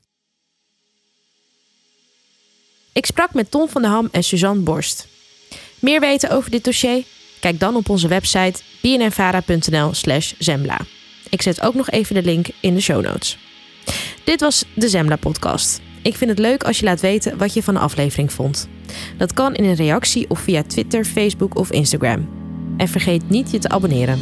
Ik 2.93 3.05
sprak 3.05 3.33
met 3.33 3.51
Tom 3.51 3.69
van 3.69 3.81
der 3.81 3.91
Ham 3.91 4.09
en 4.11 4.23
Suzanne 4.23 4.61
Borst. 4.61 5.07
Meer 5.79 5.99
weten 5.99 6.29
over 6.29 6.51
dit 6.51 6.63
dossier? 6.63 7.05
Kijk 7.39 7.59
dan 7.59 7.75
op 7.75 7.89
onze 7.89 8.07
website 8.07 8.61
bnnvara.nl/slash 8.81 10.33
zembla. 10.37 10.79
Ik 11.29 11.41
zet 11.41 11.61
ook 11.61 11.73
nog 11.73 11.89
even 11.89 12.15
de 12.15 12.23
link 12.23 12.47
in 12.59 12.73
de 12.73 12.81
show 12.81 13.03
notes. 13.03 13.37
Dit 14.23 14.41
was 14.41 14.63
de 14.75 14.89
Zembla-podcast. 14.89 15.81
Ik 16.01 16.15
vind 16.15 16.29
het 16.29 16.39
leuk 16.39 16.63
als 16.63 16.79
je 16.79 16.85
laat 16.85 17.01
weten 17.01 17.37
wat 17.37 17.53
je 17.53 17.63
van 17.63 17.73
de 17.73 17.79
aflevering 17.79 18.31
vond. 18.31 18.69
Dat 19.17 19.33
kan 19.33 19.55
in 19.55 19.63
een 19.63 19.75
reactie 19.75 20.29
of 20.29 20.39
via 20.39 20.63
Twitter, 20.63 21.05
Facebook 21.05 21.55
of 21.55 21.71
Instagram. 21.71 22.29
En 22.77 22.87
vergeet 22.87 23.29
niet 23.29 23.51
je 23.51 23.59
te 23.59 23.69
abonneren. 23.69 24.19